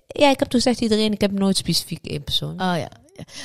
Ja, 0.07 0.31
ik 0.31 0.38
heb 0.38 0.49
toen 0.49 0.61
gezegd 0.61 0.81
iedereen, 0.81 1.12
ik 1.12 1.21
heb 1.21 1.33
nooit 1.33 1.57
specifiek 1.57 2.07
één 2.07 2.25
persoon. 2.25 2.53
Oh 2.53 2.77
ja. 2.77 2.88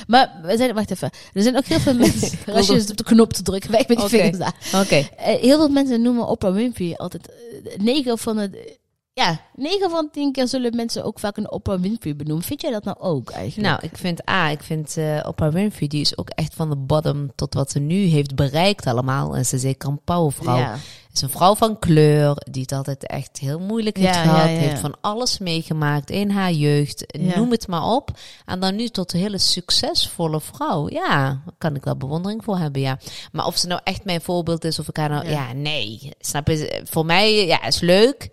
Maar 0.06 0.40
we 0.42 0.56
zijn, 0.56 0.74
wacht 0.74 0.90
even. 0.90 1.10
Er 1.32 1.42
zijn 1.42 1.56
ook 1.56 1.64
heel 1.64 1.80
veel 1.80 1.94
mensen. 2.04 2.38
als 2.46 2.66
je 2.66 2.86
op 2.90 2.96
de 2.96 3.04
knop 3.04 3.32
te 3.32 3.42
drukken, 3.42 3.70
weg 3.70 3.88
met 3.88 3.98
je 3.98 4.04
Oké. 4.04 4.16
vingers 4.16 4.38
daar. 4.38 4.54
Oké. 4.82 4.94
Eh, 5.16 5.40
heel 5.40 5.56
veel 5.58 5.68
mensen 5.68 6.02
noemen 6.02 6.26
Oprah 6.26 6.54
Winfrey 6.54 6.96
altijd. 6.96 7.32
negen 7.76 8.18
van 8.18 8.36
het. 8.36 8.78
Ja, 9.18 9.40
9 9.54 9.90
van 9.90 10.08
10 10.12 10.32
keer 10.32 10.48
zullen 10.48 10.76
mensen 10.76 11.04
ook 11.04 11.18
vaak 11.18 11.36
een 11.36 11.50
Oprah 11.50 11.80
Winfrey 11.80 12.16
benoemen. 12.16 12.44
Vind 12.44 12.60
jij 12.60 12.70
dat 12.70 12.84
nou 12.84 12.96
ook 13.00 13.30
eigenlijk? 13.30 13.68
Nou, 13.68 13.92
ik 13.92 13.96
vind 13.98 14.28
A, 14.30 14.48
ik 14.48 14.62
vind 14.62 14.96
eh 14.96 15.20
Oprah 15.26 15.52
Winfrey, 15.52 15.88
die 15.88 16.00
is 16.00 16.18
ook 16.18 16.28
echt 16.28 16.54
van 16.54 16.68
de 16.70 16.76
bottom 16.76 17.32
tot 17.34 17.54
wat 17.54 17.70
ze 17.70 17.78
nu 17.78 17.94
heeft 17.96 18.34
bereikt 18.34 18.86
allemaal. 18.86 19.36
En 19.36 19.46
ze 19.46 19.54
is 19.56 19.60
zeker 19.62 19.88
een 19.88 20.00
powervrouw. 20.04 20.56
Ja. 20.58 20.76
is 21.12 21.20
een 21.20 21.30
vrouw 21.30 21.54
van 21.54 21.78
kleur, 21.78 22.36
die 22.50 22.62
het 22.62 22.72
altijd 22.72 23.06
echt 23.06 23.38
heel 23.38 23.60
moeilijk 23.60 23.96
heeft 23.96 24.14
Ja, 24.14 24.22
gehad. 24.22 24.48
ja. 24.48 24.56
Heeft 24.56 24.80
van 24.80 24.96
alles 25.00 25.38
meegemaakt 25.38 26.10
in 26.10 26.30
haar 26.30 26.52
jeugd. 26.52 27.18
Noem 27.18 27.50
het 27.50 27.66
maar 27.68 27.84
op. 27.84 28.10
En 28.44 28.60
dan 28.60 28.76
nu 28.76 28.88
tot 28.88 29.12
een 29.12 29.20
hele 29.20 29.38
succesvolle 29.38 30.40
vrouw. 30.40 30.88
Ja, 30.90 31.16
daar 31.18 31.54
kan 31.58 31.74
ik 31.74 31.84
wel 31.84 31.96
bewondering 31.96 32.44
voor 32.44 32.58
hebben, 32.58 32.80
ja. 32.82 32.98
Maar 33.32 33.46
of 33.46 33.56
ze 33.56 33.66
nou 33.66 33.80
echt 33.84 34.04
mijn 34.04 34.20
voorbeeld 34.20 34.64
is, 34.64 34.78
of 34.78 34.88
ik 34.88 34.96
haar 34.96 35.08
nou... 35.08 35.24
Ja. 35.24 35.30
Ja, 35.30 35.52
nee. 35.52 36.12
Snap 36.20 36.48
je? 36.48 36.80
Voor 36.84 37.06
mij, 37.06 37.46
ja, 37.46 37.64
is 37.64 37.80
leuk. 37.80 38.30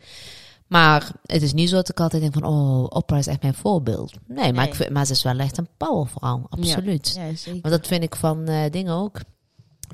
Maar 0.67 1.11
het 1.25 1.41
is 1.41 1.53
niet 1.53 1.69
zo 1.69 1.75
dat 1.75 1.89
ik 1.89 1.99
altijd 1.99 2.21
denk 2.21 2.33
van, 2.33 2.43
oh, 2.43 2.83
Oprah 2.89 3.19
is 3.19 3.27
echt 3.27 3.41
mijn 3.41 3.53
voorbeeld. 3.53 4.13
Nee, 4.27 4.53
maar. 4.53 4.67
Ik 4.67 4.75
vind, 4.75 4.89
maar 4.89 5.05
ze 5.05 5.11
is 5.11 5.23
wel 5.23 5.39
echt 5.39 5.57
een 5.57 5.67
powervrouw, 5.77 6.45
absoluut. 6.49 7.13
Ja, 7.15 7.35
zeker. 7.35 7.59
Maar 7.61 7.71
dat 7.71 7.87
vind 7.87 8.03
ik 8.03 8.15
van 8.15 8.47
eh, 8.47 8.71
dingen 8.71 8.93
ook. 8.93 9.19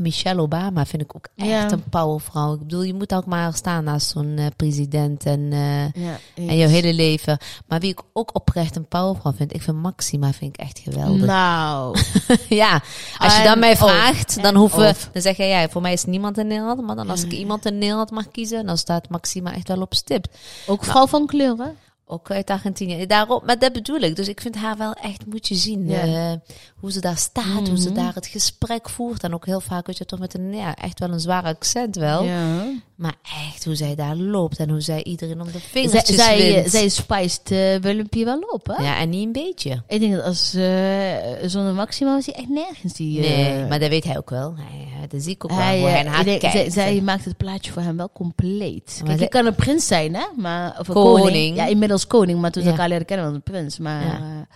Michelle 0.02 0.42
Obama 0.42 0.86
vind 0.86 1.02
ik 1.02 1.16
ook 1.16 1.28
echt 1.36 1.50
Ja. 1.50 1.72
een 1.72 1.84
powervrouw. 1.90 2.54
Ik 2.54 2.60
bedoel, 2.60 2.82
je 2.84 2.94
moet 2.94 3.14
ook 3.14 3.26
maar 3.26 3.54
staan 3.54 3.84
naast 3.84 4.10
zo'n 4.10 4.38
eh, 4.38 4.46
president 4.56 5.26
en, 5.26 5.48
eh, 5.52 5.92
Ja, 6.04 6.18
en 6.36 6.58
jouw 6.58 6.68
hele 6.70 6.94
leven. 6.94 7.38
Maar 7.68 7.80
wie 7.80 7.92
ik 7.92 8.00
ook 8.14 8.30
oprecht 8.36 8.76
een 8.76 8.88
powervrouw 8.88 9.34
vind, 9.34 9.54
ik 9.54 9.62
vind 9.62 9.78
Maxima 9.78 10.32
vind 10.34 10.54
ik 10.56 10.60
echt 10.62 10.80
geweldig. 10.80 11.26
Nou, 11.26 11.98
ja, 12.50 12.82
als 13.18 13.38
je 13.38 13.44
dan 13.44 13.60
mij 13.60 13.72
of. 13.72 13.78
vraagt, 13.78 14.36
dan 14.36 14.46
En 14.46 14.56
hoeven, 14.56 14.96
dan 15.12 15.22
zeg 15.22 15.38
je 15.38 15.44
ja, 15.44 15.70
voor 15.70 15.82
mij 15.82 15.94
is 15.94 16.06
niemand 16.06 16.38
in 16.38 16.48
Nederland. 16.48 16.82
Maar 16.82 16.96
dan 16.96 17.10
als 17.10 17.24
ik 17.24 17.32
iemand 17.32 17.66
in 17.66 17.78
Nederland 17.78 18.12
mag 18.12 18.32
kiezen, 18.32 18.66
dan 18.66 18.78
staat 18.78 19.10
Maxima 19.10 19.54
echt 19.54 19.68
wel 19.68 19.82
op 19.82 19.94
stip. 19.94 20.26
ook 20.68 20.84
vrouw 20.86 21.08
van 21.08 21.26
kleur, 21.26 21.56
hè? 21.58 21.70
Ook 22.12 22.32
uit 22.32 22.50
Argentinië. 22.50 23.06
Daarom, 23.06 23.42
maar 23.46 23.60
dat 23.60 23.74
bedoel 23.74 24.00
ik. 24.00 24.16
Dus 24.16 24.28
ik 24.28 24.42
vind 24.42 24.56
haar 24.56 24.78
wel 24.78 24.94
echt, 24.94 25.26
moet 25.26 25.48
je 25.48 25.56
zien, 25.56 25.88
Ja. 25.88 26.02
eh, 26.02 26.38
hoe 26.80 26.92
ze 26.92 27.00
daar 27.00 27.18
staat, 27.18 27.68
hoe 27.68 27.78
ze 27.80 27.90
Mhm. 27.90 27.96
daar 28.00 28.14
het 28.14 28.28
gesprek 28.28 28.90
voert. 28.90 29.24
En 29.24 29.34
ook 29.34 29.46
heel 29.46 29.62
vaak, 29.62 29.88
weet 29.88 29.98
je, 29.98 30.06
toch 30.06 30.20
met 30.20 30.34
een, 30.34 30.54
ja, 30.54 30.76
echt 30.76 31.00
wel 31.00 31.12
een 31.12 31.20
zwaar 31.20 31.44
accent 31.44 31.96
wel. 31.96 32.24
Ja. 32.24 32.66
Maar 32.96 33.16
echt 33.50 33.66
hoe 33.66 33.76
zij 33.76 33.96
daar 33.96 34.16
loopt 34.16 34.58
en 34.58 34.70
hoe 34.70 34.82
zij 34.82 35.04
iedereen 35.04 35.40
om 35.42 35.46
de 35.46 35.52
Zij, 35.52 35.62
vingertjes 35.62 36.16
zij, 36.16 36.38
wint. 36.54 36.70
zij 36.72 36.90
spijst 36.90 37.52
uh, 37.52 37.76
Willempie 37.76 38.26
wel 38.26 38.40
op, 38.40 38.68
hè? 38.68 38.84
Ja, 38.84 38.98
en 38.98 39.10
niet 39.10 39.26
een 39.26 39.32
beetje. 39.32 39.84
Ik 39.88 40.00
denk 40.00 40.14
dat 40.16 40.24
als 40.24 40.56
uh, 40.56 41.16
zonder 41.46 41.74
Maxima 41.74 42.14
was 42.16 42.26
hij 42.26 42.36
echt 42.36 42.50
nergens 42.50 42.94
die... 42.94 43.20
uh, 43.20 43.30
Nee, 43.38 43.66
maar 43.68 43.80
dat 43.80 43.90
weet 43.90 44.04
hij 44.04 44.18
ook 44.18 44.30
wel. 44.30 44.54
Hij, 44.58 45.08
dat 45.08 45.22
zie 45.24 45.32
ik 45.34 45.44
ook 45.44 45.52
hij, 45.52 45.80
wel. 45.82 45.88
Hij 45.90 46.04
naar 46.04 46.24
denk, 46.24 46.42
zij, 46.42 46.52
kijkt. 46.52 46.74
zij 46.74 47.02
maakt 47.02 47.26
het 47.26 47.38
plaatje 47.38 47.72
voor 47.72 47.82
hem 47.82 47.98
wel 47.98 48.10
compleet. 48.14 49.02
Kijk, 49.04 49.08
zij- 49.18 49.20
je 49.20 49.28
kan 49.30 49.46
een 49.46 49.56
prins 49.56 49.88
zijn, 49.88 50.16
hè? 50.16 50.26
Maar, 50.38 50.76
of 50.80 50.88
een 50.88 50.94
Koning. 50.94 51.26
koning. 51.26 51.56
Ja, 51.56 51.66
inmiddels 51.66 52.01
koning, 52.08 52.40
maar 52.40 52.52
toen 52.52 52.62
ze 52.62 52.68
Ja. 52.68 52.74
elkaar 52.74 52.90
leren 52.90 53.06
kennen 53.06 53.26
was 53.26 53.36
een 53.36 53.44
prins. 53.44 53.80
Maar 53.80 54.04
Ja. 54.06 54.14
eh, 54.14 54.56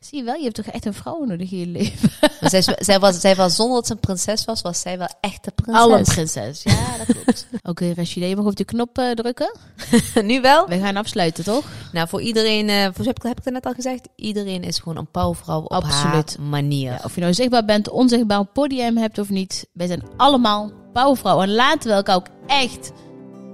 zie 0.00 0.18
je 0.18 0.24
wel, 0.24 0.34
je 0.34 0.42
hebt 0.42 0.54
toch 0.54 0.66
echt 0.66 0.84
een 0.86 0.94
vrouw 0.94 1.24
nodig 1.24 1.52
in 1.52 1.58
je 1.58 1.66
leven. 1.66 2.10
Maar 2.40 2.50
zij, 2.50 2.62
zij, 2.78 2.98
was, 2.98 3.20
zij 3.20 3.34
was, 3.36 3.56
zonder 3.56 3.74
dat 3.76 3.86
ze 3.86 3.92
een 3.92 3.98
prinses 4.00 4.44
was, 4.44 4.62
was 4.62 4.80
zij 4.80 4.98
wel 4.98 5.08
echt 5.20 5.44
de 5.44 5.50
prinses. 5.54 5.82
Alle 5.84 6.02
prinses. 6.02 6.62
Ja, 6.62 6.96
dat 7.06 7.16
klopt. 7.16 7.46
Oké, 7.62 7.92
Rashida, 7.94 8.26
je 8.26 8.36
mag 8.36 8.44
op 8.46 8.56
de 8.56 8.64
knop 8.64 8.98
eh, 8.98 9.10
drukken. 9.10 9.56
nu 10.24 10.40
wel? 10.40 10.66
We 10.66 10.78
gaan 10.78 10.96
afsluiten, 10.96 11.44
toch? 11.44 11.64
Nou, 11.92 12.08
voor 12.08 12.20
iedereen, 12.20 12.68
eh, 12.68 12.88
voor, 12.92 13.04
heb, 13.04 13.16
ik, 13.16 13.22
heb 13.22 13.38
ik 13.38 13.44
het 13.44 13.52
net 13.54 13.66
al 13.66 13.72
gezegd, 13.72 14.08
iedereen 14.16 14.62
is 14.62 14.78
gewoon 14.78 14.96
een 14.96 15.10
powervrouw 15.10 15.60
op 15.60 15.72
Absoluut. 15.72 16.36
haar 16.36 16.46
manier. 16.46 16.90
Ja, 16.92 17.00
of 17.04 17.14
je 17.14 17.20
nou 17.20 17.34
zichtbaar 17.34 17.64
bent, 17.64 17.88
onzichtbaar 17.90 18.38
een 18.38 18.52
podium 18.52 18.96
hebt 18.96 19.18
of 19.18 19.28
niet. 19.28 19.66
Wij 19.72 19.86
zijn 19.86 20.02
allemaal 20.16 20.70
powervrouwen. 20.92 21.48
En 21.48 21.54
laten 21.54 21.88
we 21.88 21.94
elkaar 21.94 22.16
ook 22.16 22.26
echt, 22.46 22.92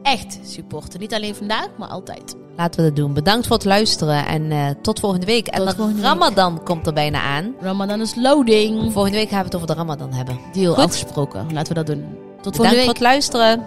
echt 0.02 0.38
supporten. 0.44 1.00
Niet 1.00 1.14
alleen 1.14 1.34
vandaag, 1.34 1.68
maar 1.78 1.88
altijd. 1.88 2.34
Laten 2.56 2.80
we 2.80 2.86
dat 2.86 2.96
doen. 2.96 3.12
Bedankt 3.12 3.46
voor 3.46 3.56
het 3.56 3.64
luisteren 3.64 4.26
en 4.26 4.50
eh, 4.52 4.66
tot 4.82 5.00
volgende 5.00 5.26
week. 5.26 5.46
en 5.46 5.58
Tot 5.58 5.70
de 5.70 5.76
volgende 5.76 6.00
week. 6.00 6.10
Ramadan 6.10 6.62
komt 6.64 6.86
er 6.86 6.92
bijna 6.92 7.20
aan. 7.20 7.54
Ramadan 7.60 8.00
is 8.00 8.14
loading. 8.14 8.92
Volgende 8.92 9.16
week 9.18 9.28
gaan 9.28 9.38
we 9.38 9.44
het 9.44 9.54
over 9.54 9.66
de 9.66 9.74
Ramadan 9.74 10.12
hebben. 10.12 10.38
Deal 10.52 10.74
Goed. 10.74 10.84
afgesproken. 10.84 11.46
Laten 11.52 11.68
we 11.74 11.84
dat 11.84 11.86
doen. 11.96 12.04
Tot 12.04 12.16
Bedankt 12.36 12.56
volgende 12.56 12.68
voor 12.68 12.76
week. 12.76 12.86
het 12.86 13.00
luisteren. 13.00 13.64